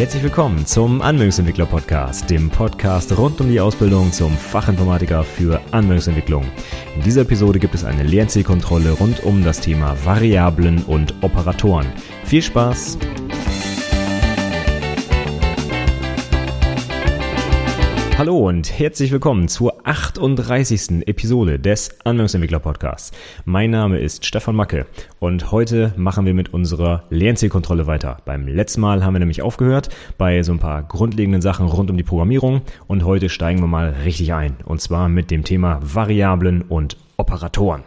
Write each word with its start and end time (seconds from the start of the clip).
Herzlich 0.00 0.22
willkommen 0.22 0.64
zum 0.64 1.02
Anwendungsentwickler 1.02 1.66
Podcast, 1.66 2.30
dem 2.30 2.48
Podcast 2.48 3.14
rund 3.18 3.38
um 3.42 3.50
die 3.50 3.60
Ausbildung 3.60 4.10
zum 4.12 4.32
Fachinformatiker 4.32 5.22
für 5.22 5.60
Anwendungsentwicklung. 5.72 6.42
In 6.96 7.02
dieser 7.02 7.20
Episode 7.20 7.58
gibt 7.58 7.74
es 7.74 7.84
eine 7.84 8.04
Lernzielkontrolle 8.04 8.92
rund 8.92 9.22
um 9.24 9.44
das 9.44 9.60
Thema 9.60 9.94
Variablen 10.02 10.84
und 10.84 11.12
Operatoren. 11.20 11.92
Viel 12.24 12.40
Spaß! 12.40 12.96
Hallo 18.20 18.36
und 18.36 18.78
herzlich 18.78 19.12
willkommen 19.12 19.48
zur 19.48 19.86
38. 19.86 21.08
Episode 21.08 21.58
des 21.58 22.00
Anwendungsentwickler 22.04 22.58
Podcasts. 22.58 23.12
Mein 23.46 23.70
Name 23.70 23.98
ist 23.98 24.26
Stefan 24.26 24.56
Macke 24.56 24.84
und 25.20 25.52
heute 25.52 25.94
machen 25.96 26.26
wir 26.26 26.34
mit 26.34 26.52
unserer 26.52 27.04
Lernzielkontrolle 27.08 27.86
weiter. 27.86 28.18
Beim 28.26 28.46
letzten 28.46 28.82
Mal 28.82 29.02
haben 29.02 29.14
wir 29.14 29.20
nämlich 29.20 29.40
aufgehört 29.40 29.88
bei 30.18 30.42
so 30.42 30.52
ein 30.52 30.58
paar 30.58 30.82
grundlegenden 30.82 31.40
Sachen 31.40 31.64
rund 31.66 31.90
um 31.90 31.96
die 31.96 32.02
Programmierung 32.02 32.60
und 32.88 33.06
heute 33.06 33.30
steigen 33.30 33.60
wir 33.60 33.68
mal 33.68 33.88
richtig 34.04 34.34
ein 34.34 34.58
und 34.66 34.82
zwar 34.82 35.08
mit 35.08 35.30
dem 35.30 35.42
Thema 35.42 35.80
Variablen 35.80 36.60
und 36.60 36.98
Operatoren. 37.16 37.84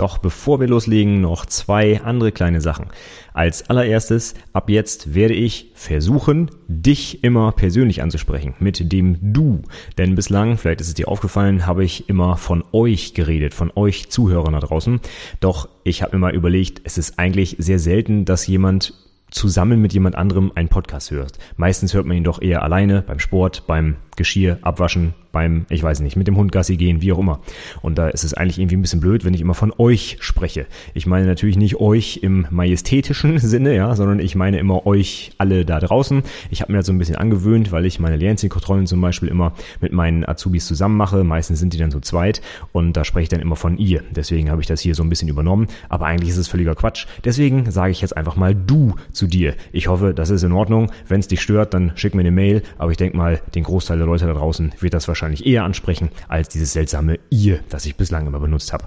Doch 0.00 0.16
bevor 0.16 0.60
wir 0.60 0.66
loslegen, 0.66 1.20
noch 1.20 1.44
zwei 1.44 2.00
andere 2.00 2.32
kleine 2.32 2.62
Sachen. 2.62 2.86
Als 3.34 3.68
allererstes, 3.68 4.32
ab 4.54 4.70
jetzt 4.70 5.14
werde 5.14 5.34
ich 5.34 5.72
versuchen, 5.74 6.50
dich 6.68 7.22
immer 7.22 7.52
persönlich 7.52 8.02
anzusprechen, 8.02 8.54
mit 8.60 8.92
dem 8.94 9.18
Du. 9.20 9.60
Denn 9.98 10.14
bislang, 10.14 10.56
vielleicht 10.56 10.80
ist 10.80 10.88
es 10.88 10.94
dir 10.94 11.08
aufgefallen, 11.08 11.66
habe 11.66 11.84
ich 11.84 12.08
immer 12.08 12.38
von 12.38 12.64
euch 12.72 13.12
geredet, 13.12 13.52
von 13.52 13.70
euch 13.74 14.08
Zuhörern 14.08 14.54
da 14.54 14.60
draußen. 14.60 15.00
Doch 15.40 15.68
ich 15.84 16.02
habe 16.02 16.16
mir 16.16 16.20
mal 16.20 16.34
überlegt, 16.34 16.80
es 16.84 16.96
ist 16.96 17.18
eigentlich 17.18 17.56
sehr 17.58 17.78
selten, 17.78 18.24
dass 18.24 18.46
jemand 18.46 18.94
zusammen 19.30 19.82
mit 19.82 19.92
jemand 19.92 20.16
anderem 20.16 20.50
einen 20.54 20.70
Podcast 20.70 21.10
hört. 21.10 21.38
Meistens 21.56 21.92
hört 21.92 22.06
man 22.06 22.16
ihn 22.16 22.24
doch 22.24 22.40
eher 22.40 22.62
alleine 22.62 23.02
beim 23.02 23.18
Sport, 23.18 23.66
beim 23.66 23.96
Geschirr 24.16 24.58
abwaschen, 24.62 25.14
beim, 25.32 25.66
ich 25.68 25.82
weiß 25.82 26.00
nicht, 26.00 26.16
mit 26.16 26.26
dem 26.26 26.36
Hund 26.36 26.52
Gassi 26.52 26.76
gehen, 26.76 27.02
wie 27.02 27.12
auch 27.12 27.18
immer. 27.18 27.40
Und 27.82 27.98
da 27.98 28.08
ist 28.08 28.24
es 28.24 28.34
eigentlich 28.34 28.58
irgendwie 28.58 28.76
ein 28.76 28.82
bisschen 28.82 29.00
blöd, 29.00 29.24
wenn 29.24 29.34
ich 29.34 29.40
immer 29.40 29.54
von 29.54 29.72
euch 29.78 30.18
spreche. 30.20 30.66
Ich 30.94 31.06
meine 31.06 31.26
natürlich 31.26 31.56
nicht 31.56 31.76
euch 31.76 32.20
im 32.22 32.46
majestätischen 32.50 33.38
Sinne, 33.38 33.74
ja, 33.74 33.94
sondern 33.94 34.18
ich 34.18 34.34
meine 34.34 34.58
immer 34.58 34.86
euch 34.86 35.32
alle 35.38 35.64
da 35.64 35.80
draußen. 35.80 36.22
Ich 36.50 36.62
habe 36.62 36.72
mir 36.72 36.78
das 36.78 36.86
so 36.86 36.92
ein 36.92 36.98
bisschen 36.98 37.16
angewöhnt, 37.16 37.72
weil 37.72 37.86
ich 37.86 38.00
meine 38.00 38.16
Lernzielkontrollen 38.16 38.86
zum 38.86 39.00
Beispiel 39.00 39.28
immer 39.28 39.52
mit 39.80 39.92
meinen 39.92 40.24
Azubis 40.26 40.66
zusammen 40.66 40.96
mache. 40.96 41.24
Meistens 41.24 41.60
sind 41.60 41.72
die 41.72 41.78
dann 41.78 41.90
zu 41.90 42.00
zweit 42.00 42.42
und 42.72 42.96
da 42.96 43.04
spreche 43.04 43.24
ich 43.24 43.28
dann 43.28 43.40
immer 43.40 43.56
von 43.56 43.78
ihr. 43.78 44.02
Deswegen 44.10 44.50
habe 44.50 44.60
ich 44.60 44.66
das 44.66 44.80
hier 44.80 44.94
so 44.94 45.02
ein 45.02 45.08
bisschen 45.08 45.28
übernommen. 45.28 45.68
Aber 45.88 46.06
eigentlich 46.06 46.30
ist 46.30 46.36
es 46.36 46.48
völliger 46.48 46.74
Quatsch. 46.74 47.06
Deswegen 47.24 47.70
sage 47.70 47.92
ich 47.92 48.00
jetzt 48.00 48.16
einfach 48.16 48.36
mal 48.36 48.54
du 48.54 48.94
zu 49.12 49.26
dir. 49.26 49.54
Ich 49.72 49.88
hoffe, 49.88 50.14
das 50.14 50.30
ist 50.30 50.42
in 50.42 50.52
Ordnung. 50.52 50.90
Wenn 51.06 51.20
es 51.20 51.28
dich 51.28 51.40
stört, 51.40 51.74
dann 51.74 51.92
schick 51.94 52.14
mir 52.14 52.20
eine 52.20 52.30
Mail. 52.30 52.62
Aber 52.78 52.90
ich 52.90 52.96
denke 52.96 53.16
mal, 53.16 53.40
den 53.54 53.64
Großteil 53.64 53.98
der 53.98 54.06
Leute 54.06 54.26
da 54.26 54.32
draußen 54.32 54.72
wird 54.80 54.94
das 54.94 55.06
wahrscheinlich 55.08 55.19
eher 55.28 55.64
ansprechen 55.64 56.10
als 56.28 56.48
dieses 56.48 56.72
seltsame 56.72 57.18
ihr, 57.30 57.60
das 57.68 57.86
ich 57.86 57.96
bislang 57.96 58.26
immer 58.26 58.40
benutzt 58.40 58.72
habe. 58.72 58.84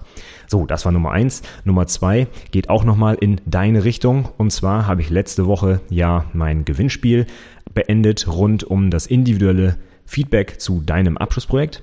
So, 0.48 0.66
das 0.66 0.86
war 0.86 0.92
Nummer 0.92 1.12
eins. 1.12 1.42
Nummer 1.64 1.88
zwei 1.88 2.28
geht 2.52 2.70
auch 2.70 2.84
nochmal 2.84 3.16
in 3.16 3.42
deine 3.46 3.84
Richtung. 3.84 4.30
Und 4.38 4.52
zwar 4.52 4.88
habe 4.88 5.02
ich 5.02 5.10
letzte 5.10 5.46
Woche 5.46 5.82
ja 5.90 6.26
mein 6.34 6.66
Gewinnspiel 6.66 7.26
beendet 7.74 8.28
rund 8.28 8.64
um 8.64 8.90
das 8.90 9.06
individuelle 9.06 9.78
Feedback 10.06 10.60
zu 10.60 10.82
deinem 10.82 11.18
Abschlussprojekt. 11.18 11.82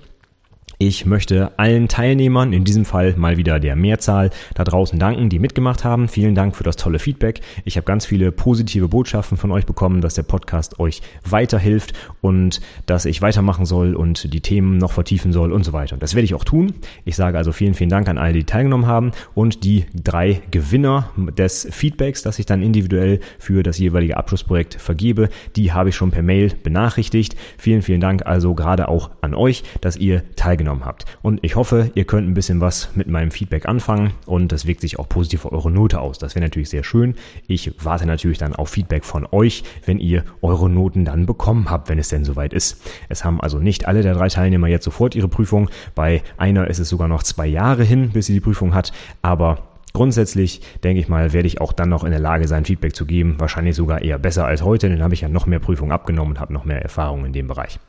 Ich 0.83 1.05
möchte 1.05 1.53
allen 1.59 1.89
Teilnehmern, 1.89 2.55
in 2.55 2.64
diesem 2.64 2.86
Fall 2.86 3.14
mal 3.14 3.36
wieder 3.36 3.61
der 3.61 3.77
Mehrzahl, 3.77 4.31
da 4.55 4.64
draußen 4.64 4.98
danken, 4.98 5.28
die 5.28 5.39
mitgemacht 5.39 5.84
haben. 5.84 6.09
Vielen 6.09 6.34
Dank 6.34 6.56
für 6.56 6.64
das 6.64 6.77
tolle 6.77 6.98
Feedback. 6.98 7.42
Ich 7.67 7.77
habe 7.77 7.84
ganz 7.84 8.06
viele 8.06 8.33
positive 8.33 8.89
Botschaften 8.89 9.36
von 9.36 9.53
euch 9.53 9.67
bekommen, 9.67 10.01
dass 10.01 10.14
der 10.14 10.23
Podcast 10.23 10.81
euch 10.81 11.03
weiterhilft 11.28 11.92
und 12.23 12.62
dass 12.86 13.05
ich 13.05 13.20
weitermachen 13.20 13.67
soll 13.67 13.95
und 13.95 14.33
die 14.33 14.41
Themen 14.41 14.78
noch 14.78 14.92
vertiefen 14.92 15.34
soll 15.34 15.53
und 15.53 15.64
so 15.64 15.75
weiter. 15.75 15.98
Das 15.98 16.14
werde 16.14 16.24
ich 16.24 16.33
auch 16.33 16.45
tun. 16.45 16.73
Ich 17.05 17.14
sage 17.14 17.36
also 17.36 17.52
vielen, 17.52 17.74
vielen 17.74 17.90
Dank 17.90 18.08
an 18.08 18.17
alle, 18.17 18.33
die 18.33 18.45
teilgenommen 18.45 18.86
haben 18.86 19.13
und 19.35 19.64
die 19.64 19.85
drei 19.92 20.40
Gewinner 20.51 21.11
des 21.36 21.69
Feedbacks, 21.70 22.23
das 22.23 22.39
ich 22.39 22.46
dann 22.46 22.63
individuell 22.63 23.20
für 23.39 23.63
das 23.63 23.77
jeweilige 23.77 24.17
Abschlussprojekt 24.17 24.77
vergebe, 24.77 25.29
die 25.57 25.74
habe 25.74 25.90
ich 25.90 25.95
schon 25.95 26.11
per 26.11 26.23
Mail 26.23 26.55
benachrichtigt. 26.63 27.36
Vielen, 27.58 27.83
vielen 27.83 28.01
Dank 28.01 28.24
also 28.24 28.55
gerade 28.55 28.89
auch 28.89 29.11
an 29.20 29.35
euch, 29.35 29.63
dass 29.83 29.98
ihr 29.98 30.23
teilgenommen 30.36 30.70
teilgenommen 30.70 30.85
habt. 30.85 31.05
Und 31.23 31.41
ich 31.42 31.57
hoffe, 31.57 31.91
ihr 31.95 32.05
könnt 32.05 32.29
ein 32.29 32.35
bisschen 32.35 32.61
was 32.61 32.91
mit 32.95 33.08
meinem 33.08 33.31
Feedback 33.31 33.67
anfangen 33.67 34.13
und 34.27 34.53
das 34.53 34.67
wirkt 34.67 34.81
sich 34.81 34.98
auch 34.98 35.08
positiv 35.08 35.45
auf 35.45 35.53
eure 35.53 35.70
Note 35.70 36.01
aus. 36.01 36.19
Das 36.19 36.35
wäre 36.35 36.45
natürlich 36.45 36.70
sehr 36.70 36.85
schön. 36.85 37.14
Ich 37.47 37.73
warte 37.83 38.07
natürlich 38.07 38.39
dann 38.39 38.55
auf 38.55 38.70
Feedback 38.70 39.05
von 39.05 39.27
euch, 39.31 39.64
wenn 39.85 39.98
ihr 39.98 40.25
eure 40.42 40.70
Noten 40.70 41.05
dann 41.05 41.27
bekommen 41.27 41.70
habt, 41.70 41.89
wenn 41.89 41.98
es 41.98 42.08
denn 42.08 42.25
soweit 42.25 42.53
ist. 42.53 42.83
Es 43.08 43.25
haben 43.25 43.41
also 43.41 43.58
nicht 43.58 43.86
alle 43.86 44.03
der 44.03 44.14
drei 44.14 44.29
Teilnehmer 44.29 44.69
jetzt 44.69 44.85
sofort 44.85 45.14
ihre 45.14 45.29
Prüfung. 45.29 45.69
Bei 45.95 46.23
einer 46.36 46.69
ist 46.69 46.79
es 46.79 46.89
sogar 46.89 47.08
noch 47.08 47.23
zwei 47.23 47.47
Jahre 47.47 47.85
hin, 47.85 48.11
bis 48.11 48.27
sie 48.27 48.35
die 48.35 48.41
Prüfung 48.41 48.75
hat. 48.75 48.92
Aber 49.23 49.67
Grundsätzlich 49.92 50.61
denke 50.85 51.01
ich 51.01 51.08
mal, 51.08 51.33
werde 51.33 51.48
ich 51.48 51.61
auch 51.61 51.73
dann 51.73 51.89
noch 51.89 52.05
in 52.05 52.13
der 52.13 52.20
Lage 52.20 52.47
sein, 52.47 52.64
Feedback 52.64 52.95
zu 52.95 53.07
geben. 53.07 53.35
Wahrscheinlich 53.39 53.75
sogar 53.75 54.02
eher 54.02 54.20
besser 54.20 54.47
als 54.47 54.63
heute, 54.63 54.89
denn 54.89 55.02
habe 55.02 55.14
ich 55.14 55.23
ja 55.23 55.29
noch 55.29 55.47
mehr 55.47 55.58
Prüfungen 55.58 55.91
abgenommen 55.91 56.35
und 56.35 56.41
habe 56.41 56.52
noch 56.52 56.64
mehr 56.64 56.81
Erfahrung 56.81 57.25
in 57.25 57.33
dem 57.33 57.48
Bereich. 57.48 57.81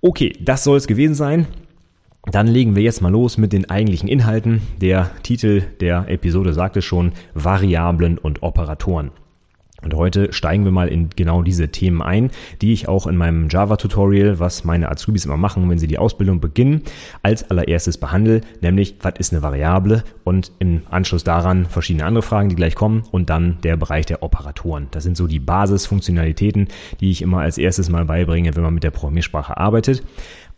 Okay, 0.00 0.32
das 0.40 0.64
soll 0.64 0.76
es 0.76 0.86
gewesen 0.86 1.14
sein. 1.14 1.46
Dann 2.30 2.48
legen 2.48 2.74
wir 2.74 2.82
jetzt 2.82 3.02
mal 3.02 3.12
los 3.12 3.38
mit 3.38 3.52
den 3.52 3.70
eigentlichen 3.70 4.08
Inhalten. 4.08 4.60
Der 4.80 5.10
Titel 5.22 5.62
der 5.80 6.08
Episode 6.08 6.52
sagt 6.52 6.76
es 6.76 6.84
schon, 6.84 7.12
Variablen 7.34 8.18
und 8.18 8.42
Operatoren. 8.42 9.12
Und 9.82 9.94
heute 9.94 10.32
steigen 10.32 10.64
wir 10.64 10.72
mal 10.72 10.88
in 10.88 11.10
genau 11.14 11.42
diese 11.42 11.68
Themen 11.68 12.02
ein, 12.02 12.30
die 12.62 12.72
ich 12.72 12.88
auch 12.88 13.06
in 13.06 13.16
meinem 13.16 13.48
Java-Tutorial, 13.48 14.40
was 14.40 14.64
meine 14.64 14.90
Azubis 14.90 15.26
immer 15.26 15.36
machen, 15.36 15.68
wenn 15.70 15.78
sie 15.78 15.86
die 15.86 15.98
Ausbildung 15.98 16.40
beginnen, 16.40 16.82
als 17.22 17.48
allererstes 17.50 17.98
behandle, 17.98 18.40
nämlich 18.62 18.96
was 19.02 19.14
ist 19.18 19.32
eine 19.32 19.42
Variable 19.42 20.02
und 20.24 20.50
im 20.58 20.82
Anschluss 20.90 21.22
daran 21.22 21.66
verschiedene 21.66 22.06
andere 22.06 22.22
Fragen, 22.22 22.48
die 22.48 22.56
gleich 22.56 22.74
kommen 22.74 23.04
und 23.12 23.30
dann 23.30 23.58
der 23.62 23.76
Bereich 23.76 24.06
der 24.06 24.22
Operatoren. 24.24 24.88
Das 24.90 25.04
sind 25.04 25.16
so 25.16 25.28
die 25.28 25.40
Basisfunktionalitäten, 25.40 26.68
die 27.00 27.10
ich 27.10 27.22
immer 27.22 27.40
als 27.40 27.58
erstes 27.58 27.90
mal 27.90 28.06
beibringe, 28.06 28.56
wenn 28.56 28.64
man 28.64 28.74
mit 28.74 28.82
der 28.82 28.90
Programmiersprache 28.90 29.56
arbeitet 29.56 30.02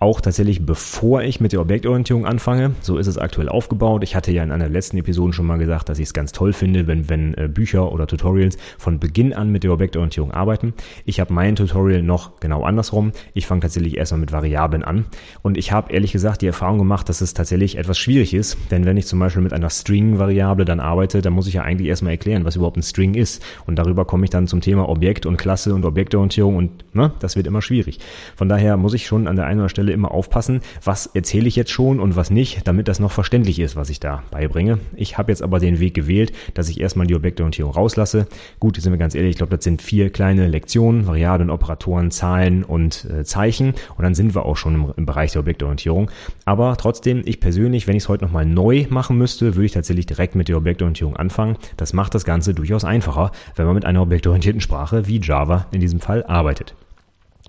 auch 0.01 0.21
tatsächlich 0.21 0.65
bevor 0.65 1.23
ich 1.23 1.41
mit 1.41 1.53
der 1.53 1.61
Objektorientierung 1.61 2.25
anfange. 2.25 2.73
So 2.83 2.99
ist 2.99 3.09
es 3.09 3.19
aktuell 3.19 3.49
aufgebaut. 3.49 4.05
Ich 4.05 4.15
hatte 4.15 4.31
ja 4.31 4.45
in 4.45 4.53
einer 4.53 4.69
letzten 4.69 4.97
Episoden 4.97 5.33
schon 5.33 5.47
mal 5.47 5.59
gesagt, 5.59 5.89
dass 5.89 5.99
ich 5.99 6.05
es 6.05 6.15
ganz 6.15 6.31
toll 6.31 6.53
finde, 6.53 6.87
wenn, 6.87 7.09
wenn 7.09 7.35
äh, 7.35 7.49
Bücher 7.49 7.91
oder 7.91 8.07
Tutorials 8.07 8.59
von 8.79 9.01
Beginn 9.01 9.33
an 9.33 9.51
mit 9.51 9.65
der 9.65 9.73
Objektorientierung 9.73 10.31
arbeiten. 10.31 10.73
Ich 11.05 11.19
habe 11.19 11.33
mein 11.33 11.57
Tutorial 11.57 12.03
noch 12.03 12.39
genau 12.39 12.63
andersrum. 12.63 13.11
Ich 13.35 13.49
fange 13.49 13.63
tatsächlich 13.63 13.97
erstmal 13.97 14.21
mit 14.21 14.31
Variablen 14.31 14.85
an. 14.85 15.07
Und 15.43 15.59
ich 15.59 15.73
habe 15.73 15.93
ehrlich 15.93 16.13
gesagt 16.13 16.43
die 16.43 16.47
Erfahrung 16.47 16.79
gemacht, 16.79 17.09
dass 17.09 17.21
es 17.21 17.35
tatsächlich 17.35 17.77
etwas 17.77 17.99
schwierig 17.99 18.35
ist. 18.35 18.57
Denn 18.71 18.85
wenn 18.85 18.97
ich 18.97 19.07
zum 19.07 19.19
Beispiel 19.19 19.43
mit 19.43 19.53
einer 19.53 19.71
String-Variable 19.71 20.65
dann 20.65 20.79
arbeite, 20.79 21.23
dann 21.23 21.33
muss 21.33 21.49
ich 21.49 21.55
ja 21.55 21.63
eigentlich 21.63 21.89
erstmal 21.89 22.13
erklären, 22.13 22.45
was 22.45 22.55
überhaupt 22.55 22.77
ein 22.77 22.85
String 22.85 23.15
ist. 23.15 23.43
Und 23.67 23.77
darüber 23.81 24.05
komme 24.05 24.23
ich 24.25 24.31
dann 24.31 24.47
zum 24.47 24.61
Thema 24.61 24.89
Objekt 24.89 25.27
und 25.27 25.39
Klasse 25.39 25.75
und 25.75 25.85
Objektorientierung 25.85 26.55
und 26.55 26.95
ne, 26.95 27.11
das 27.19 27.35
wird 27.35 27.49
immer 27.49 27.63
schwierig. 27.63 27.99
Von 28.37 28.49
daher 28.49 28.77
muss 28.77 28.95
ich 28.95 29.07
schon 29.07 29.27
an 29.27 29.35
der 29.35 29.47
einen 29.47 29.59
oder 29.59 29.69
Stelle 29.69 29.88
Stelle 29.89 29.95
immer 29.95 30.11
aufpassen, 30.13 30.61
was 30.85 31.07
erzähle 31.07 31.49
ich 31.49 31.57
jetzt 31.57 31.71
schon 31.71 31.99
und 31.99 32.15
was 32.15 32.31
nicht, 32.31 32.67
damit 32.69 32.89
das 32.89 33.01
noch 33.01 33.11
verständlich 33.11 33.59
ist, 33.59 33.75
was 33.75 33.89
ich 33.89 34.01
da 34.01 34.23
beibringe. 34.31 34.79
Ich 34.97 35.17
habe 35.17 35.33
jetzt 35.33 35.43
aber 35.43 35.59
den 35.61 35.81
Weg 35.81 35.95
gewählt, 35.95 36.33
dass 36.55 36.69
ich 36.69 36.81
erstmal 36.81 37.07
die 37.07 37.15
Objektorientierung 37.15 37.73
rauslasse. 37.73 38.27
Gut, 38.61 38.77
sind 38.77 38.93
wir 38.93 38.99
ganz 38.99 39.15
ehrlich, 39.15 39.31
ich 39.31 39.37
glaube, 39.39 39.57
das 39.57 39.65
sind 39.65 39.81
vier 39.81 40.11
kleine 40.11 40.47
Lektionen, 40.47 41.07
Variablen, 41.07 41.51
Operatoren, 41.51 42.11
Zahlen 42.11 42.65
und 42.65 43.07
äh, 43.07 43.25
Zeichen 43.25 43.75
und 43.97 44.05
dann 44.05 44.15
sind 44.15 44.35
wir 44.35 44.45
auch 44.45 44.57
schon 44.57 44.75
im, 44.75 44.93
im 44.97 45.07
Bereich 45.07 45.33
der 45.33 45.41
Objektorientierung. 45.41 46.11
Aber 46.45 46.77
trotzdem, 46.77 47.23
ich 47.25 47.41
persönlich, 47.41 47.87
wenn 47.87 47.97
ich 47.97 48.03
es 48.03 48.09
heute 48.09 48.25
nochmal 48.25 48.45
neu 48.45 48.87
machen 48.91 49.17
müsste, 49.17 49.55
würde 49.55 49.67
ich 49.67 49.73
tatsächlich 49.73 50.07
direkt 50.07 50.35
mit 50.35 50.49
der 50.49 50.59
Objektorientierung 50.59 51.17
anfangen. 51.17 51.57
Das 51.77 51.95
macht 51.95 52.15
das 52.15 52.25
Ganze 52.25 52.53
durchaus 52.53 52.85
einfacher, 52.85 53.33
wenn 53.57 53.67
man 53.67 53.75
mit 53.75 53.87
einer 53.87 54.03
objektorientierten 54.03 54.61
Sprache 54.61 55.07
wie 55.07 55.21
Java 55.21 55.67
in 55.71 55.81
diesem 55.81 56.01
Fall 56.01 56.25
arbeitet. 56.25 56.75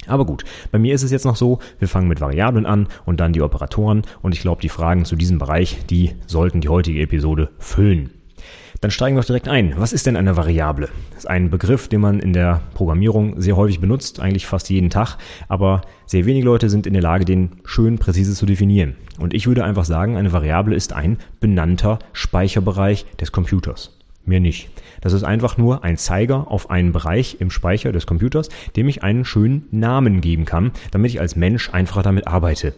Aber 0.09 0.25
gut, 0.25 0.43
bei 0.71 0.79
mir 0.79 0.93
ist 0.93 1.03
es 1.03 1.11
jetzt 1.11 1.25
noch 1.25 1.35
so, 1.35 1.59
wir 1.79 1.87
fangen 1.87 2.07
mit 2.07 2.21
Variablen 2.21 2.65
an 2.65 2.87
und 3.05 3.19
dann 3.19 3.33
die 3.33 3.41
Operatoren 3.41 4.03
und 4.21 4.33
ich 4.33 4.41
glaube, 4.41 4.61
die 4.61 4.69
Fragen 4.69 5.05
zu 5.05 5.15
diesem 5.15 5.37
Bereich, 5.37 5.85
die 5.89 6.11
sollten 6.27 6.61
die 6.61 6.69
heutige 6.69 7.01
Episode 7.01 7.49
füllen. 7.57 8.11
Dann 8.81 8.91
steigen 8.91 9.15
wir 9.17 9.21
doch 9.21 9.27
direkt 9.27 9.49
ein. 9.49 9.73
Was 9.77 9.91
ist 9.91 10.05
denn 10.05 10.15
eine 10.15 10.37
Variable? 10.37 10.87
Das 11.09 11.19
ist 11.19 11.29
ein 11.29 11.49
Begriff, 11.49 11.89
den 11.89 11.99
man 11.99 12.19
in 12.19 12.31
der 12.31 12.61
Programmierung 12.75 13.39
sehr 13.41 13.57
häufig 13.57 13.81
benutzt, 13.81 14.21
eigentlich 14.21 14.47
fast 14.47 14.69
jeden 14.69 14.89
Tag, 14.89 15.17
aber 15.49 15.81
sehr 16.05 16.25
wenige 16.25 16.45
Leute 16.45 16.69
sind 16.69 16.87
in 16.87 16.93
der 16.93 17.01
Lage, 17.01 17.25
den 17.25 17.57
schön 17.65 17.99
präzise 17.99 18.33
zu 18.33 18.45
definieren. 18.45 18.95
Und 19.19 19.33
ich 19.33 19.47
würde 19.47 19.65
einfach 19.65 19.83
sagen, 19.83 20.15
eine 20.15 20.31
Variable 20.31 20.75
ist 20.75 20.93
ein 20.93 21.17
benannter 21.41 21.99
Speicherbereich 22.13 23.05
des 23.19 23.33
Computers. 23.33 23.97
Mehr 24.25 24.39
nicht. 24.39 24.69
Das 25.01 25.13
ist 25.13 25.23
einfach 25.23 25.57
nur 25.57 25.83
ein 25.83 25.97
Zeiger 25.97 26.49
auf 26.49 26.69
einen 26.69 26.91
Bereich 26.91 27.37
im 27.39 27.51
Speicher 27.51 27.91
des 27.91 28.05
Computers, 28.05 28.49
dem 28.75 28.87
ich 28.87 29.03
einen 29.03 29.25
schönen 29.25 29.67
Namen 29.71 30.21
geben 30.21 30.45
kann, 30.45 30.71
damit 30.91 31.11
ich 31.11 31.19
als 31.19 31.35
Mensch 31.35 31.69
einfacher 31.71 32.03
damit 32.03 32.27
arbeite. 32.27 32.73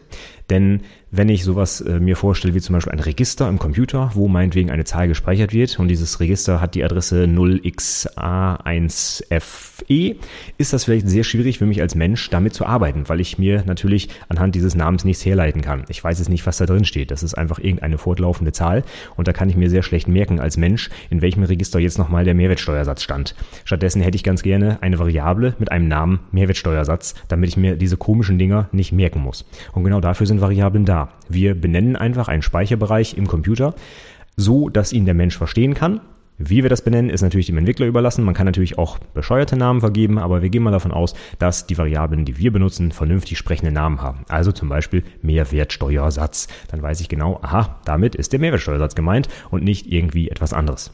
Denn 0.52 0.82
wenn 1.12 1.30
ich 1.30 1.44
sowas 1.44 1.82
äh, 1.82 2.00
mir 2.00 2.16
vorstelle 2.16 2.54
wie 2.54 2.62
zum 2.62 2.74
Beispiel 2.74 2.94
ein 2.94 3.00
Register 3.00 3.50
im 3.50 3.58
Computer, 3.60 4.12
wo 4.14 4.28
meinetwegen 4.28 4.70
eine 4.70 4.86
Zahl 4.86 5.10
gespeichert 5.10 5.54
wird 5.54 5.80
und 5.80 5.88
dieses 5.88 6.20
Register 6.20 6.62
hat 6.62 6.76
die 6.76 6.84
Adresse 6.84 7.24
0xa1fe, 7.26 10.16
ist 10.58 10.74
das 10.74 10.84
vielleicht 10.86 11.10
sehr 11.10 11.24
schwierig 11.24 11.58
für 11.58 11.66
mich 11.66 11.82
als 11.82 11.96
Mensch 11.96 12.30
damit 12.30 12.54
zu 12.54 12.66
arbeiten, 12.66 13.08
weil 13.08 13.22
ich 13.22 13.38
mir 13.38 13.64
natürlich 13.66 14.10
anhand 14.30 14.56
dieses 14.56 14.76
Namens 14.76 15.06
nichts 15.06 15.26
herleiten 15.26 15.62
kann. 15.62 15.86
Ich 15.90 16.04
weiß 16.04 16.20
jetzt 16.20 16.30
nicht, 16.30 16.46
was 16.46 16.58
da 16.58 16.66
drin 16.66 16.84
steht. 16.86 17.12
Das 17.12 17.24
ist 17.24 17.34
einfach 17.34 17.60
irgendeine 17.60 17.98
fortlaufende 17.98 18.52
Zahl 18.52 18.84
und 19.16 19.26
da 19.28 19.34
kann 19.34 19.50
ich 19.50 19.56
mir 19.56 19.70
sehr 19.70 19.84
schlecht 19.84 20.10
merken 20.10 20.42
als 20.42 20.58
Mensch, 20.58 20.90
in 21.10 21.22
welchem 21.22 21.44
Register 21.44 21.80
jetzt 21.80 21.98
nochmal 21.98 22.26
der 22.26 22.36
Mehrwertsteuersatz 22.36 23.04
stand. 23.04 23.36
Stattdessen 23.64 24.02
hätte 24.02 24.18
ich 24.18 24.24
ganz 24.24 24.44
gerne 24.44 24.80
eine 24.82 25.00
Variable 25.00 25.56
mit 25.60 25.72
einem 25.72 25.88
Namen 25.88 26.20
Mehrwertsteuersatz, 26.32 27.16
damit 27.30 27.50
ich 27.50 27.58
mir 27.58 27.78
diese 27.78 27.98
komischen 27.98 28.38
Dinger 28.38 28.68
nicht 28.74 28.92
merken 28.92 29.22
muss. 29.22 29.46
Und 29.72 29.84
genau 29.84 30.02
dafür 30.02 30.28
sind 30.28 30.41
Variablen 30.42 30.86
da. 30.86 31.10
Wir 31.30 31.56
benennen 31.56 31.96
einfach 31.96 32.28
einen 32.28 32.42
Speicherbereich 32.42 33.16
im 33.18 33.28
Computer, 33.28 33.74
so 34.36 34.70
dass 34.70 34.94
ihn 34.94 35.06
der 35.06 35.14
Mensch 35.14 35.38
verstehen 35.38 35.74
kann. 35.74 36.02
Wie 36.44 36.64
wir 36.64 36.70
das 36.70 36.82
benennen, 36.82 37.12
ist 37.12 37.22
natürlich 37.22 37.46
dem 37.46 37.58
Entwickler 37.58 37.86
überlassen. 37.86 38.26
Man 38.26 38.34
kann 38.34 38.48
natürlich 38.48 38.80
auch 38.80 38.98
bescheuerte 39.14 39.56
Namen 39.56 39.80
vergeben, 39.80 40.18
aber 40.18 40.42
wir 40.42 40.50
gehen 40.50 40.64
mal 40.64 40.72
davon 40.72 40.92
aus, 40.92 41.14
dass 41.38 41.68
die 41.68 41.78
Variablen, 41.78 42.26
die 42.26 42.40
wir 42.40 42.52
benutzen, 42.52 42.92
vernünftig 42.92 43.38
sprechende 43.38 43.72
Namen 43.72 44.02
haben. 44.02 44.26
Also 44.28 44.52
zum 44.52 44.68
Beispiel 44.68 45.04
Mehrwertsteuersatz. 45.22 46.48
Dann 46.70 46.82
weiß 46.82 47.00
ich 47.02 47.10
genau, 47.10 47.40
aha, 47.44 47.80
damit 47.86 48.16
ist 48.16 48.34
der 48.34 48.40
Mehrwertsteuersatz 48.40 48.96
gemeint 48.96 49.28
und 49.52 49.64
nicht 49.64 49.92
irgendwie 49.92 50.30
etwas 50.30 50.54
anderes. 50.54 50.92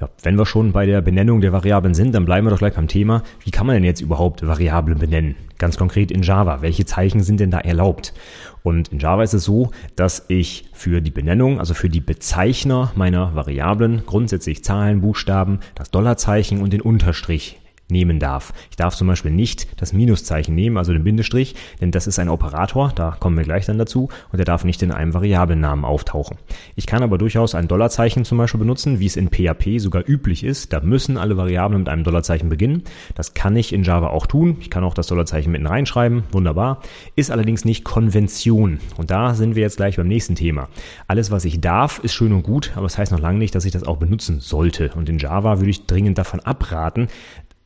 Ja, 0.00 0.08
wenn 0.22 0.38
wir 0.38 0.46
schon 0.46 0.72
bei 0.72 0.86
der 0.86 1.02
Benennung 1.02 1.42
der 1.42 1.52
Variablen 1.52 1.92
sind, 1.92 2.14
dann 2.14 2.24
bleiben 2.24 2.46
wir 2.46 2.50
doch 2.50 2.58
gleich 2.58 2.72
beim 2.72 2.88
Thema. 2.88 3.22
Wie 3.44 3.50
kann 3.50 3.66
man 3.66 3.74
denn 3.74 3.84
jetzt 3.84 4.00
überhaupt 4.00 4.46
Variablen 4.46 4.98
benennen? 4.98 5.36
Ganz 5.58 5.76
konkret 5.76 6.10
in 6.10 6.22
Java. 6.22 6.62
Welche 6.62 6.86
Zeichen 6.86 7.22
sind 7.22 7.38
denn 7.38 7.50
da 7.50 7.58
erlaubt? 7.58 8.14
Und 8.62 8.88
in 8.88 8.98
Java 8.98 9.22
ist 9.22 9.34
es 9.34 9.44
so, 9.44 9.72
dass 9.96 10.24
ich 10.28 10.70
für 10.72 11.02
die 11.02 11.10
Benennung, 11.10 11.58
also 11.58 11.74
für 11.74 11.90
die 11.90 12.00
Bezeichner 12.00 12.92
meiner 12.94 13.34
Variablen 13.34 14.04
grundsätzlich 14.06 14.64
Zahlen, 14.64 15.02
Buchstaben, 15.02 15.60
das 15.74 15.90
Dollarzeichen 15.90 16.62
und 16.62 16.72
den 16.72 16.80
Unterstrich 16.80 17.60
nehmen 17.90 18.18
darf. 18.18 18.52
Ich 18.70 18.76
darf 18.76 18.94
zum 18.94 19.08
Beispiel 19.08 19.30
nicht 19.30 19.80
das 19.80 19.92
Minuszeichen 19.92 20.54
nehmen, 20.54 20.76
also 20.76 20.92
den 20.92 21.04
Bindestrich, 21.04 21.54
denn 21.80 21.90
das 21.90 22.06
ist 22.06 22.18
ein 22.18 22.28
Operator, 22.28 22.92
da 22.94 23.16
kommen 23.18 23.36
wir 23.36 23.44
gleich 23.44 23.66
dann 23.66 23.78
dazu, 23.78 24.08
und 24.30 24.36
der 24.36 24.44
darf 24.44 24.64
nicht 24.64 24.82
in 24.82 24.92
einem 24.92 25.14
Variablennamen 25.14 25.84
auftauchen. 25.84 26.36
Ich 26.76 26.86
kann 26.86 27.02
aber 27.02 27.18
durchaus 27.18 27.54
ein 27.54 27.68
Dollarzeichen 27.68 28.24
zum 28.24 28.38
Beispiel 28.38 28.60
benutzen, 28.60 29.00
wie 29.00 29.06
es 29.06 29.16
in 29.16 29.28
PHP 29.28 29.78
sogar 29.78 30.06
üblich 30.06 30.44
ist. 30.44 30.72
Da 30.72 30.80
müssen 30.80 31.16
alle 31.16 31.36
Variablen 31.36 31.80
mit 31.80 31.88
einem 31.88 32.04
Dollarzeichen 32.04 32.48
beginnen. 32.48 32.84
Das 33.14 33.34
kann 33.34 33.56
ich 33.56 33.72
in 33.72 33.82
Java 33.82 34.08
auch 34.08 34.26
tun. 34.26 34.56
Ich 34.60 34.70
kann 34.70 34.84
auch 34.84 34.94
das 34.94 35.08
Dollarzeichen 35.08 35.52
mitten 35.52 35.66
reinschreiben, 35.66 36.24
wunderbar. 36.30 36.80
Ist 37.16 37.30
allerdings 37.30 37.64
nicht 37.64 37.84
Konvention. 37.84 38.78
Und 38.96 39.10
da 39.10 39.34
sind 39.34 39.56
wir 39.56 39.62
jetzt 39.62 39.78
gleich 39.78 39.96
beim 39.96 40.08
nächsten 40.08 40.34
Thema. 40.34 40.68
Alles, 41.08 41.30
was 41.30 41.44
ich 41.44 41.60
darf, 41.60 41.98
ist 42.00 42.14
schön 42.14 42.32
und 42.32 42.42
gut, 42.42 42.72
aber 42.76 42.86
es 42.86 42.92
das 42.92 42.98
heißt 42.98 43.12
noch 43.12 43.20
lange 43.20 43.38
nicht, 43.38 43.54
dass 43.54 43.64
ich 43.64 43.72
das 43.72 43.84
auch 43.84 43.98
benutzen 43.98 44.40
sollte. 44.40 44.90
Und 44.94 45.08
in 45.08 45.18
Java 45.18 45.58
würde 45.58 45.70
ich 45.70 45.86
dringend 45.86 46.18
davon 46.18 46.40
abraten, 46.40 47.08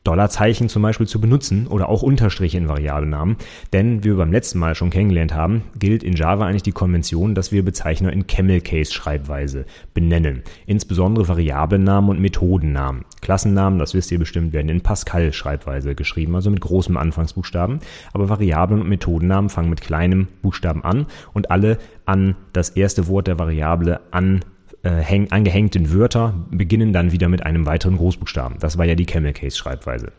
Dollarzeichen 0.05 0.69
zum 0.69 0.83
Beispiel 0.83 1.07
zu 1.07 1.19
benutzen 1.19 1.65
oder 1.67 1.89
auch 1.89 2.03
Unterstriche 2.03 2.57
in 2.57 2.69
Variablennamen. 2.69 3.37
Denn 3.73 4.03
wie 4.03 4.09
wir 4.09 4.17
beim 4.17 4.31
letzten 4.31 4.59
Mal 4.59 4.75
schon 4.75 4.91
kennengelernt 4.91 5.33
haben, 5.33 5.63
gilt 5.77 6.03
in 6.03 6.13
Java 6.13 6.45
eigentlich 6.45 6.63
die 6.63 6.71
Konvention, 6.71 7.33
dass 7.33 7.51
wir 7.51 7.65
Bezeichner 7.65 8.13
in 8.13 8.27
Camel 8.27 8.61
Case 8.61 8.93
Schreibweise 8.93 9.65
benennen. 9.95 10.43
Insbesondere 10.67 11.27
Variablennamen 11.27 12.11
und 12.11 12.21
Methodennamen. 12.21 13.03
Klassennamen, 13.21 13.79
das 13.79 13.95
wisst 13.95 14.11
ihr 14.11 14.19
bestimmt, 14.19 14.53
werden 14.53 14.69
in 14.69 14.81
Pascal 14.81 15.33
Schreibweise 15.33 15.95
geschrieben, 15.95 16.35
also 16.35 16.51
mit 16.51 16.61
großem 16.61 16.97
Anfangsbuchstaben. 16.97 17.79
Aber 18.13 18.29
Variablen 18.29 18.81
und 18.81 18.89
Methodennamen 18.89 19.49
fangen 19.49 19.71
mit 19.71 19.81
kleinem 19.81 20.27
Buchstaben 20.43 20.83
an 20.83 21.07
und 21.33 21.49
alle 21.49 21.79
an 22.05 22.35
das 22.53 22.69
erste 22.69 23.07
Wort 23.07 23.25
der 23.25 23.39
Variable 23.39 24.01
an 24.11 24.45
äh, 24.85 25.01
häng, 25.01 25.31
angehängten 25.31 25.91
Wörter 25.91 26.33
beginnen 26.51 26.93
dann 26.93 27.11
wieder 27.11 27.27
mit 27.27 27.45
einem 27.45 27.65
weiteren 27.65 27.97
Großbuchstaben. 27.97 28.59
Das 28.59 28.77
war 28.77 28.85
ja 28.85 28.95
die 28.95 29.05
Camel 29.05 29.33
Case 29.33 29.57
Schreibweise. 29.57 30.11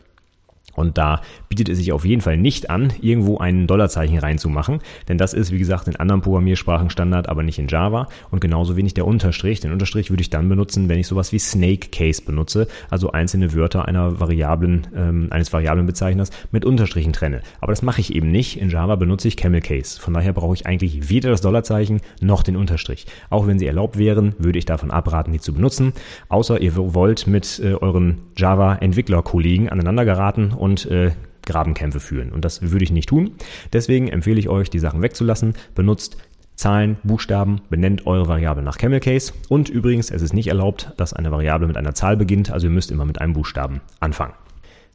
Und 0.77 0.97
da 0.99 1.21
bietet 1.49 1.69
es 1.69 1.79
sich 1.79 1.91
auf 1.91 2.05
jeden 2.05 2.21
Fall 2.21 2.37
nicht 2.37 2.69
an, 2.69 2.93
irgendwo 3.01 3.39
ein 3.39 3.65
Dollarzeichen 3.65 4.19
reinzumachen, 4.19 4.79
denn 5.07 5.17
das 5.17 5.33
ist, 5.33 5.51
wie 5.51 5.57
gesagt, 5.57 5.87
in 5.87 5.95
anderen 5.95 6.21
Programmiersprachen 6.21 6.91
Standard, 6.91 7.27
aber 7.29 7.41
nicht 7.41 7.57
in 7.57 7.67
Java 7.67 8.07
und 8.29 8.41
genauso 8.41 8.77
wenig 8.77 8.93
der 8.93 9.07
Unterstrich. 9.07 9.59
Den 9.59 9.71
Unterstrich 9.71 10.11
würde 10.11 10.21
ich 10.21 10.29
dann 10.29 10.47
benutzen, 10.47 10.87
wenn 10.87 10.99
ich 10.99 11.07
sowas 11.07 11.31
wie 11.31 11.39
Snake 11.39 11.89
Case 11.91 12.21
benutze, 12.21 12.67
also 12.91 13.11
einzelne 13.11 13.55
Wörter 13.55 13.87
einer 13.87 14.19
Variablen, 14.19 14.85
ähm, 14.95 15.27
eines 15.31 15.51
Variablenbezeichners 15.51 16.29
mit 16.51 16.63
Unterstrichen 16.63 17.11
trenne. 17.11 17.41
Aber 17.59 17.71
das 17.71 17.81
mache 17.81 18.01
ich 18.01 18.13
eben 18.13 18.29
nicht. 18.29 18.61
In 18.61 18.69
Java 18.69 18.95
benutze 18.97 19.27
ich 19.27 19.35
Camel 19.35 19.61
Case. 19.61 19.99
Von 19.99 20.13
daher 20.13 20.33
brauche 20.33 20.53
ich 20.53 20.67
eigentlich 20.67 21.09
weder 21.09 21.31
das 21.31 21.41
Dollarzeichen 21.41 22.01
noch 22.21 22.43
den 22.43 22.55
Unterstrich. 22.55 23.07
Auch 23.31 23.47
wenn 23.47 23.57
sie 23.57 23.65
erlaubt 23.65 23.97
wären, 23.97 24.35
würde 24.37 24.59
ich 24.59 24.65
davon 24.65 24.91
abraten, 24.91 25.33
die 25.33 25.39
zu 25.39 25.55
benutzen, 25.55 25.93
außer 26.29 26.61
ihr 26.61 26.75
wollt 26.75 27.25
mit 27.25 27.59
äh, 27.63 27.73
euren 27.73 28.19
Java-Entwicklerkollegen 28.35 29.69
aneinander 29.69 30.05
geraten 30.05 30.51
und 30.51 30.66
und 30.67 30.85
äh, 30.91 31.11
Grabenkämpfe 31.45 32.01
führen. 32.01 32.31
Und 32.31 32.43
das 32.43 32.61
würde 32.61 32.83
ich 32.83 32.91
nicht 32.91 33.09
tun. 33.09 33.31
Deswegen 33.71 34.09
empfehle 34.09 34.39
ich 34.39 34.49
euch, 34.49 34.69
die 34.69 34.79
Sachen 34.79 35.01
wegzulassen. 35.01 35.53
Benutzt 35.75 36.17
Zahlen, 36.55 36.97
Buchstaben, 37.03 37.61
benennt 37.69 38.05
eure 38.05 38.27
Variable 38.27 38.63
nach 38.63 38.77
Camel 38.77 38.99
Case. 38.99 39.31
Und 39.47 39.69
übrigens, 39.69 40.11
es 40.11 40.21
ist 40.21 40.33
nicht 40.33 40.47
erlaubt, 40.47 40.91
dass 40.97 41.13
eine 41.13 41.31
Variable 41.31 41.67
mit 41.67 41.77
einer 41.77 41.93
Zahl 41.93 42.17
beginnt, 42.17 42.51
also 42.51 42.67
ihr 42.67 42.73
müsst 42.73 42.91
immer 42.91 43.05
mit 43.05 43.21
einem 43.21 43.33
Buchstaben 43.33 43.79
anfangen. 43.99 44.33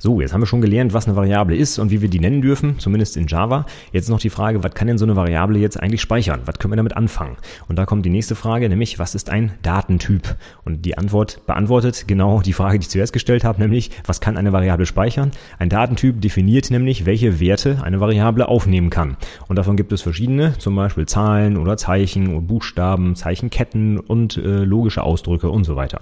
So, 0.02 0.20
jetzt 0.20 0.32
haben 0.32 0.40
wir 0.40 0.46
schon 0.46 0.60
gelernt, 0.60 0.94
was 0.94 1.06
eine 1.06 1.14
Variable 1.14 1.54
ist 1.54 1.78
und 1.78 1.93
wie 1.93 2.02
wir 2.02 2.08
die 2.08 2.19
nennen 2.19 2.43
dürfen, 2.43 2.81
zumindest 2.81 3.16
in 3.16 3.28
Java. 3.28 3.66
Jetzt 3.93 4.10
noch 4.10 4.19
die 4.19 4.31
Frage, 4.31 4.64
was 4.64 4.75
kann 4.75 4.88
denn 4.88 4.99
so 4.99 5.04
eine 5.04 5.14
Variable 5.14 5.60
jetzt 5.60 5.81
eigentlich 5.81 6.00
speichern? 6.00 6.40
Was 6.44 6.58
können 6.58 6.72
wir 6.72 6.76
damit 6.76 6.96
anfangen? 6.96 7.37
Und 7.69 7.76
da 7.76 7.87
kommt 7.87 8.04
die 8.04 8.10
nächste 8.10 8.34
Frage, 8.34 8.69
nämlich, 8.69 8.99
was 8.99 9.14
ist 9.14 9.31
ein 9.31 9.52
Datentyp? 9.62 10.34
Und 10.64 10.84
die 10.84 10.99
Antwort 10.99 11.46
beantwortet 11.46 12.08
genau 12.08 12.40
die 12.40 12.52
Frage, 12.52 12.81
die 12.81 12.82
ich 12.82 12.90
zuerst 12.90 13.12
gestellt 13.12 13.44
habe, 13.44 13.60
nämlich, 13.60 13.93
was 14.04 14.20
kann 14.20 14.37
eine 14.37 14.52
Variable 14.52 14.87
speichern? 14.87 15.31
Ein 15.60 15.69
Datentyp 15.69 16.20
definiert 16.20 16.72
nämlich, 16.72 17.06
welche 17.06 17.38
Werte 17.38 17.78
eine 17.84 18.00
Variable 18.00 18.49
aufnehmen 18.49 18.90
kann. 18.90 19.16
Und 19.46 19.54
davon 19.54 19.76
gibt 19.76 19.93
es 19.93 20.02
verschiedene, 20.02 20.58
zum 20.58 20.75
Beispiel 20.75 21.06
Zahlen 21.06 21.56
oder 21.56 21.76
Zeichen 21.76 22.34
oder 22.34 22.40
Buchstaben, 22.40 23.14
Zeichenketten 23.14 24.00
und 24.00 24.37
äh, 24.37 24.64
logische 24.64 25.04
Ausdrücke 25.04 25.49
und 25.49 25.62
so 25.62 25.76
weiter. 25.76 26.00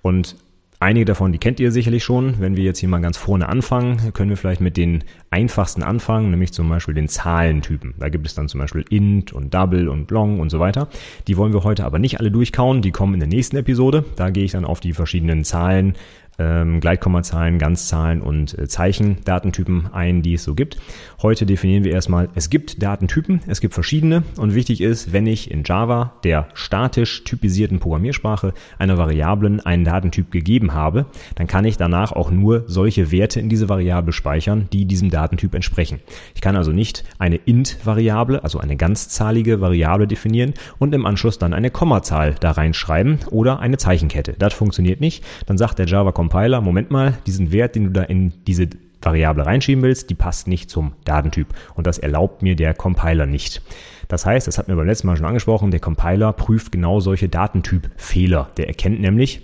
Und 0.00 0.36
Einige 0.78 1.06
davon, 1.06 1.32
die 1.32 1.38
kennt 1.38 1.58
ihr 1.58 1.72
sicherlich 1.72 2.04
schon. 2.04 2.38
Wenn 2.38 2.54
wir 2.54 2.62
jetzt 2.62 2.80
hier 2.80 2.90
mal 2.90 3.00
ganz 3.00 3.16
vorne 3.16 3.48
anfangen, 3.48 4.12
können 4.12 4.28
wir 4.28 4.36
vielleicht 4.36 4.60
mit 4.60 4.76
den 4.76 5.04
einfachsten 5.30 5.82
anfangen, 5.82 6.30
nämlich 6.30 6.52
zum 6.52 6.68
Beispiel 6.68 6.92
den 6.92 7.08
Zahlentypen. 7.08 7.94
Da 7.98 8.10
gibt 8.10 8.26
es 8.26 8.34
dann 8.34 8.48
zum 8.48 8.60
Beispiel 8.60 8.84
int 8.90 9.32
und 9.32 9.54
double 9.54 9.88
und 9.88 10.10
long 10.10 10.38
und 10.38 10.50
so 10.50 10.60
weiter. 10.60 10.88
Die 11.28 11.38
wollen 11.38 11.54
wir 11.54 11.64
heute 11.64 11.86
aber 11.86 11.98
nicht 11.98 12.20
alle 12.20 12.30
durchkauen. 12.30 12.82
Die 12.82 12.92
kommen 12.92 13.14
in 13.14 13.20
der 13.20 13.28
nächsten 13.28 13.56
Episode. 13.56 14.04
Da 14.16 14.28
gehe 14.28 14.44
ich 14.44 14.52
dann 14.52 14.66
auf 14.66 14.80
die 14.80 14.92
verschiedenen 14.92 15.44
Zahlen 15.44 15.94
ähm, 16.38 16.80
Gleitkommazahlen, 16.80 17.58
Ganzzahlen 17.58 18.20
und 18.20 18.58
äh, 18.58 18.68
Zeichendatentypen 18.68 19.92
ein, 19.92 20.22
die 20.22 20.34
es 20.34 20.44
so 20.44 20.54
gibt. 20.54 20.76
Heute 21.22 21.46
definieren 21.46 21.84
wir 21.84 21.92
erstmal, 21.92 22.28
es 22.34 22.50
gibt 22.50 22.82
Datentypen, 22.82 23.40
es 23.46 23.60
gibt 23.60 23.74
verschiedene 23.74 24.22
und 24.36 24.54
wichtig 24.54 24.80
ist, 24.80 25.12
wenn 25.12 25.26
ich 25.26 25.50
in 25.50 25.62
Java, 25.64 26.14
der 26.24 26.48
statisch 26.54 27.24
typisierten 27.24 27.78
Programmiersprache, 27.78 28.52
einer 28.78 28.98
Variablen 28.98 29.60
einen 29.60 29.84
Datentyp 29.84 30.30
gegeben 30.30 30.74
habe, 30.74 31.06
dann 31.34 31.46
kann 31.46 31.64
ich 31.64 31.76
danach 31.76 32.12
auch 32.12 32.30
nur 32.30 32.64
solche 32.66 33.10
Werte 33.10 33.40
in 33.40 33.48
diese 33.48 33.68
Variable 33.68 34.12
speichern, 34.12 34.68
die 34.72 34.84
diesem 34.84 35.10
Datentyp 35.10 35.54
entsprechen. 35.54 36.00
Ich 36.34 36.40
kann 36.40 36.56
also 36.56 36.72
nicht 36.72 37.04
eine 37.18 37.36
int-Variable, 37.36 38.42
also 38.42 38.58
eine 38.58 38.76
ganzzahlige 38.76 39.60
Variable 39.60 40.06
definieren 40.06 40.54
und 40.78 40.94
im 40.94 41.06
Anschluss 41.06 41.38
dann 41.38 41.54
eine 41.54 41.70
Kommazahl 41.70 42.34
da 42.40 42.50
reinschreiben 42.52 43.20
oder 43.30 43.60
eine 43.60 43.78
Zeichenkette. 43.78 44.34
Das 44.38 44.54
funktioniert 44.54 45.00
nicht. 45.00 45.24
Dann 45.46 45.58
sagt 45.58 45.78
der 45.78 45.86
Java 45.86 46.12
Compiler, 46.28 46.60
Moment 46.60 46.90
mal, 46.90 47.16
diesen 47.26 47.52
Wert, 47.52 47.76
den 47.76 47.84
du 47.84 47.90
da 47.90 48.02
in 48.02 48.32
diese 48.46 48.68
Variable 49.00 49.46
reinschieben 49.46 49.84
willst, 49.84 50.10
die 50.10 50.14
passt 50.14 50.48
nicht 50.48 50.68
zum 50.68 50.94
Datentyp. 51.04 51.46
Und 51.74 51.86
das 51.86 51.98
erlaubt 51.98 52.42
mir 52.42 52.56
der 52.56 52.74
Compiler 52.74 53.26
nicht. 53.26 53.62
Das 54.08 54.26
heißt, 54.26 54.48
das 54.48 54.58
hat 54.58 54.66
mir 54.66 54.74
beim 54.74 54.86
letzten 54.86 55.06
Mal 55.06 55.16
schon 55.16 55.26
angesprochen, 55.26 55.70
der 55.70 55.78
Compiler 55.78 56.32
prüft 56.32 56.72
genau 56.72 56.98
solche 56.98 57.28
Datentyp-Fehler. 57.28 58.50
Der 58.56 58.66
erkennt 58.66 59.00
nämlich, 59.00 59.42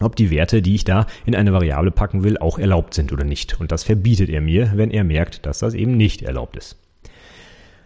ob 0.00 0.16
die 0.16 0.32
Werte, 0.32 0.60
die 0.60 0.74
ich 0.74 0.82
da 0.82 1.06
in 1.24 1.36
eine 1.36 1.52
Variable 1.52 1.92
packen 1.92 2.24
will, 2.24 2.36
auch 2.38 2.58
erlaubt 2.58 2.94
sind 2.94 3.12
oder 3.12 3.24
nicht. 3.24 3.60
Und 3.60 3.70
das 3.70 3.84
verbietet 3.84 4.28
er 4.28 4.40
mir, 4.40 4.72
wenn 4.74 4.90
er 4.90 5.04
merkt, 5.04 5.46
dass 5.46 5.60
das 5.60 5.74
eben 5.74 5.96
nicht 5.96 6.22
erlaubt 6.22 6.56
ist. 6.56 6.76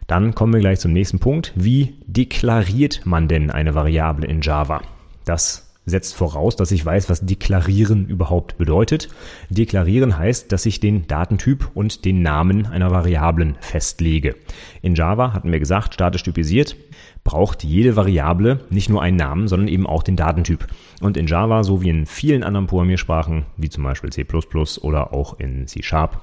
Dann 0.07 0.35
kommen 0.35 0.55
wir 0.55 0.61
gleich 0.61 0.81
zum 0.81 0.95
nächsten 0.95 1.19
Punkt. 1.19 1.53
Wie 1.55 1.97
deklariert 2.07 3.03
man 3.05 3.29
denn 3.29 3.51
eine 3.51 3.75
Variable 3.75 4.27
in 4.27 4.41
Java? 4.41 4.81
Das 5.27 5.72
setzt 5.85 6.15
voraus, 6.15 6.57
dass 6.57 6.71
ich 6.71 6.85
weiß, 6.85 7.11
was 7.11 7.27
deklarieren 7.27 8.07
überhaupt 8.07 8.57
bedeutet. 8.57 9.09
Deklarieren 9.51 10.17
heißt, 10.17 10.53
dass 10.53 10.67
ich 10.67 10.81
den 10.81 11.07
Datentyp 11.07 11.71
und 11.75 12.05
den 12.05 12.23
Namen 12.23 12.67
einer 12.67 12.91
Variablen 12.91 13.57
festlege. 13.61 14.37
In 14.81 14.95
Java 14.95 15.33
hatten 15.33 15.51
wir 15.51 15.59
gesagt, 15.59 15.95
statisch 15.95 16.23
typisiert, 16.23 16.77
braucht 17.25 17.65
jede 17.65 17.97
Variable 17.97 18.61
nicht 18.71 18.89
nur 18.89 19.03
einen 19.03 19.17
Namen, 19.17 19.49
sondern 19.49 19.69
eben 19.69 19.87
auch 19.87 20.03
den 20.03 20.17
Datentyp. 20.17 20.67
Und 21.01 21.17
in 21.17 21.27
Java, 21.27 21.65
so 21.65 21.83
wie 21.83 21.91
in 21.91 22.07
vielen 22.07 22.43
anderen 22.45 22.67
Programmiersprachen, 22.67 23.47
wie 23.57 23.69
zum 23.69 23.85
Beispiel 23.85 24.11
C++ 24.11 24.27
oder 24.83 25.13
auch 25.13 25.39
in 25.39 25.67
C 25.67 25.83
Sharp, 25.83 26.21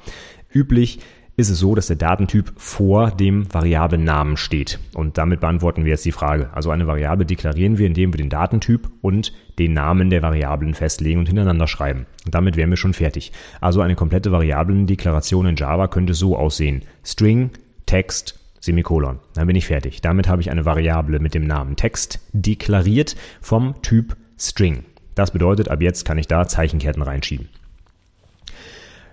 üblich, 0.53 0.99
ist 1.39 1.49
es 1.49 1.59
so, 1.59 1.73
dass 1.73 1.87
der 1.87 1.95
Datentyp 1.95 2.51
vor 2.57 3.11
dem 3.11 3.51
Variablennamen 3.53 4.35
steht. 4.35 4.77
Und 4.93 5.17
damit 5.17 5.39
beantworten 5.39 5.85
wir 5.85 5.91
jetzt 5.91 6.03
die 6.03 6.11
Frage. 6.11 6.49
Also 6.53 6.69
eine 6.69 6.85
Variable 6.85 7.25
deklarieren 7.25 7.77
wir, 7.77 7.87
indem 7.87 8.11
wir 8.11 8.17
den 8.17 8.29
Datentyp 8.29 8.89
und 9.01 9.31
den 9.57 9.71
Namen 9.71 10.09
der 10.09 10.21
Variablen 10.21 10.73
festlegen 10.73 11.19
und 11.19 11.27
hintereinander 11.27 11.67
schreiben. 11.67 12.07
Und 12.25 12.35
damit 12.35 12.57
wären 12.57 12.69
wir 12.69 12.75
schon 12.75 12.93
fertig. 12.93 13.31
Also 13.61 13.79
eine 13.79 13.95
komplette 13.95 14.33
Variablendeklaration 14.33 15.45
in 15.45 15.55
Java 15.55 15.87
könnte 15.87 16.13
so 16.13 16.37
aussehen. 16.37 16.83
String, 17.05 17.51
Text, 17.85 18.37
Semikolon. 18.59 19.19
Dann 19.33 19.47
bin 19.47 19.55
ich 19.55 19.65
fertig. 19.65 20.01
Damit 20.01 20.27
habe 20.27 20.41
ich 20.41 20.51
eine 20.51 20.65
Variable 20.65 21.19
mit 21.19 21.33
dem 21.33 21.47
Namen 21.47 21.77
Text 21.77 22.19
deklariert 22.33 23.15
vom 23.39 23.81
Typ 23.81 24.17
String. 24.37 24.83
Das 25.15 25.31
bedeutet, 25.31 25.69
ab 25.69 25.81
jetzt 25.81 26.03
kann 26.03 26.17
ich 26.17 26.27
da 26.27 26.45
Zeichenketten 26.49 27.01
reinschieben. 27.01 27.47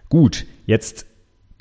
Gut, 0.09 0.45
jetzt 0.67 1.07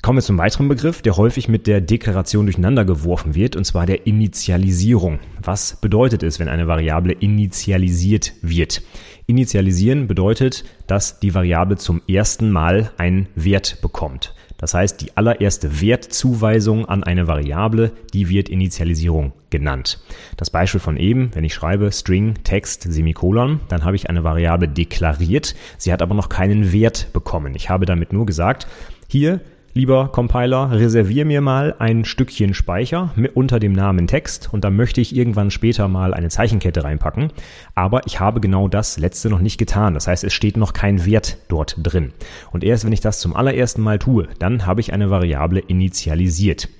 kommen 0.06 0.18
wir 0.18 0.22
zum 0.22 0.38
weiteren 0.38 0.68
Begriff, 0.68 1.02
der 1.02 1.16
häufig 1.16 1.48
mit 1.48 1.66
der 1.66 1.80
Deklaration 1.80 2.46
durcheinander 2.46 2.84
geworfen 2.84 3.34
wird, 3.34 3.56
und 3.56 3.64
zwar 3.64 3.86
der 3.86 4.06
Initialisierung. 4.06 5.18
Was 5.42 5.80
bedeutet 5.80 6.22
es, 6.22 6.38
wenn 6.38 6.46
eine 6.48 6.68
Variable 6.68 7.12
initialisiert 7.12 8.32
wird? 8.40 8.82
Initialisieren 9.26 10.06
bedeutet, 10.06 10.62
dass 10.86 11.18
die 11.18 11.34
Variable 11.34 11.76
zum 11.76 12.02
ersten 12.06 12.52
Mal 12.52 12.92
einen 12.98 13.26
Wert 13.34 13.80
bekommt. 13.82 14.32
Das 14.58 14.74
heißt, 14.74 15.00
die 15.00 15.16
allererste 15.16 15.80
Wertzuweisung 15.80 16.86
an 16.86 17.02
eine 17.02 17.26
Variable, 17.26 17.90
die 18.14 18.28
wird 18.28 18.48
Initialisierung 18.48 19.32
genannt. 19.50 19.98
Das 20.36 20.50
Beispiel 20.50 20.80
von 20.80 20.98
eben, 20.98 21.34
wenn 21.34 21.42
ich 21.42 21.52
schreibe 21.52 21.90
String 21.90 22.34
Text 22.44 22.84
Semikolon, 22.88 23.58
dann 23.66 23.84
habe 23.84 23.96
ich 23.96 24.08
eine 24.08 24.22
Variable 24.22 24.68
deklariert, 24.68 25.56
sie 25.78 25.92
hat 25.92 26.00
aber 26.00 26.14
noch 26.14 26.28
keinen 26.28 26.72
Wert 26.72 27.08
bekommen. 27.12 27.56
Ich 27.56 27.70
habe 27.70 27.86
damit 27.86 28.12
nur 28.12 28.24
gesagt, 28.24 28.68
hier 29.08 29.40
lieber 29.76 30.08
Compiler, 30.08 30.70
reservier 30.72 31.26
mir 31.26 31.42
mal 31.42 31.76
ein 31.78 32.06
Stückchen 32.06 32.54
Speicher 32.54 33.10
unter 33.34 33.60
dem 33.60 33.72
Namen 33.72 34.06
Text 34.06 34.48
und 34.50 34.64
da 34.64 34.70
möchte 34.70 35.02
ich 35.02 35.14
irgendwann 35.14 35.50
später 35.50 35.86
mal 35.86 36.14
eine 36.14 36.30
Zeichenkette 36.30 36.82
reinpacken. 36.82 37.30
Aber 37.74 38.06
ich 38.06 38.18
habe 38.18 38.40
genau 38.40 38.68
das 38.68 38.98
letzte 38.98 39.28
noch 39.28 39.40
nicht 39.40 39.58
getan. 39.58 39.92
Das 39.92 40.06
heißt, 40.06 40.24
es 40.24 40.32
steht 40.32 40.56
noch 40.56 40.72
kein 40.72 41.04
Wert 41.04 41.36
dort 41.48 41.76
drin. 41.82 42.14
Und 42.52 42.64
erst 42.64 42.86
wenn 42.86 42.92
ich 42.92 43.02
das 43.02 43.20
zum 43.20 43.36
allerersten 43.36 43.82
Mal 43.82 43.98
tue, 43.98 44.28
dann 44.38 44.64
habe 44.64 44.80
ich 44.80 44.94
eine 44.94 45.10
Variable 45.10 45.60
initialisiert. 45.60 46.70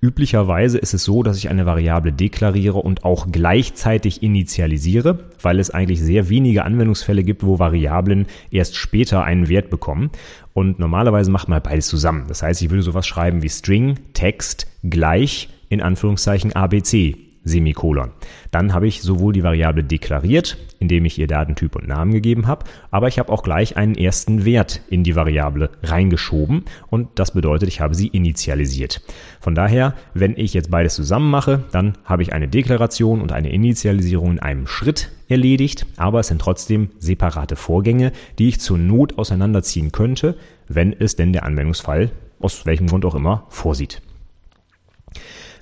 Üblicherweise 0.00 0.78
ist 0.78 0.94
es 0.94 1.04
so, 1.04 1.22
dass 1.22 1.38
ich 1.38 1.48
eine 1.48 1.66
Variable 1.66 2.12
deklariere 2.12 2.78
und 2.78 3.04
auch 3.04 3.28
gleichzeitig 3.30 4.22
initialisiere, 4.22 5.18
weil 5.40 5.58
es 5.58 5.70
eigentlich 5.70 6.00
sehr 6.00 6.28
wenige 6.28 6.64
Anwendungsfälle 6.64 7.24
gibt, 7.24 7.44
wo 7.44 7.58
Variablen 7.58 8.26
erst 8.50 8.76
später 8.76 9.24
einen 9.24 9.48
Wert 9.48 9.70
bekommen. 9.70 10.10
Und 10.52 10.78
normalerweise 10.78 11.30
macht 11.30 11.48
man 11.48 11.62
beides 11.62 11.86
zusammen. 11.86 12.26
Das 12.28 12.42
heißt, 12.42 12.62
ich 12.62 12.70
würde 12.70 12.82
sowas 12.82 13.06
schreiben 13.06 13.42
wie 13.42 13.48
String, 13.48 13.98
Text 14.12 14.66
gleich 14.82 15.48
in 15.68 15.80
Anführungszeichen 15.80 16.54
ABC. 16.54 17.25
Semikolon. 17.46 18.10
Dann 18.50 18.74
habe 18.74 18.88
ich 18.88 19.02
sowohl 19.02 19.32
die 19.32 19.44
Variable 19.44 19.84
deklariert, 19.84 20.58
indem 20.80 21.04
ich 21.04 21.18
ihr 21.18 21.28
Datentyp 21.28 21.76
und 21.76 21.86
Namen 21.86 22.12
gegeben 22.12 22.46
habe, 22.46 22.66
aber 22.90 23.08
ich 23.08 23.18
habe 23.18 23.32
auch 23.32 23.42
gleich 23.42 23.76
einen 23.76 23.94
ersten 23.94 24.44
Wert 24.44 24.82
in 24.90 25.04
die 25.04 25.14
Variable 25.14 25.70
reingeschoben 25.82 26.64
und 26.88 27.08
das 27.14 27.30
bedeutet, 27.30 27.68
ich 27.68 27.80
habe 27.80 27.94
sie 27.94 28.08
initialisiert. 28.08 29.00
Von 29.40 29.54
daher, 29.54 29.94
wenn 30.12 30.36
ich 30.36 30.54
jetzt 30.54 30.70
beides 30.70 30.96
zusammen 30.96 31.30
mache, 31.30 31.64
dann 31.70 31.96
habe 32.04 32.22
ich 32.22 32.32
eine 32.32 32.48
Deklaration 32.48 33.22
und 33.22 33.32
eine 33.32 33.52
Initialisierung 33.52 34.32
in 34.32 34.40
einem 34.40 34.66
Schritt 34.66 35.12
erledigt, 35.28 35.86
aber 35.96 36.20
es 36.20 36.28
sind 36.28 36.40
trotzdem 36.40 36.90
separate 36.98 37.54
Vorgänge, 37.54 38.12
die 38.38 38.48
ich 38.48 38.60
zur 38.60 38.76
Not 38.76 39.18
auseinanderziehen 39.18 39.92
könnte, 39.92 40.36
wenn 40.68 40.92
es 40.92 41.14
denn 41.14 41.32
der 41.32 41.44
Anwendungsfall 41.44 42.10
aus 42.40 42.66
welchem 42.66 42.88
Grund 42.88 43.04
auch 43.04 43.14
immer 43.14 43.46
vorsieht. 43.48 44.02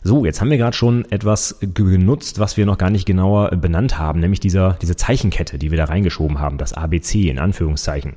So, 0.06 0.26
jetzt 0.26 0.42
haben 0.42 0.50
wir 0.50 0.58
gerade 0.58 0.76
schon 0.76 1.11
etwas 1.11 1.56
genutzt, 1.61 2.38
was 2.38 2.58
wir 2.58 2.66
noch 2.66 2.76
gar 2.76 2.90
nicht 2.90 3.06
genauer 3.06 3.49
benannt 3.52 3.99
haben, 3.99 4.20
nämlich 4.20 4.38
dieser, 4.38 4.76
diese 4.82 4.96
Zeichenkette, 4.96 5.56
die 5.56 5.70
wir 5.70 5.78
da 5.78 5.87
reingeschoben 5.87 6.40
haben, 6.40 6.58
das 6.58 6.75
ABC 6.75 7.30
in 7.30 7.38
Anführungszeichen. 7.38 8.12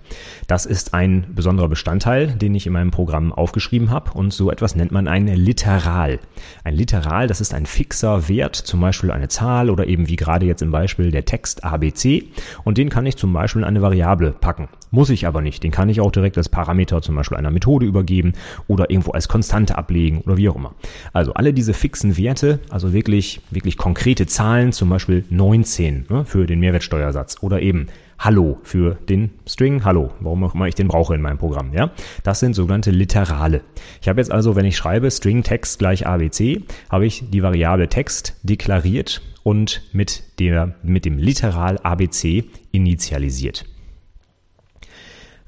Das 0.47 0.65
ist 0.65 0.93
ein 0.93 1.27
besonderer 1.33 1.69
Bestandteil, 1.69 2.27
den 2.27 2.53
ich 2.55 2.67
in 2.67 2.73
meinem 2.73 2.91
Programm 2.91 3.31
aufgeschrieben 3.31 3.89
habe 3.89 4.11
und 4.11 4.33
so 4.33 4.51
etwas 4.51 4.75
nennt 4.75 4.91
man 4.91 5.07
ein 5.07 5.27
Literal. 5.27 6.19
Ein 6.65 6.75
Literal, 6.75 7.27
das 7.27 7.39
ist 7.39 7.53
ein 7.53 7.65
fixer 7.65 8.27
Wert, 8.27 8.57
zum 8.57 8.81
Beispiel 8.81 9.09
eine 9.09 9.29
Zahl 9.29 9.69
oder 9.69 9.87
eben 9.87 10.09
wie 10.09 10.17
gerade 10.17 10.45
jetzt 10.45 10.61
im 10.61 10.71
Beispiel 10.71 11.11
der 11.11 11.23
Text 11.23 11.63
ABC 11.63 12.25
und 12.65 12.77
den 12.77 12.89
kann 12.89 13.05
ich 13.05 13.15
zum 13.15 13.31
Beispiel 13.31 13.61
in 13.61 13.67
eine 13.67 13.81
Variable 13.81 14.31
packen. 14.33 14.67
Muss 14.91 15.09
ich 15.09 15.27
aber 15.27 15.41
nicht. 15.41 15.63
Den 15.63 15.71
kann 15.71 15.89
ich 15.89 15.99
auch 15.99 16.11
direkt 16.11 16.37
als 16.37 16.49
Parameter 16.49 17.01
zum 17.01 17.15
Beispiel 17.15 17.37
einer 17.37 17.51
Methode 17.51 17.85
übergeben 17.85 18.33
oder 18.67 18.89
irgendwo 18.89 19.11
als 19.11 19.27
Konstante 19.27 19.77
ablegen 19.77 20.21
oder 20.21 20.37
wie 20.37 20.49
auch 20.49 20.55
immer. 20.55 20.75
Also 21.13 21.33
alle 21.33 21.53
diese 21.53 21.73
fixen 21.77 22.17
Werte, 22.17 22.59
also 22.69 22.93
wirklich, 22.93 23.41
wirklich 23.51 23.77
konkrete 23.77 24.25
Zahlen, 24.25 24.71
zum 24.71 24.89
Beispiel 24.89 25.23
19 25.29 26.07
ne, 26.09 26.25
für 26.25 26.45
den 26.45 26.59
Mehrwertsteuersatz 26.59 27.37
oder 27.41 27.61
eben 27.61 27.87
Hallo 28.19 28.57
für 28.63 28.95
den 29.07 29.29
String 29.47 29.85
Hallo, 29.85 30.11
warum 30.19 30.43
auch 30.43 30.55
immer 30.55 30.67
ich 30.67 30.73
den 30.73 30.87
brauche 30.87 31.13
in 31.13 31.21
meinem 31.21 31.37
Programm. 31.37 31.71
Ja, 31.73 31.91
Das 32.23 32.39
sind 32.39 32.55
sogenannte 32.55 32.89
Literale. 32.89 33.61
Ich 34.01 34.09
habe 34.09 34.19
jetzt 34.19 34.31
also, 34.31 34.55
wenn 34.55 34.65
ich 34.65 34.75
schreibe 34.75 35.11
String 35.11 35.43
Text 35.43 35.77
gleich 35.79 36.07
ABC, 36.07 36.63
habe 36.89 37.05
ich 37.05 37.29
die 37.29 37.43
Variable 37.43 37.87
Text 37.87 38.35
deklariert 38.41 39.21
und 39.43 39.83
mit, 39.93 40.23
der, 40.39 40.75
mit 40.81 41.05
dem 41.05 41.19
Literal 41.19 41.77
ABC 41.77 42.45
initialisiert. 42.71 43.65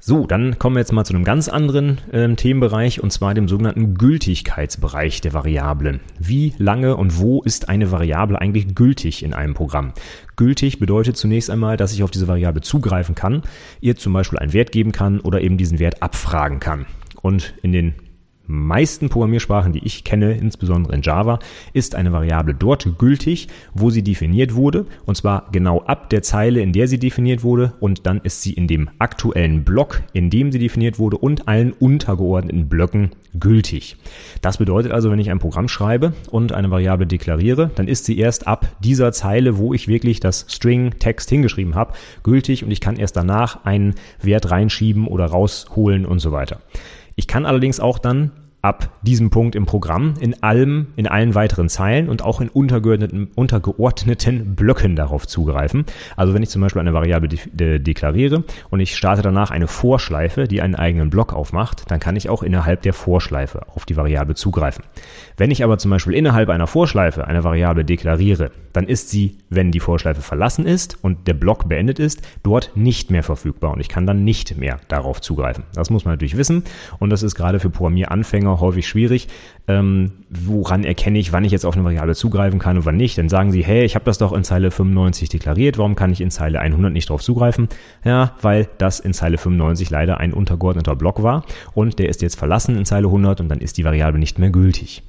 So, 0.02 0.26
dann 0.26 0.58
kommen 0.58 0.76
wir 0.76 0.80
jetzt 0.80 0.92
mal 0.92 1.04
zu 1.04 1.12
einem 1.12 1.24
ganz 1.24 1.50
anderen 1.50 1.98
äh, 2.10 2.34
Themenbereich 2.34 3.02
und 3.02 3.12
zwar 3.12 3.34
dem 3.34 3.48
sogenannten 3.48 3.96
Gültigkeitsbereich 3.96 5.20
der 5.20 5.34
Variablen. 5.34 6.00
Wie 6.18 6.54
lange 6.56 6.96
und 6.96 7.18
wo 7.18 7.42
ist 7.42 7.68
eine 7.68 7.92
Variable 7.92 8.40
eigentlich 8.40 8.74
gültig 8.74 9.22
in 9.22 9.34
einem 9.34 9.52
Programm? 9.52 9.92
Gültig 10.36 10.78
bedeutet 10.78 11.18
zunächst 11.18 11.50
einmal, 11.50 11.76
dass 11.76 11.92
ich 11.92 12.02
auf 12.02 12.10
diese 12.10 12.28
Variable 12.28 12.62
zugreifen 12.62 13.14
kann, 13.14 13.42
ihr 13.82 13.94
zum 13.94 14.14
Beispiel 14.14 14.38
einen 14.38 14.54
Wert 14.54 14.72
geben 14.72 14.92
kann 14.92 15.20
oder 15.20 15.42
eben 15.42 15.58
diesen 15.58 15.78
Wert 15.78 16.02
abfragen 16.02 16.60
kann. 16.60 16.86
Und 17.20 17.52
in 17.60 17.72
den 17.72 17.94
meisten 18.50 19.08
Programmiersprachen, 19.08 19.72
die 19.72 19.84
ich 19.84 20.04
kenne, 20.04 20.34
insbesondere 20.34 20.94
in 20.94 21.02
Java, 21.02 21.38
ist 21.72 21.94
eine 21.94 22.12
Variable 22.12 22.54
dort 22.54 22.98
gültig, 22.98 23.48
wo 23.74 23.90
sie 23.90 24.02
definiert 24.02 24.54
wurde, 24.54 24.86
und 25.06 25.16
zwar 25.16 25.48
genau 25.52 25.80
ab 25.82 26.10
der 26.10 26.22
Zeile, 26.22 26.60
in 26.60 26.72
der 26.72 26.88
sie 26.88 26.98
definiert 26.98 27.42
wurde, 27.42 27.72
und 27.80 28.06
dann 28.06 28.20
ist 28.22 28.42
sie 28.42 28.52
in 28.52 28.66
dem 28.66 28.90
aktuellen 28.98 29.64
Block, 29.64 30.02
in 30.12 30.30
dem 30.30 30.52
sie 30.52 30.58
definiert 30.58 30.98
wurde, 30.98 31.16
und 31.16 31.48
allen 31.48 31.72
untergeordneten 31.72 32.68
Blöcken 32.68 33.10
gültig. 33.38 33.96
Das 34.42 34.58
bedeutet 34.58 34.92
also, 34.92 35.10
wenn 35.10 35.18
ich 35.18 35.30
ein 35.30 35.38
Programm 35.38 35.68
schreibe 35.68 36.12
und 36.30 36.52
eine 36.52 36.70
Variable 36.70 37.06
deklariere, 37.06 37.70
dann 37.74 37.86
ist 37.86 38.04
sie 38.04 38.18
erst 38.18 38.46
ab 38.46 38.66
dieser 38.80 39.12
Zeile, 39.12 39.56
wo 39.58 39.72
ich 39.72 39.86
wirklich 39.86 40.20
das 40.20 40.46
String 40.48 40.98
Text 40.98 41.30
hingeschrieben 41.30 41.74
habe, 41.74 41.92
gültig 42.22 42.64
und 42.64 42.70
ich 42.70 42.80
kann 42.80 42.96
erst 42.96 43.16
danach 43.16 43.64
einen 43.64 43.94
Wert 44.20 44.50
reinschieben 44.50 45.06
oder 45.06 45.26
rausholen 45.26 46.06
und 46.06 46.18
so 46.18 46.32
weiter. 46.32 46.60
Ich 47.16 47.26
kann 47.26 47.46
allerdings 47.46 47.80
auch 47.80 47.98
dann 47.98 48.32
ab 48.62 48.90
diesem 49.02 49.30
Punkt 49.30 49.54
im 49.54 49.64
Programm 49.64 50.14
in 50.20 50.42
allem, 50.42 50.88
in 50.96 51.06
allen 51.06 51.34
weiteren 51.34 51.68
Zeilen 51.68 52.08
und 52.08 52.22
auch 52.22 52.40
in 52.40 52.48
untergeordneten, 52.48 53.30
untergeordneten 53.34 54.54
Blöcken 54.54 54.96
darauf 54.96 55.26
zugreifen. 55.26 55.86
Also 56.16 56.34
wenn 56.34 56.42
ich 56.42 56.50
zum 56.50 56.60
Beispiel 56.60 56.80
eine 56.80 56.92
Variable 56.92 57.28
de 57.28 57.38
de 57.52 57.78
deklariere 57.78 58.44
und 58.68 58.80
ich 58.80 58.96
starte 58.96 59.22
danach 59.22 59.50
eine 59.50 59.66
Vorschleife, 59.66 60.44
die 60.44 60.60
einen 60.60 60.74
eigenen 60.74 61.08
Block 61.08 61.32
aufmacht, 61.32 61.90
dann 61.90 62.00
kann 62.00 62.16
ich 62.16 62.28
auch 62.28 62.42
innerhalb 62.42 62.82
der 62.82 62.92
Vorschleife 62.92 63.66
auf 63.74 63.86
die 63.86 63.96
Variable 63.96 64.34
zugreifen. 64.34 64.84
Wenn 65.38 65.50
ich 65.50 65.64
aber 65.64 65.78
zum 65.78 65.90
Beispiel 65.90 66.14
innerhalb 66.14 66.50
einer 66.50 66.66
Vorschleife 66.66 67.26
eine 67.26 67.44
Variable 67.44 67.84
deklariere, 67.84 68.50
dann 68.74 68.86
ist 68.86 69.08
sie, 69.08 69.38
wenn 69.48 69.72
die 69.72 69.80
Vorschleife 69.80 70.20
verlassen 70.20 70.66
ist 70.66 71.02
und 71.02 71.26
der 71.26 71.34
Block 71.34 71.68
beendet 71.68 71.98
ist, 71.98 72.20
dort 72.42 72.72
nicht 72.74 73.10
mehr 73.10 73.22
verfügbar 73.22 73.72
und 73.72 73.80
ich 73.80 73.88
kann 73.88 74.06
dann 74.06 74.22
nicht 74.22 74.58
mehr 74.58 74.80
darauf 74.88 75.20
zugreifen. 75.20 75.64
Das 75.74 75.88
muss 75.88 76.04
man 76.04 76.12
natürlich 76.12 76.36
wissen 76.36 76.64
und 76.98 77.10
das 77.10 77.22
ist 77.22 77.34
gerade 77.34 77.58
für 77.58 77.70
Programmieranfänger 77.70 78.49
Anfänger 78.50 78.60
häufig 78.60 78.88
schwierig. 78.88 79.28
Ähm, 79.68 80.12
woran 80.30 80.84
erkenne 80.84 81.18
ich, 81.18 81.32
wann 81.32 81.44
ich 81.44 81.52
jetzt 81.52 81.64
auf 81.64 81.74
eine 81.74 81.84
Variable 81.84 82.14
zugreifen 82.14 82.58
kann 82.58 82.76
und 82.76 82.86
wann 82.86 82.96
nicht? 82.96 83.18
Dann 83.18 83.28
sagen 83.28 83.52
sie, 83.52 83.62
hey, 83.62 83.84
ich 83.84 83.94
habe 83.94 84.04
das 84.04 84.18
doch 84.18 84.32
in 84.32 84.44
Zeile 84.44 84.70
95 84.70 85.28
deklariert, 85.28 85.78
warum 85.78 85.94
kann 85.94 86.10
ich 86.12 86.20
in 86.20 86.30
Zeile 86.30 86.60
100 86.60 86.92
nicht 86.92 87.08
drauf 87.08 87.22
zugreifen? 87.22 87.68
Ja, 88.04 88.34
weil 88.42 88.68
das 88.78 89.00
in 89.00 89.12
Zeile 89.12 89.38
95 89.38 89.90
leider 89.90 90.18
ein 90.18 90.32
untergeordneter 90.32 90.96
Block 90.96 91.22
war 91.22 91.44
und 91.74 91.98
der 91.98 92.08
ist 92.08 92.22
jetzt 92.22 92.36
verlassen 92.36 92.76
in 92.76 92.84
Zeile 92.84 93.06
100 93.06 93.40
und 93.40 93.48
dann 93.48 93.60
ist 93.60 93.78
die 93.78 93.84
Variable 93.84 94.18
nicht 94.18 94.38
mehr 94.38 94.50
gültig. 94.50 95.02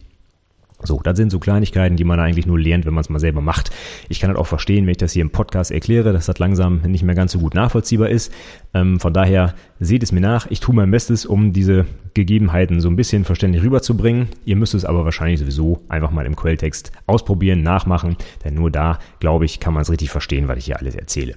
So, 0.84 1.00
das 1.04 1.18
sind 1.18 1.32
so 1.32 1.40
Kleinigkeiten, 1.40 1.96
die 1.96 2.04
man 2.04 2.20
eigentlich 2.20 2.46
nur 2.46 2.60
lernt, 2.60 2.86
wenn 2.86 2.94
man 2.94 3.02
es 3.02 3.10
mal 3.10 3.20
selber 3.20 3.42
macht. 3.42 3.72
Ich 4.10 4.20
kann 4.20 4.30
das 4.30 4.40
auch 4.40 4.48
verstehen, 4.48 4.86
wenn 4.86 4.92
ich 4.92 4.98
das 4.98 5.14
hier 5.14 5.22
im 5.22 5.30
Podcast 5.30 5.72
erkläre, 5.72 6.14
dass 6.14 6.26
das 6.26 6.40
langsam 6.40 6.82
nicht 6.82 7.04
mehr 7.04 7.16
ganz 7.16 7.32
so 7.32 7.40
gut 7.40 7.54
nachvollziehbar 7.54 8.10
ist. 8.10 8.34
Ähm, 8.74 9.00
von 9.00 9.14
daher 9.14 9.54
seht 9.80 10.04
es 10.04 10.12
mir 10.12 10.22
nach. 10.22 10.48
Ich 10.50 10.60
tue 10.60 10.76
mein 10.76 10.92
Bestes, 10.92 11.26
um 11.26 11.54
diese 11.54 11.86
Gegebenheiten 12.14 12.82
so 12.82 12.90
ein 12.90 12.96
bisschen 12.96 13.26
verständlich 13.26 13.64
rüberzubringen. 13.64 14.28
Ihr 14.46 14.56
müsst 14.56 14.74
es 14.74 14.86
aber 14.86 15.06
wahrscheinlich 15.06 15.40
sowieso 15.40 15.82
einfach 15.88 16.12
mal 16.12 16.26
im 16.26 16.36
Quelltext 16.36 16.92
ausprobieren, 17.08 17.64
nachmachen, 17.64 18.18
denn 18.44 18.56
nur 18.56 18.72
da, 18.72 19.00
glaube 19.20 19.46
ich, 19.46 19.60
kann 19.60 19.74
man 19.74 19.82
es 19.82 19.92
richtig 19.92 20.10
verstehen, 20.10 20.48
was 20.48 20.58
ich 20.58 20.66
hier 20.66 20.80
alles 20.80 20.96
erzähle. 20.96 21.36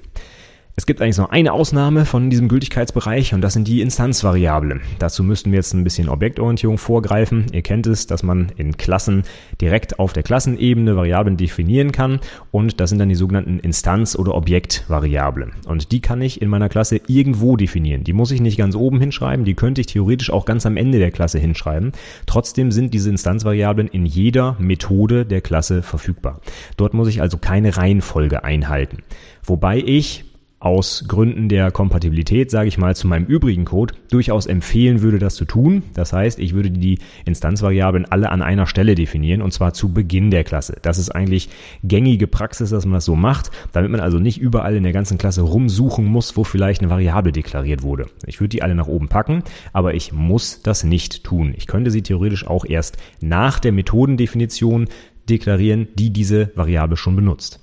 Es 0.76 0.87
gibt 0.87 1.00
eigentlich 1.00 1.19
noch 1.19 1.31
eine 1.31 1.52
Ausnahme 1.52 2.04
von 2.04 2.31
diesem 2.31 2.49
Gültigkeitsbereich 2.49 3.33
und 3.33 3.43
das 3.43 3.52
sind 3.52 3.69
die 3.69 3.81
Instanzvariablen. 3.81 4.81
Dazu 4.99 5.23
müssten 5.23 5.52
wir 5.52 5.59
jetzt 5.59 5.73
ein 5.73 5.85
bisschen 5.85 6.09
Objektorientierung 6.09 6.78
vorgreifen. 6.78 7.47
Ihr 7.52 7.62
kennt 7.62 7.87
es, 7.87 8.09
dass 8.09 8.25
man 8.25 8.50
in 8.57 8.76
Klassen 8.76 9.23
direkt 9.61 10.00
auf 10.00 10.12
der 10.12 10.25
Klassenebene 10.25 10.97
Variablen 10.97 11.37
definieren 11.37 11.93
kann 11.93 12.19
und 12.50 12.81
das 12.81 12.90
sind 12.90 12.99
dann 12.99 13.09
die 13.09 13.14
sogenannten 13.14 13.61
Instanz- 13.61 14.16
oder 14.16 14.35
Objektvariablen. 14.35 15.52
Und 15.69 15.93
die 15.93 16.00
kann 16.00 16.21
ich 16.21 16.43
in 16.43 16.49
meiner 16.49 16.69
Klasse 16.69 17.00
irgendwo 17.07 17.57
definieren. 17.57 18.02
Die 18.02 18.12
muss 18.12 18.33
ich 18.33 18.40
nicht 18.40 18.59
ganz 18.59 18.75
oben 18.75 18.99
hinschreiben, 18.99 19.45
die 19.45 19.54
könnte 19.54 19.81
ich 19.81 19.87
theoretisch 19.87 20.31
auch 20.31 20.45
ganz 20.45 20.66
am 20.66 20.76
Ende 20.76 20.99
der 20.99 21.12
Klasse 21.12 21.38
hinschreiben. 21.38 21.93
Trotzdem 22.26 22.73
sind 22.73 22.93
diese 22.93 23.11
Instanzvariablen 23.11 23.87
in 23.87 24.07
jeder 24.07 24.57
Methode 24.59 25.25
der 25.25 25.40
Klasse 25.40 25.85
verfügbar. 25.85 26.40
Dort 26.76 26.95
muss 26.95 27.07
ich 27.07 27.23
also 27.23 27.38
keine 27.38 27.76
Reihenfolge 27.76 28.43
einhalten. 28.43 29.04
Wobei 29.45 29.78
ich 29.78 30.25
aus 30.64 31.04
Gründen 31.06 31.50
der 31.50 31.71
Kompatibilität, 31.71 32.50
sage 32.50 32.68
ich 32.68 32.78
mal, 32.78 32.97
zu 32.97 33.06
meinem 33.06 33.26
übrigen 33.26 33.66
Code 33.66 33.94
durchaus 34.11 34.47
empfehlen 34.47 35.02
würde, 35.02 35.18
das 35.18 35.35
zu 35.35 35.44
tun. 35.44 35.83
Das 35.92 36.14
heißt, 36.14 36.38
ich 36.38 36.54
würde 36.54 36.71
die 36.71 37.00
Instanzvariablen 37.26 38.06
alle 38.06 38.30
an 38.30 38.40
einer 38.40 38.66
Stelle 38.66 38.94
definieren 38.94 39.42
und 39.42 39.52
zwar 39.52 39.75
zu 39.75 39.92
Beginn 39.92 40.30
der 40.30 40.42
Klasse. 40.42 40.78
Das 40.80 40.97
ist 40.97 41.11
eigentlich 41.11 41.50
gängige 41.83 42.26
Praxis, 42.26 42.71
dass 42.71 42.87
man 42.87 42.94
das 42.94 43.04
so 43.04 43.14
macht, 43.14 43.50
damit 43.73 43.90
man 43.90 44.00
also 44.00 44.18
nicht 44.18 44.40
überall 44.40 44.75
in 44.75 44.85
der 44.85 44.94
ganzen 44.94 45.18
Klasse 45.18 45.42
rumsuchen 45.42 46.06
muss, 46.06 46.35
wo 46.35 46.44
vielleicht 46.44 46.80
eine 46.80 46.90
Variable 46.90 47.33
deklariert 47.33 47.83
wurde. 47.83 48.06
Ich 48.26 48.40
würde 48.40 48.49
die 48.49 48.62
alle 48.62 48.75
nach 48.75 48.88
oben 48.88 49.09
packen, 49.09 49.42
aber 49.75 49.92
ich 49.92 50.12
muss 50.14 50.62
das 50.62 50.83
nicht 50.83 51.25
tun. 51.25 51.52
Ich 51.54 51.66
könnte 51.66 51.90
sie 51.90 52.02
theoretisch 52.02 52.47
auch 52.47 52.64
erst 52.64 52.97
nach 53.21 53.61
der 53.61 53.73
Methodendefinition 53.73 54.87
deklarieren, 55.28 55.88
die 55.94 56.11
diese 56.11 56.52
Variable 56.54 56.97
schon 56.97 57.16
benutzt. 57.16 57.61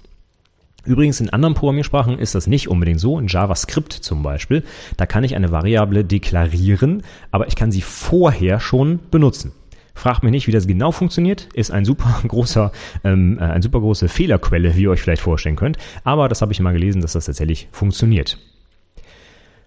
Übrigens 0.84 1.20
in 1.22 1.30
anderen 1.30 1.54
Programmiersprachen 1.54 2.18
ist 2.18 2.34
das 2.34 2.48
nicht 2.48 2.68
unbedingt 2.68 3.00
so. 3.00 3.20
In 3.20 3.28
JavaScript 3.28 3.94
zum 3.94 4.24
Beispiel, 4.24 4.64
da 4.98 5.06
kann 5.06 5.24
ich 5.24 5.36
eine 5.36 5.52
Variable 5.52 6.04
deklarieren, 6.04 7.04
aber 7.30 7.48
ich 7.48 7.56
kann 7.56 7.72
sie 7.72 7.82
vorher 7.82 8.60
schon 8.60 9.00
benutzen. 9.12 9.52
Fragt 9.94 10.24
mich 10.24 10.32
nicht, 10.32 10.48
wie 10.48 10.52
das 10.52 10.68
genau 10.68 10.92
funktioniert. 10.92 11.50
Ist 11.54 11.72
ein 11.72 11.86
super 11.86 12.22
großer, 12.28 12.72
ähm, 13.04 13.38
äh, 13.40 13.44
eine 13.44 13.62
super 13.62 13.80
große 13.80 14.08
Fehlerquelle, 14.10 14.76
wie 14.76 14.84
ihr 14.84 14.90
euch 14.90 15.02
vielleicht 15.02 15.22
vorstellen 15.22 15.56
könnt. 15.56 15.78
Aber 16.04 16.28
das 16.30 16.42
habe 16.42 16.52
ich 16.52 16.60
mal 16.60 16.72
gelesen, 16.72 17.02
dass 17.02 17.14
das 17.14 17.26
tatsächlich 17.26 17.68
funktioniert. 17.72 18.40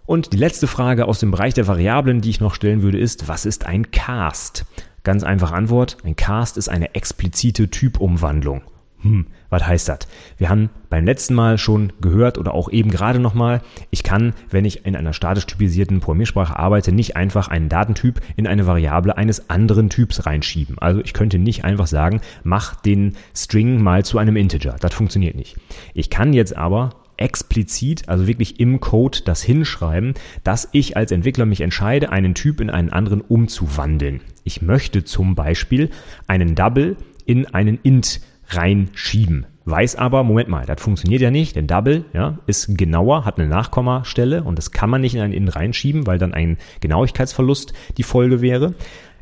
Und 0.06 0.32
die 0.32 0.36
letzte 0.36 0.66
Frage 0.66 1.06
aus 1.06 1.20
dem 1.20 1.30
Bereich 1.30 1.54
der 1.54 1.66
Variablen, 1.66 2.20
die 2.20 2.30
ich 2.30 2.40
noch 2.40 2.54
stellen 2.54 2.82
würde, 2.82 2.98
ist, 2.98 3.28
was 3.28 3.46
ist 3.46 3.64
ein 3.64 3.90
Cast? 3.90 4.66
Ganz 5.02 5.22
einfache 5.22 5.54
Antwort. 5.54 5.98
Ein 6.04 6.16
Cast 6.16 6.56
ist 6.56 6.68
eine 6.68 6.94
explizite 6.94 7.70
Typumwandlung. 7.70 8.62
Hm, 9.00 9.26
was 9.54 9.66
heißt 9.66 9.88
das? 9.88 10.00
Wir 10.36 10.48
haben 10.48 10.68
beim 10.90 11.04
letzten 11.04 11.34
Mal 11.34 11.58
schon 11.58 11.92
gehört 12.00 12.38
oder 12.38 12.54
auch 12.54 12.70
eben 12.70 12.90
gerade 12.90 13.20
nochmal, 13.20 13.62
ich 13.90 14.02
kann, 14.02 14.34
wenn 14.50 14.64
ich 14.64 14.84
in 14.84 14.96
einer 14.96 15.12
statisch 15.12 15.46
typisierten 15.46 16.00
Programmiersprache 16.00 16.58
arbeite, 16.58 16.90
nicht 16.90 17.16
einfach 17.16 17.48
einen 17.48 17.68
Datentyp 17.68 18.20
in 18.36 18.48
eine 18.48 18.66
Variable 18.66 19.16
eines 19.16 19.48
anderen 19.50 19.90
Typs 19.90 20.26
reinschieben. 20.26 20.76
Also 20.80 21.00
ich 21.02 21.12
könnte 21.12 21.38
nicht 21.38 21.64
einfach 21.64 21.86
sagen, 21.86 22.20
mach 22.42 22.74
den 22.74 23.14
String 23.34 23.80
mal 23.80 24.04
zu 24.04 24.18
einem 24.18 24.36
Integer. 24.36 24.74
Das 24.80 24.92
funktioniert 24.92 25.36
nicht. 25.36 25.56
Ich 25.94 26.10
kann 26.10 26.32
jetzt 26.32 26.56
aber 26.56 26.90
explizit, 27.16 28.08
also 28.08 28.26
wirklich 28.26 28.58
im 28.58 28.80
Code 28.80 29.20
das 29.24 29.40
hinschreiben, 29.40 30.14
dass 30.42 30.68
ich 30.72 30.96
als 30.96 31.12
Entwickler 31.12 31.46
mich 31.46 31.60
entscheide, 31.60 32.10
einen 32.10 32.34
Typ 32.34 32.60
in 32.60 32.70
einen 32.70 32.90
anderen 32.90 33.20
umzuwandeln. 33.20 34.20
Ich 34.42 34.62
möchte 34.62 35.04
zum 35.04 35.36
Beispiel 35.36 35.90
einen 36.26 36.56
Double 36.56 36.96
in 37.24 37.46
einen 37.54 37.78
Int 37.84 38.20
reinschieben. 38.48 39.46
Weiß 39.66 39.96
aber, 39.96 40.24
Moment 40.24 40.50
mal, 40.50 40.66
das 40.66 40.80
funktioniert 40.80 41.22
ja 41.22 41.30
nicht, 41.30 41.56
denn 41.56 41.66
Double 41.66 42.04
ja, 42.12 42.38
ist 42.46 42.76
genauer, 42.76 43.24
hat 43.24 43.38
eine 43.38 43.48
Nachkommastelle 43.48 44.42
und 44.42 44.58
das 44.58 44.72
kann 44.72 44.90
man 44.90 45.00
nicht 45.00 45.14
in 45.14 45.22
einen 45.22 45.32
In 45.32 45.48
reinschieben, 45.48 46.06
weil 46.06 46.18
dann 46.18 46.34
ein 46.34 46.58
Genauigkeitsverlust 46.80 47.72
die 47.96 48.02
Folge 48.02 48.42
wäre. 48.42 48.74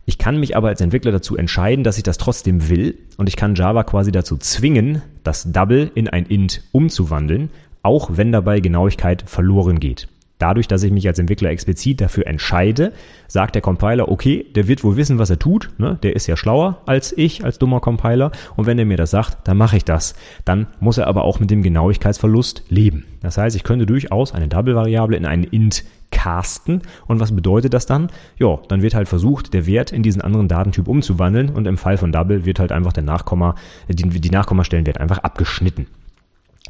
Ich 0.05 0.19
kann 0.19 0.41
mich 0.41 0.57
aber 0.57 0.69
als 0.69 0.81
Entwickler 0.81 1.12
dazu 1.12 1.37
entscheiden, 1.37 1.85
dass 1.85 1.97
ich 1.97 2.02
das 2.02 2.19
trotzdem 2.19 2.69
will 2.69 2.99
und 3.19 3.29
ich 3.29 3.37
kann 3.37 3.55
Java 3.55 3.85
quasi 3.85 4.11
dazu 4.11 4.37
zwingen, 4.37 5.02
das 5.23 5.52
Double 5.52 5.93
in 5.95 6.09
ein 6.09 6.26
Int 6.26 6.62
umzuwandeln, 6.73 7.50
auch 7.83 8.11
wenn 8.17 8.33
dabei 8.33 8.59
Genauigkeit 8.59 9.23
verloren 9.26 9.79
geht. 9.79 10.09
Dadurch, 10.42 10.66
dass 10.66 10.82
ich 10.82 10.90
mich 10.90 11.06
als 11.06 11.20
Entwickler 11.20 11.50
explizit 11.50 12.00
dafür 12.00 12.26
entscheide, 12.26 12.92
sagt 13.28 13.54
der 13.54 13.62
Compiler, 13.62 14.08
okay, 14.08 14.44
der 14.56 14.66
wird 14.66 14.82
wohl 14.82 14.96
wissen, 14.96 15.20
was 15.20 15.30
er 15.30 15.38
tut, 15.38 15.70
ne? 15.78 16.00
der 16.02 16.16
ist 16.16 16.26
ja 16.26 16.37
schlauer 16.37 16.82
als 16.84 17.17
ich, 17.17 17.45
als 17.45 17.60
dummer 17.60 17.78
Compiler, 17.78 18.32
und 18.56 18.67
wenn 18.67 18.76
er 18.76 18.84
mir 18.84 18.97
das 18.97 19.12
sagt, 19.12 19.47
dann 19.47 19.56
mache 19.56 19.76
ich 19.76 19.84
das. 19.84 20.17
Dann 20.45 20.67
muss 20.80 20.99
er 20.99 21.06
aber 21.06 21.23
auch 21.23 21.38
mit 21.38 21.52
dem 21.52 21.62
Genauigkeitsverlust 21.62 22.64
leben. 22.71 23.04
Das 23.21 23.38
heißt, 23.38 23.54
ich 23.54 23.62
könnte 23.62 23.86
durchaus 23.86 24.34
eine 24.34 24.49
Double-Variable 24.49 25.17
in 25.17 25.26
einen 25.26 25.45
int 25.45 25.84
casten. 26.10 26.82
Und 27.06 27.21
was 27.21 27.30
bedeutet 27.30 27.73
das 27.73 27.86
dann? 27.86 28.08
Ja, 28.36 28.58
dann 28.67 28.82
wird 28.82 28.95
halt 28.95 29.06
versucht, 29.06 29.54
der 29.54 29.64
Wert 29.67 29.93
in 29.93 30.02
diesen 30.02 30.23
anderen 30.23 30.49
Datentyp 30.49 30.88
umzuwandeln 30.88 31.50
und 31.50 31.69
im 31.69 31.78
Fall 31.78 31.99
von 31.99 32.10
Double 32.10 32.45
wird 32.45 32.58
halt 32.58 32.73
einfach 32.73 32.93
der 32.93 33.04
Nachkomma, 33.04 33.54
die, 33.88 34.08
die 34.21 34.30
Nachkommastellen 34.30 34.86
wird 34.86 34.99
einfach 34.99 35.19
abgeschnitten. 35.19 35.86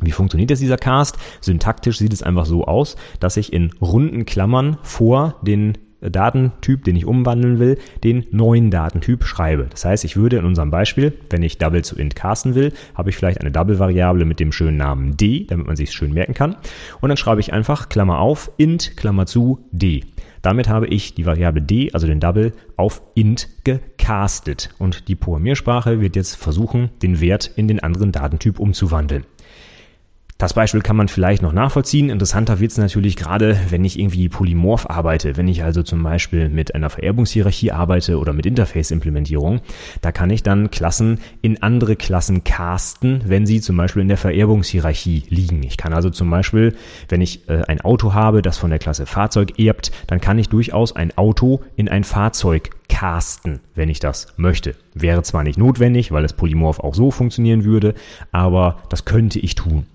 Wie 0.02 0.12
funktioniert 0.12 0.50
jetzt 0.50 0.62
dieser 0.62 0.76
Cast? 0.76 1.16
Syntaktisch 1.40 1.98
sieht 1.98 2.12
es 2.12 2.22
einfach 2.22 2.46
so 2.46 2.64
aus, 2.64 2.96
dass 3.20 3.36
ich 3.36 3.52
in 3.52 3.70
runden 3.80 4.26
Klammern 4.26 4.78
vor 4.82 5.36
den 5.42 5.78
Datentyp, 6.10 6.84
den 6.84 6.96
ich 6.96 7.06
umwandeln 7.06 7.58
will, 7.58 7.78
den 8.02 8.26
neuen 8.30 8.70
Datentyp 8.70 9.24
schreibe. 9.24 9.68
Das 9.70 9.84
heißt, 9.84 10.04
ich 10.04 10.16
würde 10.16 10.36
in 10.36 10.44
unserem 10.44 10.70
Beispiel, 10.70 11.12
wenn 11.30 11.42
ich 11.42 11.58
Double 11.58 11.84
zu 11.84 11.96
int 11.96 12.16
casten 12.16 12.54
will, 12.54 12.72
habe 12.94 13.10
ich 13.10 13.16
vielleicht 13.16 13.40
eine 13.40 13.52
Double-Variable 13.52 14.24
mit 14.24 14.40
dem 14.40 14.52
schönen 14.52 14.76
Namen 14.76 15.16
d, 15.16 15.46
damit 15.48 15.66
man 15.66 15.76
sich 15.76 15.92
schön 15.92 16.12
merken 16.12 16.34
kann. 16.34 16.56
Und 17.00 17.08
dann 17.08 17.16
schreibe 17.16 17.40
ich 17.40 17.52
einfach 17.52 17.88
Klammer 17.88 18.18
auf, 18.18 18.50
int, 18.56 18.96
Klammer 18.96 19.26
zu, 19.26 19.60
d. 19.70 20.04
Damit 20.42 20.68
habe 20.68 20.88
ich 20.88 21.14
die 21.14 21.24
Variable 21.24 21.62
d, 21.62 21.92
also 21.92 22.08
den 22.08 22.18
Double, 22.18 22.52
auf 22.76 23.00
int 23.14 23.48
gecastet. 23.62 24.70
Und 24.78 25.06
die 25.06 25.14
Programmiersprache 25.14 26.00
wird 26.00 26.16
jetzt 26.16 26.34
versuchen, 26.34 26.90
den 27.00 27.20
Wert 27.20 27.52
in 27.54 27.68
den 27.68 27.78
anderen 27.78 28.10
Datentyp 28.10 28.58
umzuwandeln. 28.58 29.24
Das 30.42 30.54
Beispiel 30.54 30.82
kann 30.82 30.96
man 30.96 31.06
vielleicht 31.06 31.40
noch 31.40 31.52
nachvollziehen. 31.52 32.10
Interessanter 32.10 32.58
wird 32.58 32.72
es 32.72 32.76
natürlich 32.76 33.14
gerade, 33.14 33.56
wenn 33.70 33.84
ich 33.84 33.96
irgendwie 33.96 34.28
polymorph 34.28 34.90
arbeite. 34.90 35.36
Wenn 35.36 35.46
ich 35.46 35.62
also 35.62 35.84
zum 35.84 36.02
Beispiel 36.02 36.48
mit 36.48 36.74
einer 36.74 36.90
Vererbungshierarchie 36.90 37.70
arbeite 37.70 38.18
oder 38.18 38.32
mit 38.32 38.44
Interface-Implementierung. 38.44 39.60
Da 40.00 40.10
kann 40.10 40.30
ich 40.30 40.42
dann 40.42 40.72
Klassen 40.72 41.20
in 41.42 41.62
andere 41.62 41.94
Klassen 41.94 42.42
casten, 42.42 43.22
wenn 43.24 43.46
sie 43.46 43.60
zum 43.60 43.76
Beispiel 43.76 44.02
in 44.02 44.08
der 44.08 44.16
Vererbungshierarchie 44.16 45.26
liegen. 45.28 45.62
Ich 45.62 45.76
kann 45.76 45.92
also 45.92 46.10
zum 46.10 46.28
Beispiel, 46.28 46.74
wenn 47.08 47.20
ich 47.20 47.48
äh, 47.48 47.62
ein 47.68 47.80
Auto 47.80 48.12
habe, 48.12 48.42
das 48.42 48.58
von 48.58 48.70
der 48.70 48.80
Klasse 48.80 49.06
Fahrzeug 49.06 49.60
erbt, 49.60 49.92
dann 50.08 50.20
kann 50.20 50.40
ich 50.40 50.48
durchaus 50.48 50.96
ein 50.96 51.16
Auto 51.16 51.60
in 51.76 51.88
ein 51.88 52.02
Fahrzeug 52.02 52.70
casten, 52.88 53.60
wenn 53.76 53.88
ich 53.88 54.00
das 54.00 54.26
möchte. 54.36 54.74
Wäre 54.92 55.22
zwar 55.22 55.44
nicht 55.44 55.56
notwendig, 55.56 56.10
weil 56.10 56.24
es 56.24 56.32
polymorph 56.32 56.80
auch 56.80 56.96
so 56.96 57.12
funktionieren 57.12 57.62
würde, 57.62 57.94
aber 58.32 58.78
das 58.88 59.04
könnte 59.04 59.38
ich 59.38 59.54
tun. 59.54 59.86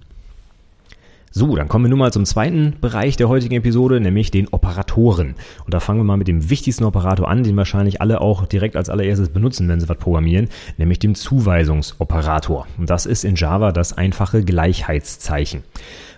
So, 1.38 1.56
dann 1.56 1.68
kommen 1.68 1.86
wir 1.86 1.90
nun 1.92 2.00
mal 2.00 2.12
zum 2.12 2.26
zweiten 2.26 2.74
Bereich 2.82 3.16
der 3.16 3.30
heutigen 3.30 3.54
Episode, 3.54 4.00
nämlich 4.00 4.32
den 4.32 4.48
Operatoren. 4.48 5.36
Und 5.66 5.72
da 5.72 5.80
fangen 5.80 6.00
wir 6.00 6.04
mal 6.04 6.18
mit 6.18 6.28
dem 6.28 6.50
wichtigsten 6.50 6.84
Operator 6.84 7.30
an, 7.30 7.44
den 7.44 7.56
wahrscheinlich 7.56 8.02
alle 8.02 8.22
auch 8.22 8.48
direkt 8.48 8.76
als 8.76 8.90
allererstes 8.90 9.30
benutzen, 9.30 9.70
wenn 9.70 9.80
sie 9.80 9.88
was 9.88 10.00
programmieren, 10.00 10.50
nämlich 10.78 10.98
dem 10.98 11.14
Zuweisungsoperator. 11.14 12.66
Und 12.80 12.90
das 12.90 13.06
ist 13.06 13.24
in 13.24 13.36
Java 13.36 13.72
das 13.72 13.94
einfache 13.96 14.44
Gleichheitszeichen. 14.44 15.62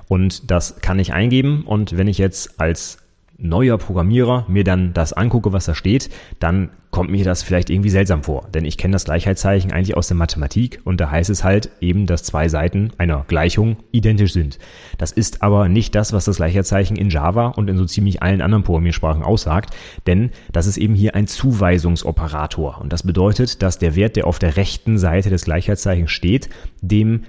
Und 0.07 0.49
das 0.49 0.77
kann 0.79 0.99
ich 0.99 1.11
eingeben 1.11 1.65
und 1.65 1.97
wenn 1.97 2.07
ich 2.07 2.17
jetzt 2.17 2.57
als 2.57 2.98
neuer 3.39 3.77
Programmierer 3.77 4.45
mir 4.47 4.63
dann 4.63 4.93
das 4.93 5.13
angucke, 5.13 5.53
was 5.53 5.65
da 5.65 5.73
steht, 5.73 6.09
dann 6.39 6.69
kommt 6.91 7.11
mir 7.11 7.23
das 7.23 7.43
vielleicht 7.43 7.69
irgendwie 7.69 7.89
seltsam 7.89 8.23
vor. 8.23 8.47
Denn 8.53 8.65
ich 8.65 8.77
kenne 8.77 8.93
das 8.93 9.05
Gleichheitszeichen 9.05 9.71
eigentlich 9.71 9.95
aus 9.95 10.07
der 10.07 10.17
Mathematik 10.17 10.81
und 10.83 10.99
da 10.99 11.11
heißt 11.11 11.29
es 11.29 11.43
halt 11.43 11.69
eben, 11.81 12.07
dass 12.07 12.23
zwei 12.23 12.49
Seiten 12.49 12.91
einer 12.97 13.25
Gleichung 13.27 13.77
identisch 13.91 14.33
sind. 14.33 14.57
Das 14.97 15.11
ist 15.11 15.43
aber 15.43 15.69
nicht 15.69 15.93
das, 15.95 16.13
was 16.13 16.25
das 16.25 16.37
Gleichheitszeichen 16.37 16.97
in 16.97 17.09
Java 17.09 17.47
und 17.49 17.69
in 17.69 17.77
so 17.77 17.85
ziemlich 17.85 18.23
allen 18.23 18.41
anderen 18.41 18.63
Programmiersprachen 18.63 19.23
aussagt, 19.23 19.75
denn 20.07 20.31
das 20.51 20.65
ist 20.65 20.77
eben 20.77 20.95
hier 20.95 21.15
ein 21.15 21.27
Zuweisungsoperator. 21.27 22.79
Und 22.81 22.91
das 22.91 23.03
bedeutet, 23.03 23.61
dass 23.61 23.77
der 23.77 23.95
Wert, 23.95 24.15
der 24.15 24.25
auf 24.25 24.39
der 24.39 24.57
rechten 24.57 24.97
Seite 24.97 25.29
des 25.29 25.45
Gleichheitszeichens 25.45 26.11
steht, 26.11 26.49
dem 26.81 27.21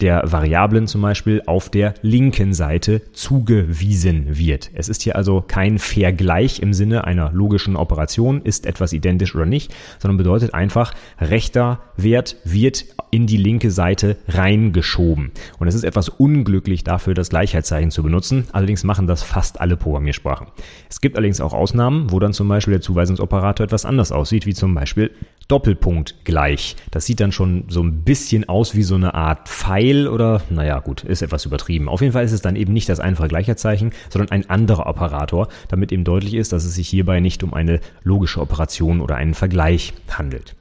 der 0.00 0.22
Variablen 0.26 0.86
zum 0.86 1.02
Beispiel 1.02 1.42
auf 1.46 1.70
der 1.70 1.94
linken 2.02 2.52
Seite 2.52 3.02
zugewiesen 3.12 4.36
wird. 4.36 4.70
Es 4.74 4.88
ist 4.88 5.02
hier 5.02 5.16
also 5.16 5.42
kein 5.46 5.78
Vergleich 5.78 6.60
im 6.60 6.74
Sinne 6.74 7.04
einer 7.04 7.32
logischen 7.32 7.76
Operation, 7.76 8.42
ist 8.42 8.66
etwas 8.66 8.92
identisch 8.92 9.34
oder 9.34 9.46
nicht, 9.46 9.74
sondern 9.98 10.18
bedeutet 10.18 10.54
einfach, 10.54 10.92
rechter 11.18 11.80
Wert 11.96 12.36
wird 12.44 12.84
in 13.10 13.26
die 13.26 13.36
linke 13.36 13.70
Seite 13.70 14.16
reingeschoben. 14.28 15.32
Und 15.58 15.68
es 15.68 15.74
ist 15.74 15.84
etwas 15.84 16.08
unglücklich 16.08 16.84
dafür, 16.84 17.14
das 17.14 17.30
Gleichheitszeichen 17.30 17.90
zu 17.90 18.02
benutzen. 18.02 18.44
Allerdings 18.52 18.84
machen 18.84 19.06
das 19.06 19.22
fast 19.22 19.60
alle 19.60 19.76
Programmiersprachen. 19.76 20.48
Es 20.88 21.00
gibt 21.00 21.16
allerdings 21.16 21.40
auch 21.40 21.52
Ausnahmen, 21.52 22.10
wo 22.10 22.18
dann 22.18 22.32
zum 22.32 22.48
Beispiel 22.48 22.72
der 22.72 22.80
Zuweisungsoperator 22.80 23.64
etwas 23.64 23.84
anders 23.84 24.12
aussieht, 24.12 24.46
wie 24.46 24.54
zum 24.54 24.74
Beispiel 24.74 25.10
Doppelpunkt 25.48 26.24
gleich. 26.24 26.76
Das 26.90 27.06
sieht 27.06 27.20
dann 27.20 27.32
schon 27.32 27.64
so 27.68 27.82
ein 27.82 28.02
bisschen 28.02 28.48
aus 28.48 28.74
wie 28.74 28.82
so 28.82 28.96
eine 28.96 29.14
Art 29.14 29.48
Pfeil 29.48 30.08
oder, 30.08 30.42
naja, 30.50 30.80
gut, 30.80 31.04
ist 31.04 31.22
etwas 31.22 31.44
übertrieben. 31.44 31.88
Auf 31.88 32.00
jeden 32.00 32.12
Fall 32.12 32.24
ist 32.24 32.32
es 32.32 32.42
dann 32.42 32.56
eben 32.56 32.72
nicht 32.72 32.88
das 32.88 33.00
einfache 33.00 33.28
Gleichheitszeichen, 33.28 33.92
sondern 34.08 34.30
ein 34.30 34.50
anderer 34.50 34.86
Operator, 34.86 35.48
damit 35.68 35.92
eben 35.92 36.04
deutlich 36.04 36.34
ist, 36.34 36.52
dass 36.52 36.64
es 36.64 36.74
sich 36.74 36.88
hierbei 36.88 37.20
nicht 37.20 37.44
um 37.44 37.54
eine 37.54 37.80
logische 38.02 38.40
Operation 38.40 39.00
oder 39.00 39.16
einen 39.16 39.34
Vergleich 39.34 39.92
handelt. 40.10 40.56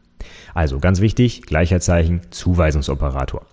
Also 0.55 0.79
ganz 0.79 1.01
wichtig, 1.01 1.43
Gleichheitszeichen, 1.43 2.21
Zuweisungsoperator. 2.31 3.45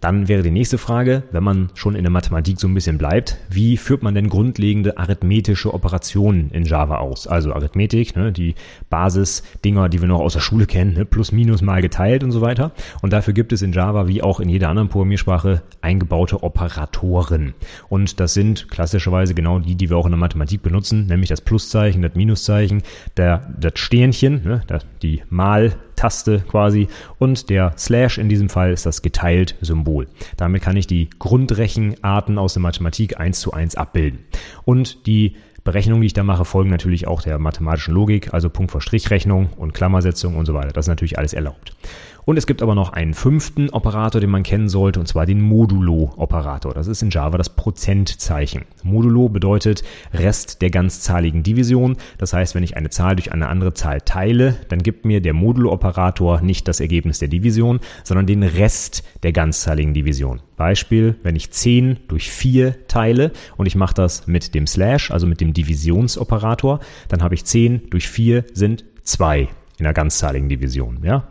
Dann 0.00 0.28
wäre 0.28 0.42
die 0.42 0.50
nächste 0.50 0.78
Frage, 0.78 1.22
wenn 1.32 1.42
man 1.42 1.70
schon 1.74 1.96
in 1.96 2.02
der 2.04 2.12
Mathematik 2.12 2.60
so 2.60 2.68
ein 2.68 2.74
bisschen 2.74 2.98
bleibt, 2.98 3.38
wie 3.48 3.76
führt 3.76 4.02
man 4.02 4.14
denn 4.14 4.28
grundlegende 4.28 4.98
arithmetische 4.98 5.72
Operationen 5.72 6.50
in 6.50 6.64
Java 6.64 6.98
aus? 6.98 7.26
Also 7.26 7.52
Arithmetik, 7.54 8.14
ne, 8.14 8.30
die 8.30 8.54
Basisdinger, 8.90 9.88
die 9.88 10.00
wir 10.00 10.08
noch 10.08 10.20
aus 10.20 10.34
der 10.34 10.40
Schule 10.40 10.66
kennen, 10.66 10.94
ne, 10.94 11.06
plus, 11.06 11.32
minus, 11.32 11.62
mal 11.62 11.80
geteilt 11.80 12.22
und 12.22 12.30
so 12.30 12.40
weiter. 12.40 12.72
Und 13.00 13.12
dafür 13.12 13.32
gibt 13.34 13.52
es 13.52 13.62
in 13.62 13.72
Java 13.72 14.06
wie 14.06 14.22
auch 14.22 14.38
in 14.38 14.48
jeder 14.48 14.68
anderen 14.68 14.90
Programmiersprache 14.90 15.62
eingebaute 15.80 16.42
Operatoren. 16.42 17.54
Und 17.88 18.20
das 18.20 18.34
sind 18.34 18.70
klassischerweise 18.70 19.34
genau 19.34 19.58
die, 19.58 19.74
die 19.76 19.88
wir 19.88 19.96
auch 19.96 20.06
in 20.06 20.12
der 20.12 20.20
Mathematik 20.20 20.62
benutzen, 20.62 21.06
nämlich 21.06 21.30
das 21.30 21.40
Pluszeichen, 21.40 22.02
das 22.02 22.14
Minuszeichen, 22.14 22.82
der, 23.16 23.54
das 23.58 23.72
Sternchen, 23.76 24.44
ne, 24.44 24.60
die 25.02 25.22
Mal 25.30 25.74
Taste 25.96 26.44
quasi 26.48 26.88
und 27.18 27.50
der 27.50 27.72
Slash 27.76 28.18
in 28.18 28.28
diesem 28.28 28.48
Fall 28.48 28.72
ist 28.72 28.86
das 28.86 29.02
geteilt 29.02 29.56
Symbol. 29.60 30.06
Damit 30.36 30.62
kann 30.62 30.76
ich 30.76 30.86
die 30.86 31.10
Grundrechenarten 31.18 32.38
aus 32.38 32.54
der 32.54 32.62
Mathematik 32.62 33.18
eins 33.18 33.40
zu 33.40 33.52
eins 33.52 33.74
abbilden. 33.74 34.20
Und 34.64 35.06
die 35.06 35.36
Berechnungen, 35.66 36.00
die 36.02 36.06
ich 36.06 36.12
da 36.12 36.22
mache, 36.22 36.44
folgen 36.44 36.70
natürlich 36.70 37.08
auch 37.08 37.22
der 37.22 37.38
mathematischen 37.40 37.92
Logik, 37.92 38.32
also 38.32 38.48
Punkt 38.48 38.70
vor 38.70 38.80
Strichrechnung 38.80 39.48
und 39.56 39.74
Klammersetzung 39.74 40.36
und 40.36 40.46
so 40.46 40.54
weiter. 40.54 40.68
Das 40.68 40.84
ist 40.84 40.88
natürlich 40.88 41.18
alles 41.18 41.32
erlaubt. 41.32 41.74
Und 42.26 42.36
es 42.38 42.48
gibt 42.48 42.60
aber 42.60 42.74
noch 42.74 42.92
einen 42.92 43.14
fünften 43.14 43.70
Operator, 43.70 44.20
den 44.20 44.30
man 44.30 44.42
kennen 44.42 44.68
sollte, 44.68 44.98
und 44.98 45.06
zwar 45.06 45.26
den 45.26 45.40
Modulo-Operator. 45.40 46.74
Das 46.74 46.88
ist 46.88 47.00
in 47.00 47.10
Java 47.10 47.38
das 47.38 47.54
Prozentzeichen. 47.54 48.64
Modulo 48.82 49.28
bedeutet 49.28 49.84
Rest 50.12 50.60
der 50.60 50.70
ganzzahligen 50.70 51.44
Division. 51.44 51.96
Das 52.18 52.32
heißt, 52.32 52.56
wenn 52.56 52.64
ich 52.64 52.76
eine 52.76 52.90
Zahl 52.90 53.14
durch 53.14 53.30
eine 53.30 53.46
andere 53.46 53.74
Zahl 53.74 54.00
teile, 54.00 54.56
dann 54.68 54.80
gibt 54.80 55.04
mir 55.04 55.20
der 55.20 55.34
Modulo-Operator 55.34 56.40
nicht 56.40 56.66
das 56.66 56.80
Ergebnis 56.80 57.20
der 57.20 57.28
Division, 57.28 57.78
sondern 58.02 58.26
den 58.26 58.42
Rest 58.42 59.04
der 59.22 59.30
ganzzahligen 59.30 59.94
Division. 59.94 60.42
Beispiel, 60.56 61.14
wenn 61.22 61.36
ich 61.36 61.52
10 61.52 62.08
durch 62.08 62.28
4 62.32 62.88
teile 62.88 63.30
und 63.56 63.66
ich 63.66 63.76
mache 63.76 63.94
das 63.94 64.26
mit 64.26 64.52
dem 64.52 64.66
Slash, 64.66 65.12
also 65.12 65.28
mit 65.28 65.40
dem 65.40 65.52
Divisionsoperator, 65.52 66.80
dann 67.08 67.22
habe 67.22 67.36
ich 67.36 67.44
10 67.44 67.88
durch 67.90 68.08
4 68.08 68.46
sind 68.52 68.84
2 69.04 69.48
in 69.78 69.84
der 69.84 69.92
ganzzahligen 69.92 70.48
Division. 70.48 70.98
Ja, 71.04 71.28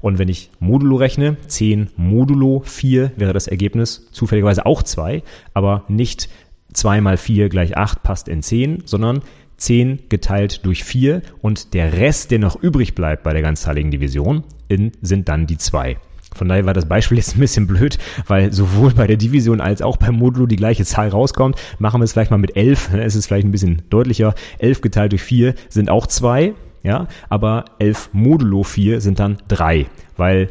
und 0.00 0.18
wenn 0.18 0.28
ich 0.28 0.50
Modulo 0.60 0.96
rechne, 0.96 1.36
10 1.46 1.90
Modulo 1.96 2.62
4 2.64 3.12
wäre 3.16 3.32
das 3.32 3.46
Ergebnis 3.46 4.08
zufälligerweise 4.12 4.66
auch 4.66 4.82
2, 4.82 5.22
aber 5.52 5.84
nicht 5.88 6.28
2 6.72 7.00
mal 7.00 7.16
4 7.16 7.48
gleich 7.48 7.76
8 7.76 8.02
passt 8.02 8.28
in 8.28 8.42
10, 8.42 8.82
sondern 8.84 9.22
10 9.56 10.08
geteilt 10.08 10.64
durch 10.66 10.84
4 10.84 11.22
und 11.40 11.74
der 11.74 11.94
Rest, 11.94 12.30
der 12.30 12.38
noch 12.38 12.60
übrig 12.60 12.94
bleibt 12.94 13.22
bei 13.22 13.32
der 13.32 13.42
ganzzahligen 13.42 13.90
Division, 13.90 14.44
in, 14.68 14.92
sind 15.00 15.28
dann 15.28 15.46
die 15.46 15.58
2. 15.58 15.96
Von 16.34 16.48
daher 16.48 16.66
war 16.66 16.74
das 16.74 16.86
Beispiel 16.86 17.18
jetzt 17.18 17.36
ein 17.36 17.40
bisschen 17.40 17.66
blöd, 17.66 17.98
weil 18.26 18.52
sowohl 18.52 18.92
bei 18.92 19.06
der 19.06 19.16
Division 19.16 19.60
als 19.60 19.82
auch 19.82 19.96
beim 19.96 20.16
Modulo 20.16 20.46
die 20.46 20.56
gleiche 20.56 20.84
Zahl 20.84 21.08
rauskommt. 21.08 21.56
Machen 21.78 22.00
wir 22.00 22.04
es 22.04 22.12
vielleicht 22.12 22.32
mal 22.32 22.38
mit 22.38 22.56
11, 22.56 22.92
es 22.94 23.14
ist 23.14 23.26
vielleicht 23.26 23.46
ein 23.46 23.52
bisschen 23.52 23.82
deutlicher. 23.88 24.34
11 24.58 24.80
geteilt 24.80 25.12
durch 25.12 25.22
4 25.22 25.54
sind 25.68 25.90
auch 25.90 26.08
2, 26.08 26.54
ja, 26.84 27.08
aber 27.28 27.64
11 27.80 28.10
modulo 28.12 28.62
4 28.62 29.00
sind 29.00 29.18
dann 29.18 29.38
3, 29.48 29.86
weil 30.16 30.50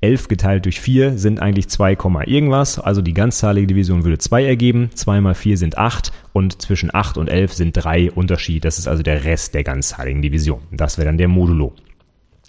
11 0.00 0.28
geteilt 0.28 0.64
durch 0.64 0.80
4 0.80 1.18
sind 1.18 1.40
eigentlich 1.40 1.68
2, 1.68 1.92
irgendwas, 2.26 2.78
also 2.78 3.02
die 3.02 3.14
ganzzahlige 3.14 3.66
Division 3.68 4.04
würde 4.04 4.18
2 4.18 4.44
ergeben, 4.44 4.90
2 4.94 5.20
mal 5.20 5.34
4 5.34 5.58
sind 5.58 5.78
8 5.78 6.12
und 6.32 6.62
zwischen 6.62 6.92
8 6.92 7.18
und 7.18 7.28
11 7.28 7.52
sind 7.52 7.72
3 7.72 8.10
Unterschied, 8.12 8.64
das 8.64 8.78
ist 8.78 8.88
also 8.88 9.02
der 9.02 9.24
Rest 9.24 9.54
der 9.54 9.64
ganzzahligen 9.64 10.22
Division. 10.22 10.60
Das 10.72 10.98
wäre 10.98 11.06
dann 11.06 11.18
der 11.18 11.28
Modulo. 11.28 11.74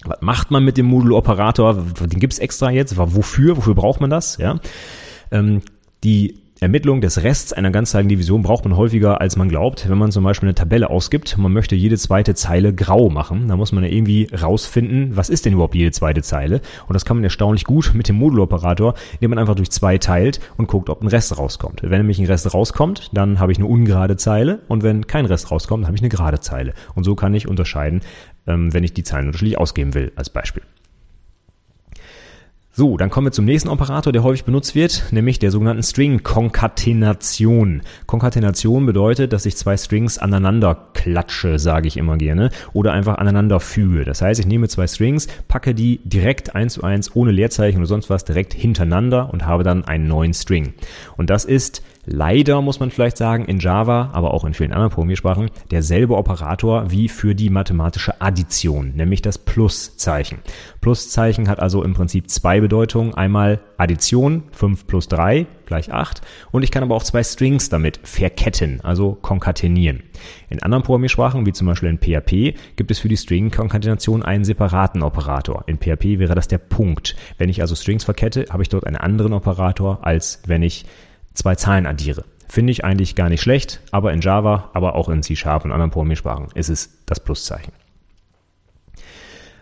Was 0.06 0.22
macht 0.22 0.52
man 0.52 0.66
mit 0.66 0.78
dem 0.78 0.88
Modulo-Operator? 0.88 1.86
Den 2.02 2.20
gibt's 2.20 2.40
extra 2.40 2.72
jetzt. 2.72 2.98
Wofür? 2.98 3.58
Wofür 3.58 3.76
braucht 3.76 4.02
man 4.02 4.10
das? 4.10 4.38
Ja. 4.38 4.60
Ähm, 5.32 5.62
die 6.04 6.40
Ermittlung 6.64 7.02
des 7.02 7.24
Rests 7.24 7.54
einer 7.54 7.72
ganzzahligen 7.72 8.10
Division 8.10 8.42
braucht 8.42 8.64
man 8.64 8.76
häufiger, 8.76 9.22
als 9.22 9.36
man 9.36 9.50
glaubt. 9.50 9.88
Wenn 9.88 9.98
man 9.98 10.12
zum 10.12 10.24
Beispiel 10.24 10.48
eine 10.48 10.56
Tabelle 10.56 10.90
ausgibt, 10.90 11.38
man 11.38 11.52
möchte 11.54 11.76
jede 11.76 11.98
zweite 11.98 12.34
Zeile 12.34 12.74
grau 12.74 13.10
machen, 13.10 13.48
dann 13.48 13.58
muss 13.58 13.72
man 13.72 13.84
ja 13.84 13.90
irgendwie 13.90 14.30
rausfinden, 14.34 15.16
was 15.16 15.30
ist 15.30 15.46
denn 15.46 15.54
überhaupt 15.54 15.76
jede 15.76 15.92
zweite 15.92 16.22
Zeile. 16.22 16.62
Und 16.88 16.94
das 16.94 17.06
kann 17.06 17.18
man 17.18 17.24
erstaunlich 17.24 17.66
gut 17.66 17.92
mit 17.94 18.08
dem 18.08 18.16
Moduloperator, 18.16 18.96
indem 19.14 19.32
man 19.32 19.40
einfach 19.40 19.56
durch 19.56 19.72
zwei 19.72 19.98
teilt 19.98 20.40
und 20.58 20.68
guckt, 20.68 20.90
ob 20.90 21.02
ein 21.02 21.08
Rest 21.08 21.38
rauskommt. 21.38 21.82
Wenn 21.84 22.00
nämlich 22.00 22.20
ein 22.20 22.26
Rest 22.26 22.54
rauskommt, 22.54 23.12
dann 23.14 23.40
habe 23.40 23.52
ich 23.52 23.60
eine 23.60 23.68
ungerade 23.68 24.18
Zeile 24.18 24.62
und 24.68 24.82
wenn 24.82 25.06
kein 25.06 25.26
Rest 25.26 25.52
rauskommt, 25.52 25.84
dann 25.84 25.88
habe 25.88 25.98
ich 25.98 26.02
eine 26.02 26.10
gerade 26.10 26.40
Zeile. 26.40 26.74
Und 26.96 27.04
so 27.04 27.16
kann 27.16 27.34
ich 27.34 27.48
unterscheiden, 27.48 28.02
ähm, 28.48 28.74
wenn 28.74 28.84
ich 28.84 28.94
die 28.94 29.04
Zeilen 29.04 29.28
unterschiedlich 29.28 29.58
ausgeben 29.58 29.94
will, 29.94 30.12
als 30.16 30.30
Beispiel. 30.30 30.64
So, 32.76 32.98
dann 32.98 33.12
kommen 33.12 33.28
wir 33.28 33.32
zum 33.32 33.46
nächsten 33.46 33.70
Operator, 33.70 34.12
der 34.12 34.24
häufig 34.24 34.46
benutzt 34.46 34.74
wird, 34.74 35.04
nämlich 35.12 35.38
der 35.38 35.52
sogenannten 35.52 35.84
String-Konkatenation. 35.84 37.84
Konkatenation 38.08 38.88
bedeutet, 38.88 39.32
dass 39.32 39.46
ich 39.46 39.56
zwei 39.56 39.78
Strings 39.78 40.18
aneinander 40.18 40.88
klatsche, 40.96 41.60
sage 41.60 41.88
ich 41.88 41.98
immer 41.98 42.18
gerne, 42.18 42.50
oder 42.74 42.94
einfach 42.94 43.20
aneinander 43.20 43.60
füge. 43.60 44.06
Das 44.06 44.24
heißt, 44.24 44.40
ich 44.40 44.48
nehme 44.48 44.70
zwei 44.70 44.88
Strings, 44.88 45.28
packe 45.48 45.76
die 45.76 46.00
direkt 46.04 46.56
eins 46.56 46.74
zu 46.74 46.84
eins 46.84 47.16
ohne 47.16 47.30
Leerzeichen 47.30 47.78
oder 47.78 47.86
sonst 47.86 48.10
was 48.10 48.26
direkt 48.26 48.56
hintereinander 48.56 49.32
und 49.32 49.46
habe 49.46 49.62
dann 49.62 49.86
einen 49.86 50.08
neuen 50.08 50.34
String. 50.34 50.74
Und 51.16 51.30
das 51.30 51.46
ist 51.46 51.84
leider, 52.06 52.62
muss 52.62 52.80
man 52.80 52.92
vielleicht 52.92 53.18
sagen, 53.18 53.46
in 53.46 53.60
Java, 53.60 54.10
aber 54.14 54.34
auch 54.34 54.46
in 54.46 54.54
vielen 54.54 54.74
anderen 54.74 54.92
Programmiersprachen 54.92 55.50
derselbe 55.72 56.18
Operator 56.18 56.92
wie 56.92 57.10
für 57.10 57.36
die 57.36 57.50
mathematische 57.50 58.22
Addition, 58.22 58.94
nämlich 58.96 59.22
das 59.22 59.38
Pluszeichen. 59.38 60.40
Pluszeichen 60.82 61.48
hat 61.48 61.60
also 61.60 61.84
im 61.84 61.94
Prinzip 61.94 62.30
zwei 62.30 62.60
Bedeutungen. 62.60 63.14
Einmal 63.14 63.60
Addition, 63.78 64.44
5 64.52 64.88
plus 64.88 65.08
3 65.08 65.48
gleich 65.66 65.92
8. 65.92 66.22
Und 66.52 66.64
ich 66.64 66.72
kann 66.72 66.84
aber 66.84 66.96
auch 66.96 67.04
zwei 67.04 67.24
Strings 67.24 67.70
damit 67.70 68.00
verketten, 68.04 68.82
also 68.84 69.14
konkatenieren. 69.14 70.04
In 70.50 70.62
anderen 70.62 70.84
Programmiersprachen, 70.84 71.46
wie 71.46 71.54
zum 71.54 71.68
Beispiel 71.68 71.90
in 71.90 71.98
PHP, 71.98 72.58
gibt 72.76 72.92
es 72.92 73.00
für 73.00 73.10
die 73.10 73.18
String-Konkatenation 73.18 74.24
einen 74.24 74.44
separaten 74.44 75.04
Operator. 75.04 75.64
In 75.68 75.78
PHP 75.78 76.20
wäre 76.20 76.36
das 76.36 76.48
der 76.48 76.58
Punkt. 76.58 77.16
Wenn 77.38 77.50
ich 77.50 77.62
also 77.62 77.76
Strings 77.76 78.04
verkette, 78.04 78.46
habe 78.50 78.64
ich 78.64 78.70
dort 78.70 78.86
einen 78.86 78.98
anderen 78.98 79.34
Operator, 79.34 80.06
als 80.06 80.42
wenn 80.46 80.64
ich 80.64 80.86
zwei 81.34 81.56
Zahlen 81.56 81.86
addiere. 81.86 82.24
Finde 82.48 82.72
ich 82.72 82.86
eigentlich 82.86 83.16
gar 83.16 83.30
nicht 83.30 83.42
schlecht, 83.42 83.82
aber 83.92 84.14
in 84.14 84.22
Java, 84.22 84.70
aber 84.74 84.96
auch 84.96 85.10
in 85.10 85.24
C-Sharp 85.24 85.66
und 85.66 85.72
anderen 85.72 85.92
Programmiersprachen 85.92 86.48
ist 86.54 86.70
es 86.70 86.98
das 87.06 87.20
Pluszeichen. 87.20 87.74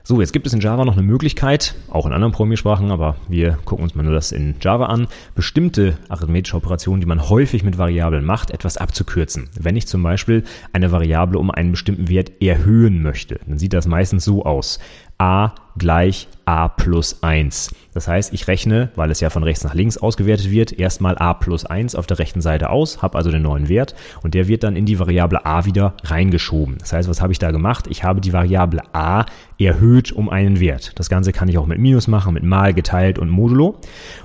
So, 0.03 0.19
jetzt 0.19 0.33
gibt 0.33 0.47
es 0.47 0.53
in 0.53 0.59
Java 0.61 0.83
noch 0.83 0.97
eine 0.97 1.05
Möglichkeit, 1.05 1.75
auch 1.89 2.07
in 2.07 2.11
anderen 2.11 2.33
Programmiersprachen, 2.33 2.89
aber 2.89 3.17
wir 3.29 3.59
gucken 3.65 3.83
uns 3.83 3.93
mal 3.93 4.01
nur 4.01 4.13
das 4.13 4.31
in 4.31 4.55
Java 4.59 4.87
an, 4.87 5.07
bestimmte 5.35 5.97
arithmetische 6.09 6.57
Operationen, 6.57 7.01
die 7.01 7.07
man 7.07 7.29
häufig 7.29 7.63
mit 7.63 7.77
Variablen 7.77 8.25
macht, 8.25 8.49
etwas 8.49 8.77
abzukürzen. 8.77 9.49
Wenn 9.59 9.75
ich 9.75 9.87
zum 9.87 10.01
Beispiel 10.01 10.43
eine 10.73 10.91
Variable 10.91 11.37
um 11.37 11.51
einen 11.51 11.71
bestimmten 11.71 12.09
Wert 12.09 12.41
erhöhen 12.41 13.03
möchte, 13.03 13.39
dann 13.45 13.59
sieht 13.59 13.73
das 13.73 13.85
meistens 13.85 14.25
so 14.25 14.43
aus 14.43 14.79
a 15.21 15.53
gleich 15.77 16.27
a 16.45 16.67
plus 16.67 17.21
1. 17.21 17.75
Das 17.93 18.07
heißt, 18.07 18.33
ich 18.33 18.47
rechne, 18.47 18.89
weil 18.95 19.11
es 19.11 19.19
ja 19.19 19.29
von 19.29 19.43
rechts 19.43 19.63
nach 19.63 19.75
links 19.75 19.99
ausgewertet 19.99 20.49
wird, 20.49 20.73
erstmal 20.73 21.15
a 21.19 21.35
plus 21.35 21.63
1 21.63 21.93
auf 21.93 22.07
der 22.07 22.17
rechten 22.17 22.41
Seite 22.41 22.71
aus, 22.71 23.03
habe 23.03 23.19
also 23.19 23.29
den 23.29 23.43
neuen 23.43 23.69
Wert 23.69 23.93
und 24.23 24.33
der 24.33 24.47
wird 24.47 24.63
dann 24.63 24.75
in 24.75 24.87
die 24.87 24.97
Variable 24.97 25.45
a 25.45 25.65
wieder 25.65 25.93
reingeschoben. 26.03 26.79
Das 26.79 26.91
heißt, 26.91 27.07
was 27.07 27.21
habe 27.21 27.31
ich 27.33 27.39
da 27.39 27.51
gemacht? 27.51 27.85
Ich 27.87 28.03
habe 28.03 28.19
die 28.19 28.33
Variable 28.33 28.81
a 28.93 29.25
erhöht 29.59 30.11
um 30.11 30.27
einen 30.27 30.59
Wert. 30.59 30.93
Das 30.95 31.07
Ganze 31.07 31.33
kann 31.33 31.47
ich 31.47 31.59
auch 31.59 31.67
mit 31.67 31.77
Minus 31.77 32.07
machen, 32.07 32.33
mit 32.33 32.43
mal 32.43 32.73
geteilt 32.73 33.19
und 33.19 33.29
Modulo. 33.29 33.79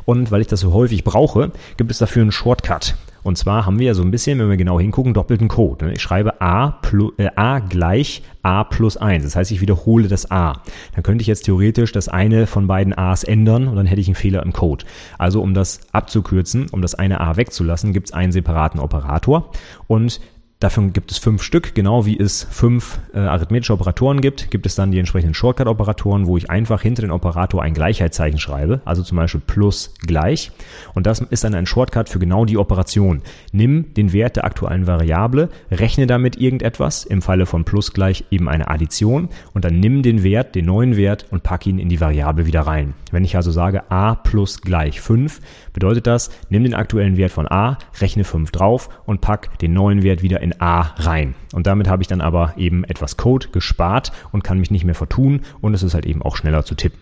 Und 0.07 0.31
weil 0.31 0.41
ich 0.41 0.47
das 0.47 0.61
so 0.61 0.73
häufig 0.73 1.05
brauche, 1.05 1.53
gibt 1.77 1.91
es 1.91 1.99
dafür 1.99 2.23
einen 2.23 2.33
Shortcut. 2.33 2.95
Und 3.27 3.37
zwar 3.37 3.67
haben 3.67 3.81
wir 3.81 3.89
ja 3.89 3.95
so 3.95 4.03
ein 4.03 4.13
bisschen, 4.13 4.39
wenn 4.39 4.49
wir 4.49 4.57
genau 4.57 4.79
hingucken, 4.79 5.13
doppelten 5.13 5.49
Code. 5.49 5.91
Ich 5.93 6.01
schreibe 6.01 6.41
a, 6.41 6.71
plus, 6.71 7.13
äh, 7.19 7.29
a 7.35 7.59
gleich 7.59 8.23
a 8.45 8.63
plus 8.63 8.97
1. 8.97 9.25
Das 9.25 9.35
heißt, 9.35 9.51
ich 9.51 9.61
wiederhole 9.61 10.07
das 10.07 10.31
a. 10.31 10.63
Dann 10.95 11.03
könnte 11.03 11.23
ich 11.23 11.27
jetzt 11.27 11.45
theoretisch 11.45 11.91
das 11.91 12.09
eine 12.09 12.47
von 12.47 12.69
beiden 12.69 12.97
a's 12.97 13.25
ändern 13.25 13.67
und 13.67 13.75
dann 13.75 13.87
hätte 13.87 14.01
ich 14.01 14.07
einen 14.07 14.15
Fehler 14.15 14.45
im 14.45 14.53
Code. 14.53 14.85
Also 15.19 15.43
um 15.43 15.55
das 15.55 15.81
abzukürzen, 15.91 16.69
um 16.71 16.83
das 16.83 16.95
eine 16.95 17.21
a 17.21 17.37
wegzulassen, 17.37 17.93
gibt 17.93 18.11
es 18.11 18.15
einen 18.15 18.31
separaten 18.31 18.79
Operator 18.79 19.51
und 19.89 20.21
Davon 20.59 20.95
gibt 20.95 21.11
es 21.11 21.19
fünf 21.19 21.43
Stück, 21.43 21.75
genau 21.75 22.07
wie 22.07 22.19
es 22.19 22.47
fünf 22.51 22.99
äh, 23.13 23.19
arithmetische 23.19 23.75
Operatoren 23.75 24.23
gibt, 24.23 24.51
gibt 24.51 24.65
es 24.65 24.75
dann 24.75 24.91
die 24.91 24.99
entsprechenden 24.99 25.35
Shortcut-Operatoren, 25.35 26.27
wo 26.27 26.39
ich 26.39 26.49
einfach 26.49 26.81
hinter 26.81 27.03
den 27.03 27.11
Operator 27.11 27.63
ein 27.63 27.75
Gleichheitszeichen 27.75 28.39
schreibe, 28.39 28.81
also 28.87 29.03
zum 29.03 29.17
Beispiel 29.17 29.43
plus 29.47 29.93
gleich. 30.07 30.53
Und 30.95 31.07
das 31.07 31.21
ist 31.21 31.45
dann 31.45 31.55
ein 31.55 31.67
Shortcut 31.67 32.09
für 32.09 32.19
genau 32.19 32.47
die 32.47 32.57
Operation. 32.57 33.21
Nimm 33.53 33.93
den 33.93 34.15
Wert 34.15 34.37
der 34.37 34.47
aktuellen 34.47 34.87
Variable, 34.87 35.51
rechne 35.71 36.07
damit 36.07 36.39
irgendetwas, 36.39 37.05
im 37.05 37.21
Falle 37.21 37.45
von 37.45 37.67
plus 37.67 37.93
gleich 37.93 38.25
eben 38.31 38.49
eine 38.49 38.69
Addition, 38.69 39.29
und 39.53 39.67
dann 39.67 39.79
nimm 39.79 40.01
den 40.01 40.23
Wert, 40.23 40.55
den 40.55 40.65
neuen 40.65 40.97
Wert 40.97 41.27
und 41.31 41.43
pack 41.43 41.67
ihn 41.67 41.79
in 41.79 41.91
die 41.91 42.01
Variable 42.01 42.47
wieder 42.47 42.63
rein. 42.63 42.95
Wenn 43.13 43.27
ich 43.27 43.37
also 43.37 43.51
sage 43.51 43.91
a 43.91 44.15
plus 44.15 44.63
gleich 44.63 45.03
5, 45.03 45.39
bedeutet 45.75 46.07
das, 46.07 46.31
nimm 46.49 46.63
den 46.63 46.75
aktuellen 46.75 47.19
Wert 47.19 47.33
von 47.33 47.47
a, 47.47 47.77
rechne 48.01 48.25
5 48.25 48.51
drauf 48.53 48.89
und 49.05 49.21
pack 49.21 49.59
den 49.59 49.75
neuen 49.75 50.03
Wert 50.03 50.23
wieder 50.23 50.41
in 50.41 50.46
A 50.61 50.81
rein. 50.97 51.35
Und 51.53 51.67
damit 51.67 51.89
habe 51.89 52.03
ich 52.03 52.09
dann 52.09 52.21
aber 52.21 52.55
eben 52.57 52.85
etwas 52.85 53.17
Code 53.17 53.49
gespart 53.49 54.13
und 54.33 54.45
kann 54.45 54.59
mich 54.59 54.71
nicht 54.71 54.85
mehr 54.85 54.95
vertun 54.95 55.41
und 55.61 55.75
es 55.75 55.83
ist 55.83 55.95
halt 55.95 56.07
eben 56.07 56.23
auch 56.23 56.37
schneller 56.37 56.65
zu 56.65 56.75
tippen. 56.75 57.01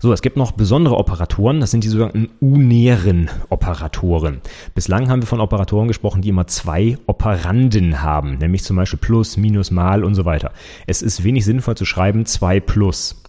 So, 0.00 0.12
es 0.12 0.22
gibt 0.22 0.36
noch 0.36 0.52
besondere 0.52 0.96
Operatoren, 0.96 1.58
das 1.58 1.72
sind 1.72 1.82
die 1.82 1.88
sogenannten 1.88 2.28
unären 2.38 3.28
Operatoren. 3.48 4.40
Bislang 4.72 5.10
haben 5.10 5.22
wir 5.22 5.26
von 5.26 5.40
Operatoren 5.40 5.88
gesprochen, 5.88 6.22
die 6.22 6.28
immer 6.28 6.46
zwei 6.46 6.96
Operanden 7.06 8.00
haben, 8.00 8.38
nämlich 8.38 8.62
zum 8.62 8.76
Beispiel 8.76 9.00
plus, 9.00 9.36
minus, 9.36 9.72
mal 9.72 10.04
und 10.04 10.14
so 10.14 10.24
weiter. 10.24 10.52
Es 10.86 11.02
ist 11.02 11.24
wenig 11.24 11.44
sinnvoll 11.44 11.76
zu 11.76 11.84
schreiben 11.84 12.26
2 12.26 12.60
plus 12.60 13.20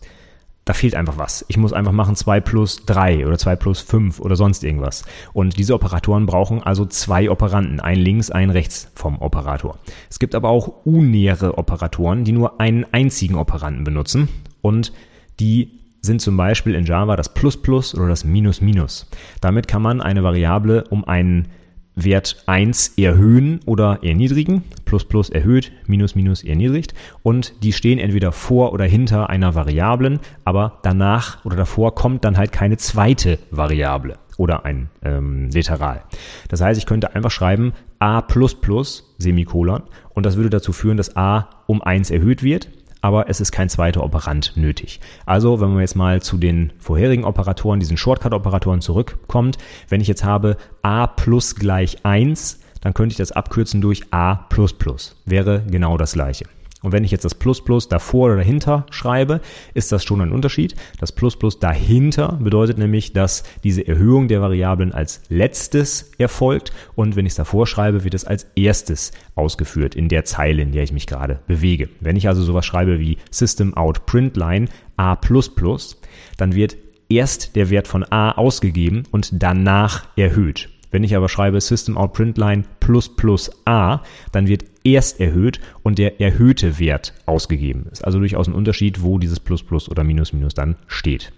da 0.70 0.74
fehlt 0.74 0.94
einfach 0.94 1.18
was. 1.18 1.44
Ich 1.48 1.58
muss 1.58 1.74
einfach 1.74 1.94
machen 1.94 2.16
2 2.16 2.42
plus 2.42 2.86
3 2.86 3.26
oder 3.26 3.40
2 3.40 3.56
plus 3.56 3.82
5 3.82 4.20
oder 4.20 4.36
sonst 4.36 4.64
irgendwas. 4.64 5.04
Und 5.34 5.58
diese 5.58 5.74
Operatoren 5.74 6.28
brauchen 6.28 6.62
also 6.62 6.86
zwei 6.86 7.32
Operanden, 7.32 7.80
ein 7.80 7.98
links, 7.98 8.30
ein 8.30 8.52
rechts 8.52 8.92
vom 8.94 9.20
Operator. 9.20 9.80
Es 10.12 10.20
gibt 10.20 10.36
aber 10.36 10.50
auch 10.50 10.86
unäre 10.86 11.58
Operatoren, 11.58 12.24
die 12.24 12.34
nur 12.34 12.62
einen 12.62 12.86
einzigen 12.92 13.34
Operanden 13.34 13.84
benutzen 13.84 14.30
und 14.62 14.94
die 15.40 15.72
sind 16.02 16.22
zum 16.22 16.38
Beispiel 16.38 16.76
in 16.76 16.86
Java 16.86 17.16
das 17.16 17.34
Plus 17.34 17.60
Plus 17.60 17.96
oder 17.96 18.08
das 18.08 18.24
Minus 18.24 18.62
Minus. 18.62 19.10
Damit 19.42 19.68
kann 19.68 19.82
man 19.82 20.02
eine 20.02 20.24
Variable 20.24 20.84
um 20.92 21.04
einen 21.04 21.48
Wert 22.04 22.44
1 22.46 22.94
erhöhen 22.98 23.60
oder 23.66 24.00
erniedrigen. 24.04 24.64
Plus 24.86 25.06
plus 25.06 25.30
erhöht, 25.30 25.72
minus 25.88 26.16
minus 26.16 26.44
erniedrigt. 26.44 26.94
Und 27.24 27.64
die 27.64 27.74
stehen 27.74 28.00
entweder 28.00 28.32
vor 28.32 28.74
oder 28.74 28.86
hinter 28.86 29.30
einer 29.30 29.56
Variablen, 29.56 30.20
aber 30.46 30.80
danach 30.84 31.46
oder 31.46 31.56
davor 31.56 31.96
kommt 31.96 32.26
dann 32.26 32.38
halt 32.38 32.52
keine 32.52 32.78
zweite 32.78 33.40
Variable 33.52 34.18
oder 34.38 34.66
ein 34.66 34.90
ähm, 35.04 35.50
Literal. 35.50 36.04
Das 36.48 36.62
heißt, 36.62 36.80
ich 36.80 36.86
könnte 36.86 37.14
einfach 37.14 37.32
schreiben 37.32 37.74
a 38.00 38.22
plus 38.22 38.56
plus 38.56 39.14
Semikolon 39.18 39.84
und 40.12 40.26
das 40.26 40.38
würde 40.38 40.50
dazu 40.50 40.72
führen, 40.72 40.98
dass 40.98 41.18
a 41.18 41.50
um 41.68 41.82
1 41.82 42.10
erhöht 42.10 42.42
wird 42.42 42.70
aber 43.02 43.30
es 43.30 43.40
ist 43.40 43.52
kein 43.52 43.70
zweiter 43.70 44.04
Operand 44.04 44.54
nötig. 44.56 45.00
Also, 45.26 45.62
wenn 45.62 45.70
man 45.70 45.82
jetzt 45.82 45.96
mal 45.96 46.22
zu 46.22 46.38
den 46.38 46.74
vorherigen 46.80 47.24
Operatoren, 47.24 47.80
diesen 47.80 47.98
Shortcut-Operatoren 47.98 48.82
zurückkommt, 48.82 49.58
wenn 49.88 50.02
ich 50.02 50.08
jetzt 50.08 50.24
habe 50.24 50.58
a 50.82 51.08
plus 51.08 51.56
gleich 51.56 52.06
1, 52.06 52.60
dann 52.82 52.94
könnte 52.94 53.14
ich 53.14 53.18
das 53.18 53.32
abkürzen 53.32 53.82
durch 53.82 54.04
a 54.12 54.36
plus 54.50 54.74
plus. 54.74 55.16
Wäre 55.26 55.64
genau 55.70 55.98
das 55.98 56.14
gleiche. 56.14 56.46
Und 56.82 56.92
wenn 56.92 57.04
ich 57.04 57.12
jetzt 57.12 57.26
das 57.26 57.36
Plus 57.36 57.64
Plus 57.64 57.90
davor 57.90 58.28
oder 58.28 58.38
dahinter 58.38 58.86
schreibe, 58.90 59.42
ist 59.74 59.92
das 59.92 60.04
schon 60.04 60.22
ein 60.22 60.32
Unterschied. 60.32 60.76
Das 61.00 61.12
Plus 61.12 61.38
Plus 61.38 61.60
dahinter 61.60 62.40
bedeutet 62.42 62.78
nämlich, 62.78 63.14
dass 63.14 63.44
diese 63.64 63.86
Erhöhung 63.88 64.28
der 64.28 64.42
Variablen 64.42 64.94
als 64.94 65.22
letztes 65.30 66.12
erfolgt 66.18 66.72
und 66.96 67.16
wenn 67.16 67.26
ich 67.26 67.34
es 67.34 67.38
davor 67.38 67.68
schreibe, 67.68 68.04
wird 68.04 68.14
es 68.14 68.26
als 68.26 68.48
erstes 68.56 69.12
ausgeführt 69.36 69.96
in 69.96 70.08
der 70.10 70.26
Zeile, 70.26 70.62
in 70.62 70.72
der 70.72 70.84
ich 70.84 70.94
mich 70.94 71.08
gerade 71.08 71.40
bewege. 71.48 71.90
Wenn 72.00 72.16
ich 72.16 72.28
also 72.28 72.42
sowas 72.42 72.66
schreibe 72.66 73.00
wie 73.00 73.18
System 73.30 73.74
Out 73.76 74.06
Print 74.06 74.38
Line 74.38 74.68
A++, 74.98 75.18
dann 76.38 76.56
wird 76.56 76.78
erst 77.10 77.56
der 77.56 77.70
Wert 77.70 77.88
von 77.88 78.06
A 78.10 78.32
ausgegeben 78.32 79.04
und 79.12 79.42
danach 79.42 80.06
erhöht. 80.16 80.70
Wenn 80.92 81.04
ich 81.04 81.16
aber 81.16 81.30
schreibe 81.30 81.62
System 81.62 81.98
Out 81.98 82.14
Print 82.14 82.38
Line 82.38 82.64
plus 82.80 83.16
plus 83.16 83.52
A, 83.66 84.02
dann 84.32 84.48
wird 84.48 84.66
erst 84.84 85.20
erhöht 85.20 85.60
und 85.84 86.00
der 86.00 86.20
erhöhte 86.20 86.80
Wert 86.80 87.14
ausgegeben. 87.26 87.88
Ist 87.92 88.04
also 88.04 88.20
durchaus 88.20 88.48
ein 88.48 88.54
Unterschied, 88.54 89.02
wo 89.02 89.20
dieses 89.20 89.40
plus 89.40 89.64
plus 89.64 89.90
oder 89.90 90.04
minus 90.04 90.34
minus 90.34 90.54
dann 90.54 90.76
steht. 90.88 91.32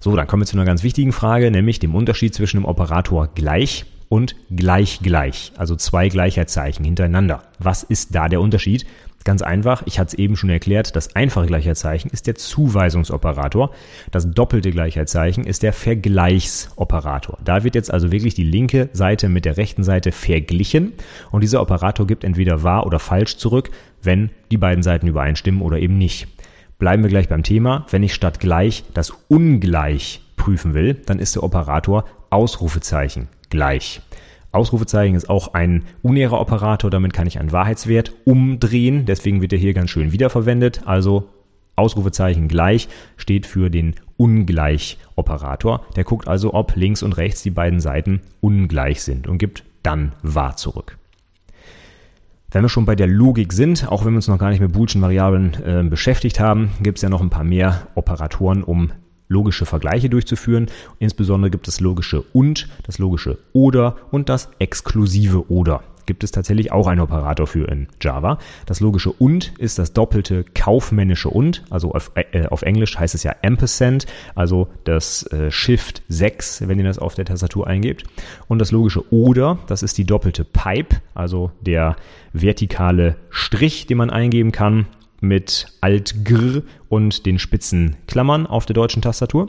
So, 0.00 0.14
dann 0.14 0.26
kommen 0.26 0.42
wir 0.42 0.46
zu 0.46 0.56
einer 0.56 0.64
ganz 0.64 0.82
wichtigen 0.82 1.12
Frage, 1.12 1.50
nämlich 1.50 1.80
dem 1.80 1.94
Unterschied 1.94 2.34
zwischen 2.34 2.58
dem 2.58 2.66
Operator 2.66 3.28
gleich 3.34 3.86
und 4.08 4.36
gleich 4.54 5.00
gleich, 5.02 5.52
also 5.56 5.76
zwei 5.76 6.08
Gleichheitszeichen 6.08 6.84
hintereinander. 6.84 7.42
Was 7.58 7.82
ist 7.82 8.14
da 8.14 8.28
der 8.28 8.40
Unterschied? 8.40 8.86
Ganz 9.24 9.42
einfach, 9.42 9.82
ich 9.84 9.98
hatte 9.98 10.08
es 10.08 10.14
eben 10.14 10.36
schon 10.36 10.48
erklärt, 10.48 10.96
das 10.96 11.14
einfache 11.14 11.46
Gleichheitszeichen 11.46 12.10
ist 12.10 12.26
der 12.26 12.34
Zuweisungsoperator, 12.34 13.72
das 14.10 14.30
doppelte 14.30 14.70
Gleichheitszeichen 14.70 15.44
ist 15.44 15.62
der 15.62 15.72
Vergleichsoperator. 15.72 17.38
Da 17.44 17.64
wird 17.64 17.74
jetzt 17.74 17.92
also 17.92 18.10
wirklich 18.10 18.34
die 18.34 18.44
linke 18.44 18.88
Seite 18.92 19.28
mit 19.28 19.44
der 19.44 19.56
rechten 19.56 19.84
Seite 19.84 20.12
verglichen 20.12 20.92
und 21.30 21.42
dieser 21.42 21.60
Operator 21.60 22.06
gibt 22.06 22.24
entweder 22.24 22.62
wahr 22.62 22.86
oder 22.86 22.98
falsch 22.98 23.36
zurück, 23.36 23.70
wenn 24.02 24.30
die 24.50 24.56
beiden 24.56 24.82
Seiten 24.82 25.08
übereinstimmen 25.08 25.60
oder 25.60 25.78
eben 25.78 25.98
nicht. 25.98 26.28
Bleiben 26.78 27.02
wir 27.02 27.10
gleich 27.10 27.28
beim 27.28 27.42
Thema. 27.42 27.86
Wenn 27.90 28.04
ich 28.04 28.14
statt 28.14 28.38
gleich 28.38 28.84
das 28.94 29.12
ungleich 29.26 30.22
prüfen 30.36 30.74
will, 30.74 30.94
dann 30.94 31.18
ist 31.18 31.34
der 31.34 31.42
Operator 31.42 32.04
Ausrufezeichen 32.30 33.28
gleich. 33.50 34.00
Ausrufezeichen 34.58 35.14
ist 35.14 35.30
auch 35.30 35.54
ein 35.54 35.84
unärer 36.02 36.40
Operator, 36.40 36.90
damit 36.90 37.12
kann 37.12 37.28
ich 37.28 37.38
einen 37.38 37.52
Wahrheitswert 37.52 38.12
umdrehen, 38.24 39.06
deswegen 39.06 39.40
wird 39.40 39.52
er 39.52 39.58
hier 39.58 39.72
ganz 39.72 39.90
schön 39.90 40.12
wiederverwendet. 40.12 40.82
Also 40.84 41.28
Ausrufezeichen 41.76 42.48
gleich 42.48 42.88
steht 43.16 43.46
für 43.46 43.70
den 43.70 43.94
Ungleich-Operator. 44.16 45.86
Der 45.94 46.02
guckt 46.02 46.26
also, 46.26 46.54
ob 46.54 46.74
links 46.74 47.04
und 47.04 47.16
rechts 47.16 47.42
die 47.42 47.50
beiden 47.50 47.78
Seiten 47.78 48.20
ungleich 48.40 49.02
sind 49.02 49.28
und 49.28 49.38
gibt 49.38 49.62
dann 49.84 50.12
wahr 50.22 50.56
zurück. 50.56 50.98
Wenn 52.50 52.62
wir 52.62 52.68
schon 52.68 52.86
bei 52.86 52.96
der 52.96 53.06
Logik 53.06 53.52
sind, 53.52 53.88
auch 53.88 54.04
wenn 54.04 54.12
wir 54.12 54.16
uns 54.16 54.26
noch 54.26 54.38
gar 54.38 54.50
nicht 54.50 54.60
mit 54.60 54.72
Boolschen 54.72 55.02
Variablen 55.02 55.54
äh, 55.62 55.84
beschäftigt 55.88 56.40
haben, 56.40 56.70
gibt 56.82 56.98
es 56.98 57.02
ja 57.02 57.10
noch 57.10 57.20
ein 57.20 57.30
paar 57.30 57.44
mehr 57.44 57.86
Operatoren, 57.94 58.64
um 58.64 58.90
logische 59.28 59.66
Vergleiche 59.66 60.10
durchzuführen. 60.10 60.66
Insbesondere 60.98 61.50
gibt 61.50 61.68
es 61.68 61.80
logische 61.80 62.22
und, 62.32 62.68
das 62.84 62.98
logische 62.98 63.38
oder 63.52 63.96
und 64.10 64.28
das 64.28 64.50
exklusive 64.58 65.50
oder. 65.50 65.82
Gibt 66.06 66.24
es 66.24 66.30
tatsächlich 66.30 66.72
auch 66.72 66.86
einen 66.86 67.02
Operator 67.02 67.46
für 67.46 67.68
in 67.68 67.86
Java. 68.00 68.38
Das 68.64 68.80
logische 68.80 69.12
und 69.12 69.52
ist 69.58 69.78
das 69.78 69.92
doppelte 69.92 70.42
kaufmännische 70.54 71.28
und, 71.28 71.64
also 71.68 71.92
auf, 71.92 72.12
äh, 72.14 72.46
auf 72.46 72.62
Englisch 72.62 72.98
heißt 72.98 73.14
es 73.14 73.24
ja 73.24 73.36
Ampersand, 73.44 74.06
also 74.34 74.68
das 74.84 75.30
äh, 75.32 75.50
Shift 75.50 76.02
6, 76.08 76.66
wenn 76.66 76.78
ihr 76.78 76.86
das 76.86 76.98
auf 76.98 77.14
der 77.14 77.26
Tastatur 77.26 77.66
eingebt. 77.66 78.04
Und 78.46 78.58
das 78.58 78.72
logische 78.72 79.04
oder, 79.12 79.58
das 79.66 79.82
ist 79.82 79.98
die 79.98 80.06
doppelte 80.06 80.44
Pipe, 80.44 80.96
also 81.12 81.50
der 81.60 81.96
vertikale 82.32 83.16
Strich, 83.28 83.86
den 83.86 83.98
man 83.98 84.08
eingeben 84.08 84.50
kann 84.50 84.86
mit 85.20 85.66
Alt-Gr 85.80 86.62
und 86.88 87.26
den 87.26 87.38
spitzen 87.38 87.96
Klammern 88.06 88.46
auf 88.46 88.66
der 88.66 88.74
deutschen 88.74 89.02
Tastatur. 89.02 89.48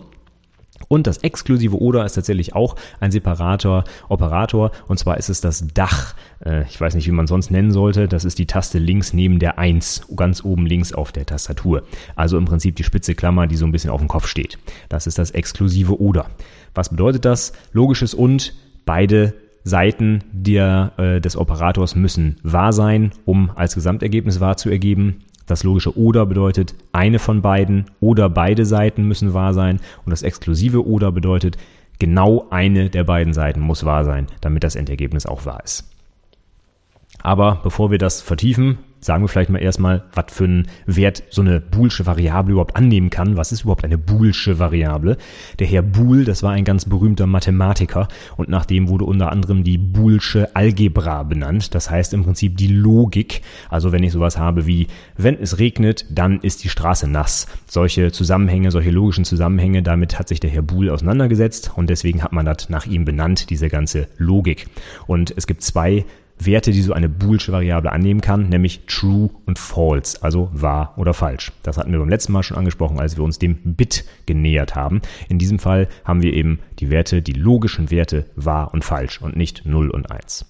Und 0.88 1.08
das 1.08 1.18
exklusive 1.20 1.78
Oder 1.80 2.06
ist 2.06 2.14
tatsächlich 2.14 2.56
auch 2.56 2.76
ein 3.00 3.12
separater 3.12 3.84
Operator. 4.08 4.72
Und 4.88 4.98
zwar 4.98 5.18
ist 5.18 5.30
es 5.30 5.42
das 5.42 5.68
Dach. 5.74 6.16
Äh, 6.44 6.64
ich 6.64 6.80
weiß 6.80 6.96
nicht, 6.96 7.08
wie 7.08 7.12
man 7.12 7.28
sonst 7.28 7.52
nennen 7.52 7.72
sollte. 7.72 8.08
Das 8.08 8.24
ist 8.24 8.40
die 8.40 8.46
Taste 8.46 8.80
links 8.80 9.14
neben 9.14 9.40
der 9.40 9.60
1, 9.60 10.08
ganz 10.16 10.44
oben 10.44 10.66
links 10.66 10.94
auf 10.94 11.12
der 11.12 11.26
Tastatur. 11.26 11.84
Also 12.16 12.38
im 12.38 12.46
Prinzip 12.46 12.76
die 12.76 12.84
spitze 12.84 13.14
Klammer, 13.14 13.48
die 13.48 13.58
so 13.58 13.66
ein 13.66 13.72
bisschen 13.72 13.92
auf 13.92 14.00
dem 14.00 14.08
Kopf 14.08 14.28
steht. 14.28 14.58
Das 14.88 15.06
ist 15.06 15.18
das 15.18 15.32
exklusive 15.32 16.00
Oder. 16.00 16.28
Was 16.74 16.90
bedeutet 16.90 17.26
das? 17.26 17.54
Logisches 17.74 18.14
und 18.14 18.54
beide 18.86 19.34
Seiten 19.64 20.24
der, 20.32 20.94
äh, 20.98 21.22
des 21.22 21.36
Operators 21.36 21.96
müssen 21.96 22.38
wahr 22.44 22.74
sein, 22.74 23.12
um 23.26 23.52
als 23.56 23.76
Gesamtergebnis 23.76 24.40
wahr 24.40 24.58
zu 24.58 24.70
ergeben. 24.70 25.26
Das 25.50 25.64
logische 25.64 25.98
oder 25.98 26.28
bedeutet 26.28 26.76
eine 26.92 27.18
von 27.18 27.42
beiden 27.42 27.86
oder 28.00 28.30
beide 28.30 28.68
Seiten 28.68 29.06
müssen 29.06 29.34
wahr 29.34 29.56
sein. 29.56 29.80
Und 30.06 30.12
das 30.12 30.22
exklusive 30.22 30.86
oder 30.86 31.12
bedeutet 31.12 31.58
genau 31.98 32.46
eine 32.52 32.92
der 32.92 33.04
beiden 33.04 33.34
Seiten 33.34 33.60
muss 33.60 33.84
wahr 33.84 34.06
sein, 34.06 34.28
damit 34.42 34.64
das 34.64 34.76
Endergebnis 34.76 35.26
auch 35.26 35.48
wahr 35.48 35.64
ist. 35.64 35.90
Aber 37.24 37.62
bevor 37.64 37.90
wir 37.90 37.98
das 37.98 38.22
vertiefen, 38.22 38.78
sagen 39.02 39.24
wir 39.24 39.28
vielleicht 39.28 39.50
mal 39.50 39.60
erstmal, 39.62 40.04
was 40.14 40.26
für 40.30 40.44
einen 40.44 40.68
Wert 40.86 41.24
so 41.30 41.42
eine 41.42 41.62
boolsche 41.62 42.06
Variable 42.06 42.54
überhaupt 42.54 42.76
annehmen 42.76 43.10
kann. 43.10 43.38
Was 43.38 43.52
ist 43.52 43.62
überhaupt 43.62 43.86
eine 43.86 43.98
boolsche 43.98 44.60
Variable? 44.60 45.18
Der 45.60 45.68
Herr 45.68 45.82
Boole, 45.82 46.26
das 46.26 46.44
war 46.44 46.52
ein 46.52 46.66
ganz 46.66 46.86
berühmter 46.86 47.28
Mathematiker 47.28 48.08
und 48.38 48.50
nach 48.50 48.66
dem 48.66 48.90
wurde 48.90 49.06
unter 49.06 49.32
anderem 49.32 49.64
die 49.64 49.78
boolsche 49.78 50.56
Algebra 50.56 51.24
benannt. 51.24 51.74
Das 51.76 51.90
heißt 51.90 52.14
im 52.14 52.24
Prinzip 52.24 52.58
die 52.58 52.68
Logik. 52.68 53.42
Also 53.70 53.92
wenn 53.92 54.04
ich 54.04 54.12
sowas 54.12 54.38
habe 54.38 54.66
wie, 54.66 54.88
wenn 55.18 55.40
es 55.40 55.60
regnet, 55.60 56.06
dann 56.10 56.40
ist 56.42 56.64
die 56.64 56.70
Straße 56.70 57.08
nass. 57.08 57.48
Solche 57.68 58.12
Zusammenhänge, 58.12 58.72
solche 58.72 58.92
logischen 58.92 59.26
Zusammenhänge, 59.26 59.82
damit 59.84 60.20
hat 60.20 60.28
sich 60.28 60.40
der 60.40 60.50
Herr 60.50 60.62
Boole 60.62 60.94
auseinandergesetzt 60.94 61.72
und 61.76 61.90
deswegen 61.90 62.24
hat 62.24 62.34
man 62.34 62.46
das 62.46 62.70
nach 62.70 62.86
ihm 62.86 63.06
benannt, 63.06 63.50
diese 63.50 63.70
ganze 63.70 64.08
Logik. 64.18 64.68
Und 65.08 65.34
es 65.36 65.48
gibt 65.48 65.62
zwei 65.64 66.06
Werte, 66.40 66.72
die 66.72 66.82
so 66.82 66.94
eine 66.94 67.10
boolsche 67.10 67.52
Variable 67.52 67.92
annehmen 67.92 68.22
kann, 68.22 68.50
nämlich 68.50 68.86
true 68.88 69.30
und 69.46 69.60
false, 69.60 70.22
also 70.24 70.50
wahr 70.54 70.94
oder 70.98 71.14
falsch. 71.14 71.52
Das 71.64 71.78
hatten 71.78 71.92
wir 71.92 72.00
beim 72.00 72.10
letzten 72.10 72.32
Mal 72.32 72.44
schon 72.44 72.58
angesprochen, 72.58 73.00
als 73.00 73.18
wir 73.18 73.24
uns 73.24 73.40
dem 73.40 73.56
Bit 73.76 74.06
genähert 74.26 74.76
haben. 74.76 75.02
In 75.28 75.38
diesem 75.38 75.60
Fall 75.60 75.88
haben 76.06 76.24
wir 76.24 76.34
eben 76.34 76.60
die 76.80 76.90
Werte, 76.90 77.22
die 77.22 77.34
logischen 77.34 77.92
Werte 77.92 78.26
wahr 78.36 78.74
und 78.74 78.84
falsch 78.84 79.22
und 79.22 79.36
nicht 79.36 79.66
0 79.66 79.90
und 79.90 80.12
1. 80.12 80.46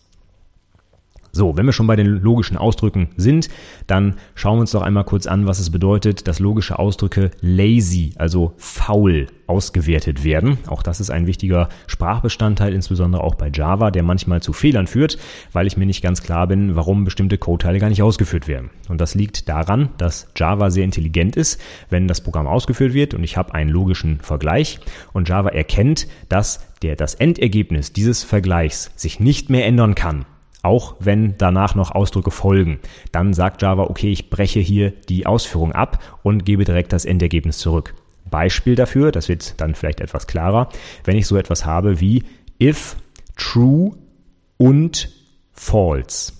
So, 1.31 1.57
wenn 1.57 1.65
wir 1.65 1.73
schon 1.73 1.87
bei 1.87 1.95
den 1.95 2.07
logischen 2.07 2.57
Ausdrücken 2.57 3.09
sind, 3.15 3.49
dann 3.87 4.15
schauen 4.35 4.57
wir 4.57 4.61
uns 4.61 4.71
doch 4.71 4.81
einmal 4.81 5.03
kurz 5.03 5.27
an, 5.27 5.47
was 5.47 5.59
es 5.59 5.69
bedeutet, 5.69 6.27
dass 6.27 6.39
logische 6.39 6.79
Ausdrücke 6.79 7.31
lazy, 7.41 8.13
also 8.17 8.53
faul, 8.57 9.27
ausgewertet 9.49 10.23
werden. 10.23 10.59
Auch 10.67 10.83
das 10.83 10.99
ist 10.99 11.09
ein 11.09 11.27
wichtiger 11.27 11.69
Sprachbestandteil, 11.87 12.73
insbesondere 12.73 13.23
auch 13.23 13.35
bei 13.35 13.49
Java, 13.53 13.91
der 13.91 14.03
manchmal 14.03 14.41
zu 14.41 14.53
Fehlern 14.53 14.87
führt, 14.87 15.17
weil 15.53 15.67
ich 15.67 15.75
mir 15.75 15.85
nicht 15.85 16.03
ganz 16.03 16.21
klar 16.21 16.47
bin, 16.47 16.75
warum 16.75 17.03
bestimmte 17.03 17.37
Codeteile 17.37 17.79
gar 17.79 17.89
nicht 17.89 18.03
ausgeführt 18.03 18.47
werden. 18.47 18.69
Und 18.89 19.01
das 19.01 19.15
liegt 19.15 19.49
daran, 19.49 19.89
dass 19.97 20.27
Java 20.35 20.69
sehr 20.69 20.83
intelligent 20.83 21.35
ist, 21.35 21.59
wenn 21.89 22.07
das 22.07 22.21
Programm 22.21 22.47
ausgeführt 22.47 22.93
wird 22.93 23.13
und 23.13 23.23
ich 23.23 23.37
habe 23.37 23.53
einen 23.53 23.69
logischen 23.69 24.19
Vergleich 24.19 24.79
und 25.13 25.29
Java 25.29 25.49
erkennt, 25.49 26.07
dass 26.29 26.65
der, 26.81 26.95
das 26.95 27.15
Endergebnis 27.15 27.91
dieses 27.91 28.23
Vergleichs 28.23 28.91
sich 28.95 29.19
nicht 29.19 29.49
mehr 29.49 29.65
ändern 29.65 29.95
kann 29.95 30.25
auch 30.61 30.95
wenn 30.99 31.35
danach 31.37 31.75
noch 31.75 31.91
Ausdrücke 31.91 32.31
folgen. 32.31 32.79
Dann 33.11 33.33
sagt 33.33 33.61
Java, 33.61 33.83
okay, 33.83 34.11
ich 34.11 34.29
breche 34.29 34.59
hier 34.59 34.91
die 34.91 35.25
Ausführung 35.25 35.71
ab 35.71 35.99
und 36.23 36.45
gebe 36.45 36.65
direkt 36.65 36.93
das 36.93 37.05
Endergebnis 37.05 37.57
zurück. 37.59 37.93
Beispiel 38.29 38.75
dafür, 38.75 39.11
das 39.11 39.29
wird 39.29 39.59
dann 39.59 39.75
vielleicht 39.75 40.01
etwas 40.01 40.27
klarer, 40.27 40.69
wenn 41.03 41.17
ich 41.17 41.27
so 41.27 41.37
etwas 41.37 41.65
habe 41.65 41.99
wie 41.99 42.23
if 42.61 42.97
true 43.35 43.91
und 44.57 45.09
false. 45.53 46.33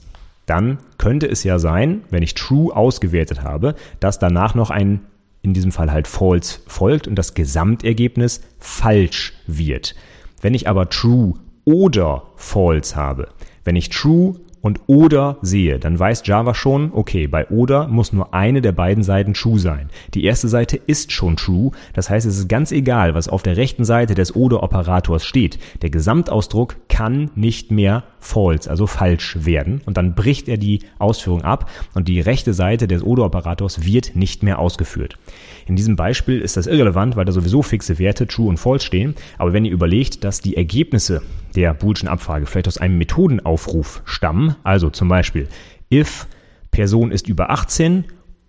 Dann 0.45 0.79
könnte 0.97 1.27
es 1.27 1.43
ja 1.43 1.59
sein, 1.59 2.01
wenn 2.09 2.23
ich 2.23 2.33
true 2.33 2.75
ausgewertet 2.75 3.43
habe, 3.43 3.75
dass 3.99 4.19
danach 4.19 4.55
noch 4.55 4.69
ein 4.69 5.01
in 5.41 5.53
diesem 5.53 5.71
Fall 5.71 5.91
halt 5.91 6.07
false 6.07 6.59
folgt 6.67 7.07
und 7.07 7.15
das 7.15 7.33
Gesamtergebnis 7.33 8.41
falsch 8.59 9.33
wird. 9.47 9.95
Wenn 10.41 10.53
ich 10.53 10.67
aber 10.67 10.89
true 10.89 11.35
oder 11.65 12.23
false 12.35 12.95
habe, 12.95 13.29
wenn 13.63 13.75
ich 13.75 13.89
true 13.89 14.35
und 14.61 14.81
oder 14.87 15.37
sehe, 15.41 15.79
dann 15.79 15.97
weiß 15.97 16.23
Java 16.25 16.53
schon, 16.53 16.91
okay, 16.93 17.27
bei 17.27 17.47
oder 17.47 17.87
muss 17.87 18.13
nur 18.13 18.33
eine 18.33 18.61
der 18.61 18.71
beiden 18.71 19.03
Seiten 19.03 19.33
true 19.33 19.59
sein. 19.59 19.89
Die 20.13 20.25
erste 20.25 20.47
Seite 20.47 20.77
ist 20.77 21.11
schon 21.11 21.37
true, 21.37 21.71
das 21.93 22.09
heißt, 22.09 22.25
es 22.25 22.37
ist 22.37 22.49
ganz 22.49 22.71
egal, 22.71 23.13
was 23.15 23.29
auf 23.29 23.43
der 23.43 23.57
rechten 23.57 23.85
Seite 23.85 24.15
des 24.15 24.35
oder 24.35 24.63
Operators 24.63 25.25
steht. 25.25 25.59
Der 25.81 25.89
Gesamtausdruck 25.89 26.75
kann 26.89 27.31
nicht 27.35 27.71
mehr 27.71 28.03
false, 28.19 28.69
also 28.69 28.87
falsch 28.87 29.37
werden 29.45 29.81
und 29.85 29.97
dann 29.97 30.15
bricht 30.15 30.47
er 30.47 30.57
die 30.57 30.81
Ausführung 30.99 31.43
ab 31.43 31.69
und 31.93 32.07
die 32.07 32.19
rechte 32.19 32.53
Seite 32.53 32.87
des 32.87 33.03
oder 33.03 33.25
Operators 33.25 33.85
wird 33.85 34.15
nicht 34.15 34.43
mehr 34.43 34.59
ausgeführt. 34.59 35.17
In 35.65 35.75
diesem 35.75 35.95
Beispiel 35.95 36.41
ist 36.41 36.57
das 36.57 36.67
irrelevant, 36.67 37.15
weil 37.15 37.25
da 37.25 37.31
sowieso 37.31 37.61
fixe 37.61 37.99
Werte 37.99 38.27
true 38.27 38.49
und 38.49 38.57
false 38.57 38.85
stehen. 38.85 39.15
Aber 39.37 39.53
wenn 39.53 39.65
ihr 39.65 39.71
überlegt, 39.71 40.23
dass 40.23 40.41
die 40.41 40.57
Ergebnisse 40.57 41.21
der 41.55 41.73
boolschen 41.73 42.09
Abfrage 42.09 42.45
vielleicht 42.45 42.67
aus 42.67 42.77
einem 42.77 42.97
Methodenaufruf 42.97 44.01
stammen, 44.05 44.55
also 44.63 44.89
zum 44.89 45.07
Beispiel 45.07 45.47
if 45.91 46.27
Person 46.71 47.11
ist 47.11 47.27
über 47.27 47.49
18 47.49 48.05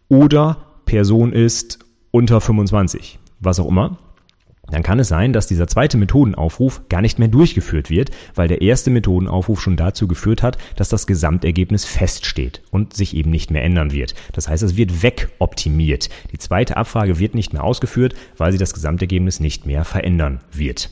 oder 0.08 0.58
Person 0.84 1.32
ist 1.32 1.78
unter 2.10 2.40
25, 2.40 3.18
was 3.38 3.60
auch 3.60 3.68
immer, 3.68 3.98
dann 4.70 4.82
kann 4.82 4.98
es 4.98 5.08
sein, 5.08 5.32
dass 5.32 5.46
dieser 5.46 5.66
zweite 5.66 5.96
Methodenaufruf 5.96 6.82
gar 6.88 7.00
nicht 7.00 7.18
mehr 7.18 7.28
durchgeführt 7.28 7.90
wird, 7.90 8.10
weil 8.34 8.48
der 8.48 8.62
erste 8.62 8.90
Methodenaufruf 8.90 9.60
schon 9.60 9.76
dazu 9.76 10.08
geführt 10.08 10.42
hat, 10.42 10.58
dass 10.76 10.88
das 10.88 11.06
Gesamtergebnis 11.06 11.84
feststeht 11.84 12.62
und 12.70 12.94
sich 12.94 13.14
eben 13.16 13.30
nicht 13.30 13.50
mehr 13.50 13.62
ändern 13.62 13.92
wird. 13.92 14.14
Das 14.32 14.48
heißt, 14.48 14.62
es 14.62 14.76
wird 14.76 15.02
wegoptimiert. 15.02 16.08
Die 16.32 16.38
zweite 16.38 16.76
Abfrage 16.76 17.18
wird 17.18 17.34
nicht 17.34 17.52
mehr 17.52 17.64
ausgeführt, 17.64 18.14
weil 18.36 18.52
sie 18.52 18.58
das 18.58 18.74
Gesamtergebnis 18.74 19.40
nicht 19.40 19.66
mehr 19.66 19.84
verändern 19.84 20.40
wird. 20.52 20.90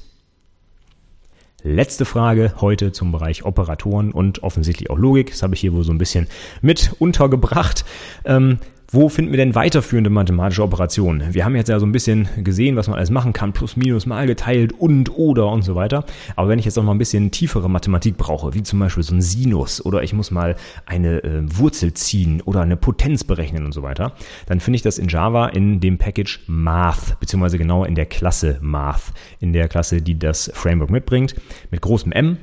Letzte 1.64 2.04
Frage 2.04 2.54
heute 2.60 2.92
zum 2.92 3.10
Bereich 3.10 3.44
Operatoren 3.44 4.12
und 4.12 4.44
offensichtlich 4.44 4.90
auch 4.90 4.98
Logik. 4.98 5.30
Das 5.30 5.42
habe 5.42 5.54
ich 5.54 5.60
hier 5.60 5.72
wohl 5.72 5.82
so 5.82 5.90
ein 5.90 5.98
bisschen 5.98 6.28
mit 6.62 6.92
untergebracht. 7.00 7.84
Ähm, 8.24 8.58
wo 8.90 9.10
finden 9.10 9.32
wir 9.32 9.36
denn 9.36 9.54
weiterführende 9.54 10.08
mathematische 10.08 10.62
Operationen? 10.62 11.34
Wir 11.34 11.44
haben 11.44 11.54
jetzt 11.54 11.68
ja 11.68 11.78
so 11.78 11.84
ein 11.84 11.92
bisschen 11.92 12.26
gesehen, 12.38 12.76
was 12.76 12.88
man 12.88 12.96
alles 12.96 13.10
machen 13.10 13.34
kann, 13.34 13.52
plus, 13.52 13.76
minus, 13.76 14.06
mal 14.06 14.26
geteilt 14.26 14.72
und, 14.72 15.10
oder 15.10 15.48
und 15.48 15.60
so 15.60 15.74
weiter. 15.74 16.04
Aber 16.36 16.48
wenn 16.48 16.58
ich 16.58 16.64
jetzt 16.64 16.76
noch 16.76 16.84
mal 16.84 16.92
ein 16.92 16.98
bisschen 16.98 17.30
tiefere 17.30 17.68
Mathematik 17.68 18.16
brauche, 18.16 18.54
wie 18.54 18.62
zum 18.62 18.78
Beispiel 18.78 19.02
so 19.02 19.14
ein 19.14 19.20
Sinus 19.20 19.84
oder 19.84 20.02
ich 20.02 20.14
muss 20.14 20.30
mal 20.30 20.56
eine 20.86 21.22
äh, 21.22 21.42
Wurzel 21.44 21.92
ziehen 21.92 22.40
oder 22.40 22.62
eine 22.62 22.78
Potenz 22.78 23.24
berechnen 23.24 23.66
und 23.66 23.72
so 23.72 23.82
weiter, 23.82 24.12
dann 24.46 24.58
finde 24.58 24.76
ich 24.76 24.82
das 24.82 24.98
in 24.98 25.08
Java 25.08 25.48
in 25.48 25.80
dem 25.80 25.98
Package 25.98 26.40
Math, 26.46 27.20
beziehungsweise 27.20 27.58
genauer 27.58 27.88
in 27.88 27.94
der 27.94 28.06
Klasse 28.06 28.58
Math, 28.62 29.12
in 29.38 29.52
der 29.52 29.68
Klasse, 29.68 30.00
die 30.00 30.18
das 30.18 30.50
Framework 30.54 30.90
mitbringt, 30.90 31.34
mit 31.70 31.82
großem 31.82 32.10
M 32.12 32.38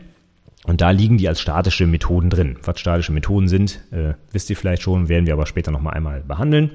und 0.66 0.82
da 0.82 0.92
liegen 0.92 1.18
die 1.18 1.28
als 1.28 1.42
statische 1.42 1.88
Methoden 1.88 2.30
drin. 2.30 2.58
Was 2.64 2.80
statische 2.80 3.12
Methoden 3.12 3.48
sind, 3.48 3.82
äh, 3.92 4.14
wisst 4.32 4.50
ihr 4.50 4.58
vielleicht 4.58 4.82
schon, 4.82 5.10
werden 5.10 5.26
wir 5.26 5.34
aber 5.34 5.46
später 5.46 5.72
nochmal 5.72 5.94
einmal 5.94 6.22
behandeln. 6.22 6.72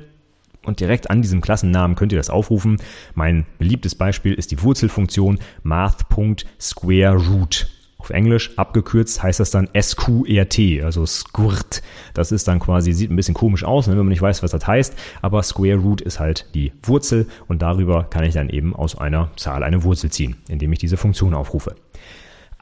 Und 0.63 0.81
direkt 0.81 1.11
an 1.11 1.23
diesem 1.23 1.41
Klassennamen 1.41 1.97
könnt 1.97 2.13
ihr 2.13 2.19
das 2.19 2.31
aufrufen. 2.31 2.77
Mein 3.15 3.47
beliebtes 3.59 3.95
Beispiel 3.95 4.35
ist 4.35 4.51
die 4.51 4.63
Wurzelfunktion 4.63 5.39
math.squareroot. 5.63 7.69
Auf 7.99 8.11
Englisch 8.11 8.57
abgekürzt 8.57 9.23
heißt 9.23 9.41
das 9.41 9.51
dann 9.51 9.69
SQRT, 9.79 10.83
also 10.83 11.05
Squirt. 11.05 11.83
Das 12.15 12.33
ist 12.33 12.49
dann 12.49 12.59
quasi, 12.59 12.93
sieht 12.93 13.11
ein 13.11 13.17
bisschen 13.17 13.35
komisch 13.35 13.63
aus, 13.63 13.87
ne, 13.87 13.93
wenn 13.93 14.01
man 14.01 14.09
nicht 14.09 14.23
weiß, 14.23 14.43
was 14.43 14.53
das 14.53 14.67
heißt, 14.67 14.97
aber 15.21 15.43
Square 15.43 15.77
Root 15.77 16.01
ist 16.01 16.19
halt 16.19 16.47
die 16.55 16.73
Wurzel 16.83 17.27
und 17.47 17.61
darüber 17.61 18.05
kann 18.05 18.25
ich 18.25 18.33
dann 18.33 18.49
eben 18.49 18.75
aus 18.75 18.97
einer 18.97 19.31
Zahl 19.37 19.63
eine 19.63 19.83
Wurzel 19.83 20.11
ziehen, 20.11 20.37
indem 20.49 20.73
ich 20.73 20.79
diese 20.79 20.97
Funktion 20.97 21.35
aufrufe. 21.35 21.77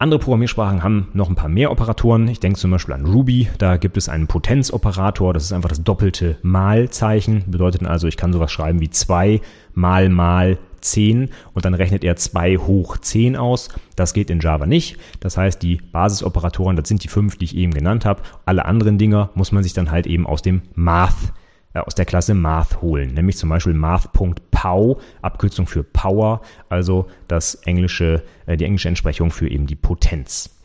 Andere 0.00 0.20
Programmiersprachen 0.20 0.84
haben 0.84 1.08
noch 1.12 1.28
ein 1.28 1.34
paar 1.34 1.48
mehr 1.48 1.72
Operatoren. 1.72 2.28
Ich 2.28 2.38
denke 2.38 2.56
zum 2.56 2.70
Beispiel 2.70 2.94
an 2.94 3.04
Ruby. 3.04 3.48
Da 3.58 3.78
gibt 3.78 3.96
es 3.96 4.08
einen 4.08 4.28
Potenzoperator. 4.28 5.34
Das 5.34 5.42
ist 5.42 5.52
einfach 5.52 5.70
das 5.70 5.82
doppelte 5.82 6.38
Malzeichen. 6.42 7.42
Bedeutet 7.48 7.84
also, 7.84 8.06
ich 8.06 8.16
kann 8.16 8.32
sowas 8.32 8.52
schreiben 8.52 8.80
wie 8.80 8.90
2 8.90 9.40
mal 9.74 10.08
mal 10.08 10.58
10 10.82 11.30
und 11.52 11.64
dann 11.64 11.74
rechnet 11.74 12.04
er 12.04 12.14
2 12.14 12.58
hoch 12.58 12.98
10 12.98 13.34
aus. 13.34 13.70
Das 13.96 14.14
geht 14.14 14.30
in 14.30 14.38
Java 14.38 14.66
nicht. 14.66 14.98
Das 15.18 15.36
heißt, 15.36 15.60
die 15.64 15.80
Basisoperatoren, 15.90 16.76
das 16.76 16.86
sind 16.86 17.02
die 17.02 17.08
fünf, 17.08 17.36
die 17.36 17.46
ich 17.46 17.56
eben 17.56 17.74
genannt 17.74 18.04
habe. 18.04 18.22
Alle 18.44 18.66
anderen 18.66 18.98
Dinger 18.98 19.30
muss 19.34 19.50
man 19.50 19.64
sich 19.64 19.72
dann 19.72 19.90
halt 19.90 20.06
eben 20.06 20.28
aus 20.28 20.42
dem 20.42 20.62
Math 20.76 21.32
aus 21.74 21.94
der 21.94 22.04
Klasse 22.04 22.34
Math 22.34 22.80
holen, 22.82 23.14
nämlich 23.14 23.36
zum 23.36 23.48
Beispiel 23.48 23.74
Math.pow, 23.74 25.00
Abkürzung 25.22 25.66
für 25.66 25.82
Power, 25.84 26.40
also 26.68 27.06
das 27.28 27.56
englische, 27.66 28.22
äh, 28.46 28.56
die 28.56 28.64
englische 28.64 28.88
Entsprechung 28.88 29.30
für 29.30 29.48
eben 29.48 29.66
die 29.66 29.76
Potenz. 29.76 30.57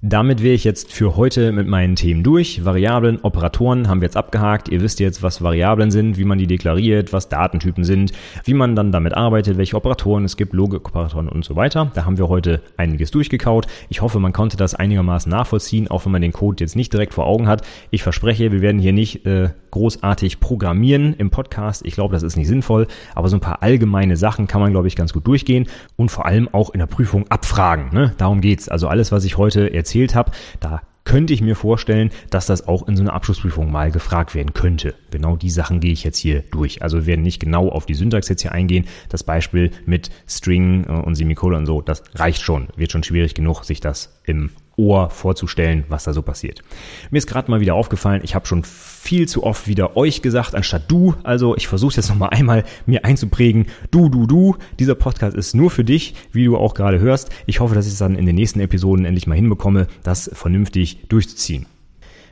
Damit 0.00 0.44
wäre 0.44 0.54
ich 0.54 0.62
jetzt 0.62 0.92
für 0.92 1.16
heute 1.16 1.50
mit 1.50 1.66
meinen 1.66 1.96
Themen 1.96 2.22
durch. 2.22 2.64
Variablen, 2.64 3.18
Operatoren 3.22 3.88
haben 3.88 4.00
wir 4.00 4.06
jetzt 4.06 4.16
abgehakt. 4.16 4.68
Ihr 4.68 4.80
wisst 4.80 5.00
jetzt, 5.00 5.24
was 5.24 5.42
Variablen 5.42 5.90
sind, 5.90 6.18
wie 6.18 6.24
man 6.24 6.38
die 6.38 6.46
deklariert, 6.46 7.12
was 7.12 7.28
Datentypen 7.28 7.82
sind, 7.82 8.12
wie 8.44 8.54
man 8.54 8.76
dann 8.76 8.92
damit 8.92 9.14
arbeitet, 9.14 9.58
welche 9.58 9.74
Operatoren 9.74 10.24
es 10.24 10.36
gibt, 10.36 10.52
Logikoperatoren 10.52 11.28
und 11.28 11.44
so 11.44 11.56
weiter. 11.56 11.90
Da 11.94 12.04
haben 12.04 12.16
wir 12.16 12.28
heute 12.28 12.62
einiges 12.76 13.10
durchgekaut. 13.10 13.66
Ich 13.88 14.00
hoffe, 14.00 14.20
man 14.20 14.32
konnte 14.32 14.56
das 14.56 14.76
einigermaßen 14.76 15.30
nachvollziehen, 15.30 15.88
auch 15.88 16.04
wenn 16.04 16.12
man 16.12 16.22
den 16.22 16.32
Code 16.32 16.62
jetzt 16.62 16.76
nicht 16.76 16.92
direkt 16.92 17.12
vor 17.12 17.26
Augen 17.26 17.48
hat. 17.48 17.62
Ich 17.90 18.04
verspreche, 18.04 18.52
wir 18.52 18.60
werden 18.60 18.80
hier 18.80 18.92
nicht 18.92 19.26
äh, 19.26 19.48
großartig 19.72 20.38
programmieren 20.38 21.14
im 21.14 21.30
Podcast. 21.30 21.84
Ich 21.84 21.94
glaube, 21.94 22.14
das 22.14 22.22
ist 22.22 22.36
nicht 22.36 22.46
sinnvoll, 22.46 22.86
aber 23.16 23.28
so 23.28 23.36
ein 23.36 23.40
paar 23.40 23.64
allgemeine 23.64 24.16
Sachen 24.16 24.46
kann 24.46 24.60
man, 24.60 24.70
glaube 24.70 24.86
ich, 24.86 24.94
ganz 24.94 25.12
gut 25.12 25.26
durchgehen 25.26 25.66
und 25.96 26.12
vor 26.12 26.24
allem 26.24 26.48
auch 26.52 26.70
in 26.70 26.78
der 26.78 26.86
Prüfung 26.86 27.26
abfragen. 27.30 27.88
Ne? 27.92 28.14
Darum 28.16 28.40
geht's. 28.40 28.68
Also 28.68 28.86
alles, 28.86 29.10
was 29.10 29.24
ich 29.24 29.36
heute 29.36 29.74
erzähle, 29.74 29.87
erzählt 29.88 30.14
habe, 30.14 30.32
da 30.60 30.82
könnte 31.04 31.32
ich 31.32 31.40
mir 31.40 31.56
vorstellen, 31.56 32.10
dass 32.28 32.44
das 32.44 32.68
auch 32.68 32.86
in 32.86 32.94
so 32.94 33.02
einer 33.02 33.14
Abschlussprüfung 33.14 33.72
mal 33.72 33.90
gefragt 33.90 34.34
werden 34.34 34.52
könnte. 34.52 34.94
Genau 35.10 35.36
die 35.36 35.48
Sachen 35.48 35.80
gehe 35.80 35.92
ich 35.92 36.04
jetzt 36.04 36.18
hier 36.18 36.42
durch. 36.50 36.82
Also 36.82 36.98
wir 36.98 37.06
werden 37.06 37.22
nicht 37.22 37.40
genau 37.40 37.70
auf 37.70 37.86
die 37.86 37.94
Syntax 37.94 38.28
jetzt 38.28 38.42
hier 38.42 38.52
eingehen. 38.52 38.84
Das 39.08 39.24
Beispiel 39.24 39.70
mit 39.86 40.10
String 40.28 40.84
äh, 40.84 40.92
und 40.92 41.14
Semikolon 41.14 41.60
und 41.60 41.66
so, 41.66 41.80
das 41.80 42.02
reicht 42.14 42.42
schon. 42.42 42.68
Wird 42.76 42.92
schon 42.92 43.04
schwierig 43.04 43.32
genug, 43.32 43.64
sich 43.64 43.80
das 43.80 44.20
im 44.24 44.50
Ohr 44.78 45.10
vorzustellen, 45.10 45.84
was 45.88 46.04
da 46.04 46.12
so 46.12 46.22
passiert. 46.22 46.62
Mir 47.10 47.18
ist 47.18 47.26
gerade 47.26 47.50
mal 47.50 47.60
wieder 47.60 47.74
aufgefallen, 47.74 48.22
ich 48.24 48.34
habe 48.34 48.46
schon 48.46 48.64
viel 48.64 49.28
zu 49.28 49.42
oft 49.42 49.66
wieder 49.66 49.96
euch 49.96 50.22
gesagt, 50.22 50.54
anstatt 50.54 50.90
du. 50.90 51.14
Also 51.24 51.56
ich 51.56 51.68
versuche 51.68 51.96
jetzt 51.96 52.08
nochmal 52.08 52.30
einmal 52.30 52.64
mir 52.86 53.04
einzuprägen, 53.04 53.66
du, 53.90 54.08
du, 54.08 54.26
du. 54.26 54.56
Dieser 54.78 54.94
Podcast 54.94 55.36
ist 55.36 55.54
nur 55.54 55.70
für 55.70 55.84
dich, 55.84 56.14
wie 56.32 56.44
du 56.44 56.56
auch 56.56 56.74
gerade 56.74 57.00
hörst. 57.00 57.30
Ich 57.46 57.60
hoffe, 57.60 57.74
dass 57.74 57.86
ich 57.86 57.92
es 57.92 57.98
dann 57.98 58.16
in 58.16 58.26
den 58.26 58.36
nächsten 58.36 58.60
Episoden 58.60 59.04
endlich 59.04 59.26
mal 59.26 59.34
hinbekomme, 59.34 59.88
das 60.02 60.30
vernünftig 60.32 61.08
durchzuziehen. 61.08 61.66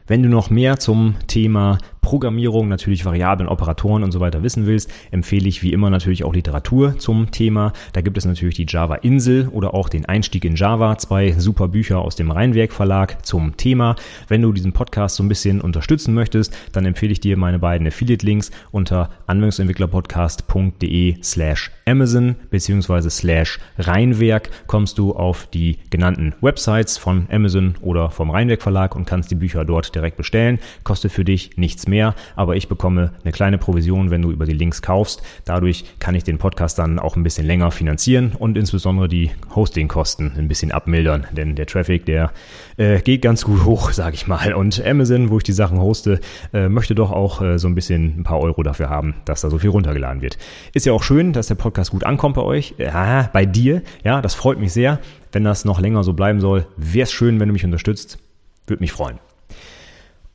Wenn 0.07 0.23
du 0.23 0.29
noch 0.29 0.51
mehr 0.51 0.79
zum 0.79 1.17
Thema 1.27 1.79
Programmierung, 2.07 2.69
natürlich 2.69 3.05
Variablen, 3.05 3.49
Operatoren 3.49 4.05
und 4.05 4.12
so 4.12 4.21
weiter 4.21 4.45
wissen 4.45 4.64
willst, 4.64 4.92
empfehle 5.11 5.49
ich 5.49 5.64
wie 5.64 5.73
immer 5.73 5.90
natürlich 5.90 6.23
auch 6.23 6.33
Literatur 6.33 6.97
zum 6.99 7.33
Thema. 7.33 7.73
Da 7.95 8.01
gibt 8.01 8.16
es 8.16 8.25
natürlich 8.25 8.55
die 8.55 8.66
Java 8.69 8.95
Insel 8.95 9.48
oder 9.48 9.75
auch 9.75 9.88
den 9.88 10.07
Einstieg 10.07 10.44
in 10.44 10.54
Java, 10.54 10.98
zwei 10.98 11.33
super 11.33 11.67
Bücher 11.67 11.98
aus 11.98 12.15
dem 12.15 12.31
Rheinwerk 12.31 12.73
Verlag 12.73 13.27
zum 13.27 13.57
Thema. 13.57 13.96
Wenn 14.29 14.40
du 14.40 14.52
diesen 14.52 14.73
Podcast 14.73 15.17
so 15.17 15.25
ein 15.25 15.29
bisschen 15.29 15.61
unterstützen 15.61 16.15
möchtest, 16.15 16.57
dann 16.71 16.87
empfehle 16.87 17.11
ich 17.11 17.19
dir 17.19 17.37
meine 17.37 17.59
beiden 17.59 17.88
Affiliate-Links 17.88 18.52
unter 18.71 19.11
anwendungsentwicklerpodcast.de 19.27 21.17
slash 21.25 21.73
Amazon 21.87 22.37
beziehungsweise 22.50 23.11
slash 23.11 23.59
Rheinwerk 23.79 24.50
kommst 24.69 24.98
du 24.98 25.13
auf 25.13 25.48
die 25.52 25.79
genannten 25.90 26.37
Websites 26.40 26.98
von 26.98 27.27
Amazon 27.33 27.75
oder 27.81 28.11
vom 28.11 28.31
Rheinwerk 28.31 28.63
Verlag 28.63 28.94
und 28.94 29.07
kannst 29.07 29.33
die 29.33 29.37
Bücher 29.37 29.65
dort 29.65 29.92
direkt 29.92 30.17
bestellen. 30.17 30.61
Kostet 30.85 31.11
für 31.11 31.25
dich 31.25 31.57
nichts 31.57 31.88
mehr 31.88 31.96
mehr, 31.97 32.15
aber 32.37 32.57
ich 32.57 32.69
bekomme 32.69 33.13
eine 33.25 33.33
kleine 33.33 33.57
Provision, 33.57 34.11
wenn 34.11 34.21
du 34.21 34.31
über 34.31 34.44
die 34.44 34.53
Links 34.53 34.83
kaufst. 34.83 35.23
Dadurch 35.47 35.85
kann 35.99 36.15
ich 36.15 36.25
den 36.25 36.37
Podcast 36.37 36.79
dann 36.79 36.99
auch 36.99 37.17
ein 37.17 37.23
bisschen 37.23 37.47
länger 37.47 37.71
finanzieren 37.71 38.33
und 38.38 38.59
insbesondere 38.59 39.09
die 39.09 39.31
Hostingkosten 39.55 40.33
ein 40.37 40.47
bisschen 40.47 40.73
abmildern, 40.73 41.27
denn 41.33 41.57
der 41.57 41.67
Traffic, 41.67 42.05
der 42.05 42.33
äh, 42.77 43.01
geht 43.01 43.23
ganz 43.23 43.44
gut 43.44 43.65
hoch, 43.65 43.92
sage 43.92 44.15
ich 44.15 44.27
mal. 44.27 44.53
Und 44.53 44.85
Amazon, 44.85 45.31
wo 45.31 45.38
ich 45.38 45.44
die 45.44 45.55
Sachen 45.55 45.81
hoste, 45.81 46.21
äh, 46.53 46.69
möchte 46.69 46.94
doch 46.94 47.13
auch 47.13 47.40
äh, 47.40 47.59
so 47.59 47.67
ein 47.67 47.75
bisschen 47.75 48.21
ein 48.21 48.25
paar 48.25 48.40
Euro 48.40 48.63
dafür 48.63 48.90
haben, 48.90 49.15
dass 49.25 49.40
da 49.40 49.49
so 49.49 49.59
viel 49.59 49.71
runtergeladen 49.71 50.21
wird. 50.21 50.37
Ist 50.75 50.85
ja 50.85 50.92
auch 50.92 51.03
schön, 51.03 51.33
dass 51.33 51.47
der 51.47 51.55
Podcast 51.55 51.92
gut 51.92 52.05
ankommt 52.05 52.37
bei 52.37 52.42
euch, 52.42 52.75
ja, 52.77 53.31
bei 53.33 53.47
dir. 53.47 53.81
Ja, 54.05 54.21
das 54.21 54.35
freut 54.35 54.59
mich 54.59 54.75
sehr. 54.75 54.99
Wenn 55.33 55.44
das 55.44 55.65
noch 55.65 55.81
länger 55.81 56.05
so 56.05 56.13
bleiben 56.13 56.40
soll, 56.40 56.67
wäre 56.77 57.05
es 57.05 57.13
schön, 57.13 57.40
wenn 57.40 57.49
du 57.49 57.55
mich 57.55 57.65
unterstützt. 57.65 58.19
Würde 58.67 58.83
mich 58.83 58.92
freuen. 58.92 59.19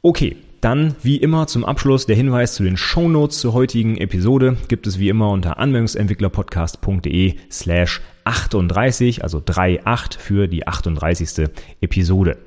Okay, 0.01 0.37
dann 0.61 0.95
wie 1.01 1.17
immer 1.17 1.47
zum 1.47 1.65
Abschluss 1.65 2.05
der 2.05 2.15
Hinweis 2.15 2.53
zu 2.53 2.63
den 2.63 2.77
Shownotes 2.77 3.39
zur 3.39 3.53
heutigen 3.53 3.97
Episode 3.97 4.57
gibt 4.67 4.85
es 4.85 4.99
wie 4.99 5.09
immer 5.09 5.29
unter 5.31 5.57
anwendungsentwicklerpodcast.de 5.57 7.33
slash 7.51 8.01
38, 8.23 9.23
also 9.23 9.39
38 9.43 10.21
für 10.21 10.47
die 10.47 10.67
38. 10.67 11.49
Episode. 11.81 12.37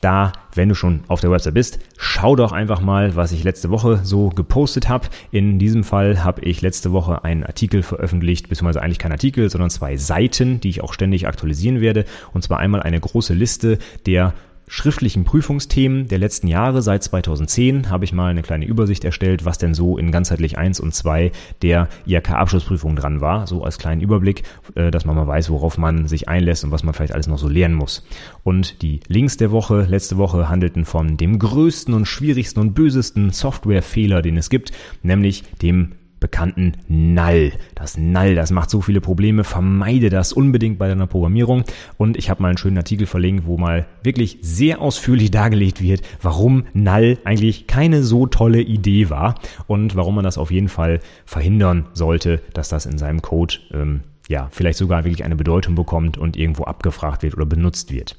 Da, 0.00 0.32
wenn 0.54 0.68
du 0.68 0.74
schon 0.74 1.04
auf 1.06 1.20
der 1.20 1.30
Website 1.30 1.54
bist, 1.54 1.78
schau 1.96 2.34
doch 2.34 2.52
einfach 2.52 2.80
mal, 2.80 3.14
was 3.14 3.30
ich 3.32 3.44
letzte 3.44 3.70
Woche 3.70 4.00
so 4.02 4.30
gepostet 4.30 4.88
habe. 4.88 5.08
In 5.30 5.58
diesem 5.58 5.84
Fall 5.84 6.24
habe 6.24 6.42
ich 6.42 6.62
letzte 6.62 6.92
Woche 6.92 7.22
einen 7.22 7.44
Artikel 7.44 7.82
veröffentlicht, 7.82 8.48
beziehungsweise 8.48 8.82
eigentlich 8.82 8.98
kein 8.98 9.12
Artikel, 9.12 9.48
sondern 9.48 9.70
zwei 9.70 9.96
Seiten, 9.96 10.58
die 10.60 10.70
ich 10.70 10.82
auch 10.82 10.94
ständig 10.94 11.28
aktualisieren 11.28 11.80
werde. 11.80 12.04
Und 12.32 12.42
zwar 12.42 12.58
einmal 12.58 12.82
eine 12.82 12.98
große 12.98 13.34
Liste 13.34 13.78
der 14.06 14.34
schriftlichen 14.70 15.24
Prüfungsthemen 15.24 16.06
der 16.06 16.18
letzten 16.18 16.46
Jahre. 16.46 16.80
Seit 16.80 17.02
2010 17.02 17.90
habe 17.90 18.04
ich 18.04 18.12
mal 18.12 18.30
eine 18.30 18.42
kleine 18.42 18.66
Übersicht 18.66 19.04
erstellt, 19.04 19.44
was 19.44 19.58
denn 19.58 19.74
so 19.74 19.98
in 19.98 20.12
ganzheitlich 20.12 20.58
1 20.58 20.78
und 20.78 20.94
2 20.94 21.32
der 21.60 21.88
IHK-Abschlussprüfung 22.06 22.94
dran 22.94 23.20
war. 23.20 23.48
So 23.48 23.64
als 23.64 23.78
kleinen 23.78 24.00
Überblick, 24.00 24.44
äh, 24.76 24.92
dass 24.92 25.04
man 25.04 25.16
mal 25.16 25.26
weiß, 25.26 25.50
worauf 25.50 25.76
man 25.76 26.06
sich 26.06 26.28
einlässt 26.28 26.62
und 26.62 26.70
was 26.70 26.84
man 26.84 26.94
vielleicht 26.94 27.12
alles 27.12 27.26
noch 27.26 27.38
so 27.38 27.48
lernen 27.48 27.74
muss. 27.74 28.06
Und 28.44 28.80
die 28.82 29.00
Links 29.08 29.36
der 29.36 29.50
Woche, 29.50 29.86
letzte 29.90 30.18
Woche, 30.18 30.48
handelten 30.48 30.84
von 30.84 31.16
dem 31.16 31.40
größten 31.40 31.92
und 31.92 32.06
schwierigsten 32.06 32.60
und 32.60 32.74
bösesten 32.74 33.30
Softwarefehler, 33.30 34.22
den 34.22 34.36
es 34.36 34.50
gibt, 34.50 34.70
nämlich 35.02 35.42
dem 35.62 35.96
bekannten 36.20 36.74
Null. 36.86 37.52
Das 37.74 37.96
Null, 37.96 38.34
das 38.34 38.50
macht 38.50 38.70
so 38.70 38.80
viele 38.80 39.00
Probleme. 39.00 39.42
Vermeide 39.42 40.10
das 40.10 40.32
unbedingt 40.32 40.78
bei 40.78 40.86
deiner 40.86 41.06
Programmierung. 41.06 41.64
Und 41.96 42.16
ich 42.16 42.30
habe 42.30 42.42
mal 42.42 42.48
einen 42.48 42.58
schönen 42.58 42.76
Artikel 42.76 43.06
verlinkt, 43.06 43.46
wo 43.46 43.56
mal 43.56 43.86
wirklich 44.02 44.38
sehr 44.42 44.80
ausführlich 44.80 45.30
dargelegt 45.40 45.80
wird, 45.82 46.02
warum 46.22 46.64
Null 46.74 47.18
eigentlich 47.24 47.66
keine 47.66 48.02
so 48.02 48.26
tolle 48.26 48.60
Idee 48.60 49.10
war 49.10 49.34
und 49.66 49.96
warum 49.96 50.14
man 50.14 50.24
das 50.24 50.38
auf 50.38 50.50
jeden 50.50 50.68
Fall 50.68 51.00
verhindern 51.24 51.86
sollte, 51.94 52.42
dass 52.52 52.68
das 52.68 52.86
in 52.86 52.98
seinem 52.98 53.22
Code 53.22 53.56
ähm, 53.72 54.00
ja 54.28 54.48
vielleicht 54.50 54.78
sogar 54.78 55.04
wirklich 55.04 55.24
eine 55.24 55.36
Bedeutung 55.36 55.74
bekommt 55.74 56.18
und 56.18 56.36
irgendwo 56.36 56.64
abgefragt 56.64 57.22
wird 57.22 57.34
oder 57.34 57.46
benutzt 57.46 57.92
wird. 57.92 58.16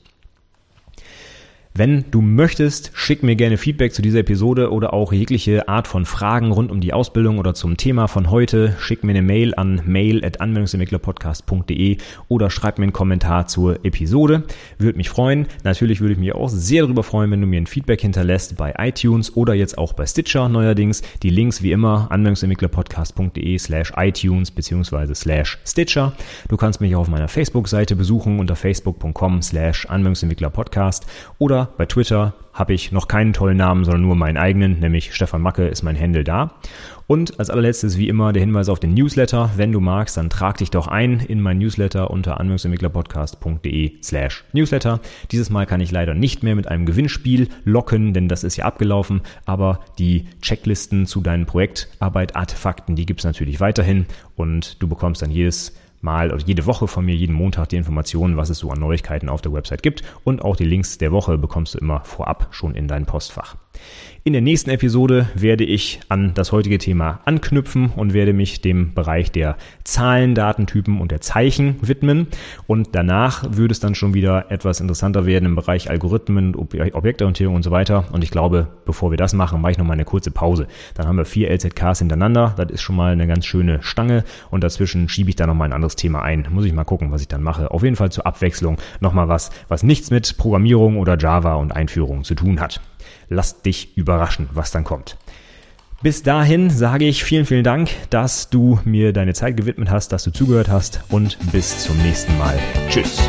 Wenn 1.73 2.03
du 2.11 2.19
möchtest, 2.19 2.91
schick 2.93 3.23
mir 3.23 3.37
gerne 3.37 3.55
Feedback 3.55 3.93
zu 3.93 4.01
dieser 4.01 4.19
Episode 4.19 4.73
oder 4.73 4.91
auch 4.91 5.13
jegliche 5.13 5.69
Art 5.69 5.87
von 5.87 6.05
Fragen 6.05 6.51
rund 6.51 6.69
um 6.69 6.81
die 6.81 6.91
Ausbildung 6.91 7.39
oder 7.39 7.53
zum 7.53 7.77
Thema 7.77 8.07
von 8.07 8.29
heute. 8.29 8.75
Schick 8.77 9.05
mir 9.05 9.11
eine 9.11 9.21
Mail 9.21 9.55
an 9.55 9.81
mail@anwendungsentwicklerpodcast.de 9.85 11.95
oder 12.27 12.49
schreib 12.49 12.77
mir 12.77 12.83
einen 12.83 12.91
Kommentar 12.91 13.47
zur 13.47 13.85
Episode. 13.85 14.43
Würde 14.79 14.97
mich 14.97 15.07
freuen. 15.07 15.47
Natürlich 15.63 16.01
würde 16.01 16.11
ich 16.11 16.19
mich 16.19 16.35
auch 16.35 16.49
sehr 16.49 16.81
darüber 16.81 17.03
freuen, 17.03 17.31
wenn 17.31 17.39
du 17.39 17.47
mir 17.47 17.61
ein 17.61 17.67
Feedback 17.67 18.01
hinterlässt 18.01 18.57
bei 18.57 18.73
iTunes 18.77 19.37
oder 19.37 19.53
jetzt 19.53 19.77
auch 19.77 19.93
bei 19.93 20.05
Stitcher 20.05 20.49
neuerdings. 20.49 21.01
Die 21.23 21.29
Links 21.29 21.63
wie 21.63 21.71
immer 21.71 22.11
anwendungsentwicklerpodcast.de 22.11 23.57
slash 23.59 23.93
iTunes 23.95 24.51
beziehungsweise 24.51 25.15
slash 25.15 25.57
Stitcher. 25.65 26.11
Du 26.49 26.57
kannst 26.57 26.81
mich 26.81 26.93
auch 26.97 27.01
auf 27.01 27.07
meiner 27.07 27.29
Facebook-Seite 27.29 27.95
besuchen 27.95 28.41
unter 28.41 28.57
facebook.com 28.57 29.41
slash 29.41 29.85
Anwendungsentwicklerpodcast 29.85 31.05
oder 31.37 31.60
bei 31.77 31.85
Twitter 31.85 32.33
habe 32.53 32.73
ich 32.73 32.91
noch 32.91 33.07
keinen 33.07 33.33
tollen 33.33 33.57
Namen, 33.57 33.85
sondern 33.85 34.01
nur 34.01 34.15
meinen 34.15 34.37
eigenen, 34.37 34.79
nämlich 34.79 35.13
Stefan 35.13 35.41
Macke 35.41 35.67
ist 35.67 35.83
mein 35.83 35.99
Handle 35.99 36.23
da. 36.23 36.55
Und 37.07 37.39
als 37.39 37.49
allerletztes 37.49 37.97
wie 37.97 38.07
immer 38.07 38.33
der 38.33 38.41
Hinweis 38.41 38.69
auf 38.69 38.79
den 38.79 38.93
Newsletter. 38.93 39.49
Wenn 39.57 39.71
du 39.71 39.79
magst, 39.79 40.17
dann 40.17 40.29
trag 40.29 40.57
dich 40.57 40.69
doch 40.71 40.87
ein 40.87 41.19
in 41.19 41.41
mein 41.41 41.57
Newsletter 41.57 42.11
unter 42.11 42.39
anwendungsentwicklerpodcast.de 42.39 44.01
slash 44.01 44.45
Newsletter. 44.53 44.99
Dieses 45.31 45.49
Mal 45.49 45.65
kann 45.65 45.81
ich 45.81 45.91
leider 45.91 46.13
nicht 46.13 46.43
mehr 46.43 46.55
mit 46.55 46.67
einem 46.67 46.85
Gewinnspiel 46.85 47.49
locken, 47.65 48.13
denn 48.13 48.27
das 48.27 48.43
ist 48.43 48.55
ja 48.55 48.65
abgelaufen. 48.65 49.21
Aber 49.45 49.81
die 49.99 50.27
Checklisten 50.41 51.05
zu 51.05 51.21
deinen 51.21 51.45
Projektarbeit-Artefakten, 51.45 52.95
die 52.95 53.05
gibt 53.05 53.21
es 53.21 53.25
natürlich 53.25 53.59
weiterhin 53.59 54.05
und 54.35 54.81
du 54.81 54.87
bekommst 54.87 55.21
dann 55.21 55.31
jedes 55.31 55.75
mal 56.03 56.31
oder 56.31 56.43
jede 56.43 56.65
Woche 56.65 56.87
von 56.87 57.05
mir 57.05 57.15
jeden 57.15 57.33
Montag 57.33 57.69
die 57.69 57.77
Informationen, 57.77 58.37
was 58.37 58.49
es 58.49 58.59
so 58.59 58.69
an 58.71 58.79
Neuigkeiten 58.79 59.29
auf 59.29 59.41
der 59.41 59.53
Website 59.53 59.83
gibt 59.83 60.03
und 60.23 60.41
auch 60.41 60.55
die 60.55 60.65
Links 60.65 60.97
der 60.97 61.11
Woche 61.11 61.37
bekommst 61.37 61.75
du 61.75 61.79
immer 61.79 62.03
vorab 62.03 62.47
schon 62.51 62.75
in 62.75 62.87
dein 62.87 63.05
Postfach. 63.05 63.55
In 64.23 64.33
der 64.33 64.43
nächsten 64.43 64.69
Episode 64.69 65.27
werde 65.33 65.63
ich 65.63 65.99
an 66.07 66.35
das 66.35 66.51
heutige 66.51 66.77
Thema 66.77 67.21
anknüpfen 67.25 67.89
und 67.95 68.13
werde 68.13 68.33
mich 68.33 68.61
dem 68.61 68.93
Bereich 68.93 69.31
der 69.31 69.57
Zahlen, 69.83 70.35
Datentypen 70.35 71.01
und 71.01 71.09
der 71.09 71.21
Zeichen 71.21 71.77
widmen. 71.81 72.27
Und 72.67 72.89
danach 72.91 73.43
würde 73.49 73.71
es 73.71 73.79
dann 73.79 73.95
schon 73.95 74.13
wieder 74.13 74.51
etwas 74.51 74.79
interessanter 74.79 75.25
werden 75.25 75.45
im 75.45 75.55
Bereich 75.55 75.89
Algorithmen, 75.89 76.53
Objektorientierung 76.53 77.55
und 77.55 77.63
so 77.63 77.71
weiter. 77.71 78.05
Und 78.11 78.23
ich 78.23 78.29
glaube, 78.29 78.67
bevor 78.85 79.09
wir 79.09 79.17
das 79.17 79.33
machen, 79.33 79.59
mache 79.59 79.71
ich 79.71 79.79
noch 79.79 79.87
mal 79.87 79.93
eine 79.93 80.05
kurze 80.05 80.29
Pause. 80.29 80.67
Dann 80.93 81.07
haben 81.07 81.17
wir 81.17 81.25
vier 81.25 81.49
LZKs 81.49 81.97
hintereinander. 81.97 82.53
Das 82.55 82.69
ist 82.69 82.83
schon 82.83 82.95
mal 82.95 83.13
eine 83.13 83.25
ganz 83.25 83.47
schöne 83.47 83.81
Stange. 83.81 84.23
Und 84.51 84.63
dazwischen 84.63 85.09
schiebe 85.09 85.31
ich 85.31 85.35
da 85.35 85.47
noch 85.47 85.55
mal 85.55 85.65
ein 85.65 85.73
anderes 85.73 85.95
Thema 85.95 86.21
ein. 86.21 86.47
Muss 86.51 86.65
ich 86.65 86.73
mal 86.73 86.83
gucken, 86.83 87.11
was 87.11 87.21
ich 87.21 87.27
dann 87.27 87.41
mache. 87.41 87.71
Auf 87.71 87.81
jeden 87.81 87.95
Fall 87.95 88.11
zur 88.11 88.27
Abwechslung 88.27 88.77
noch 88.99 89.13
mal 89.13 89.29
was, 89.29 89.49
was 89.67 89.81
nichts 89.81 90.11
mit 90.11 90.37
Programmierung 90.37 90.99
oder 90.99 91.17
Java 91.17 91.55
und 91.55 91.71
Einführung 91.71 92.23
zu 92.23 92.35
tun 92.35 92.59
hat 92.59 92.81
lass 93.31 93.61
dich 93.61 93.97
überraschen, 93.97 94.49
was 94.53 94.71
dann 94.71 94.83
kommt. 94.83 95.17
Bis 96.03 96.23
dahin 96.23 96.69
sage 96.69 97.05
ich 97.05 97.23
vielen, 97.23 97.45
vielen 97.45 97.63
Dank, 97.63 97.89
dass 98.09 98.49
du 98.49 98.79
mir 98.85 99.13
deine 99.13 99.33
Zeit 99.33 99.55
gewidmet 99.55 99.89
hast, 99.89 100.11
dass 100.11 100.23
du 100.23 100.31
zugehört 100.31 100.67
hast 100.67 101.01
und 101.09 101.37
bis 101.51 101.83
zum 101.83 101.97
nächsten 101.99 102.37
Mal. 102.37 102.59
Tschüss. 102.89 103.19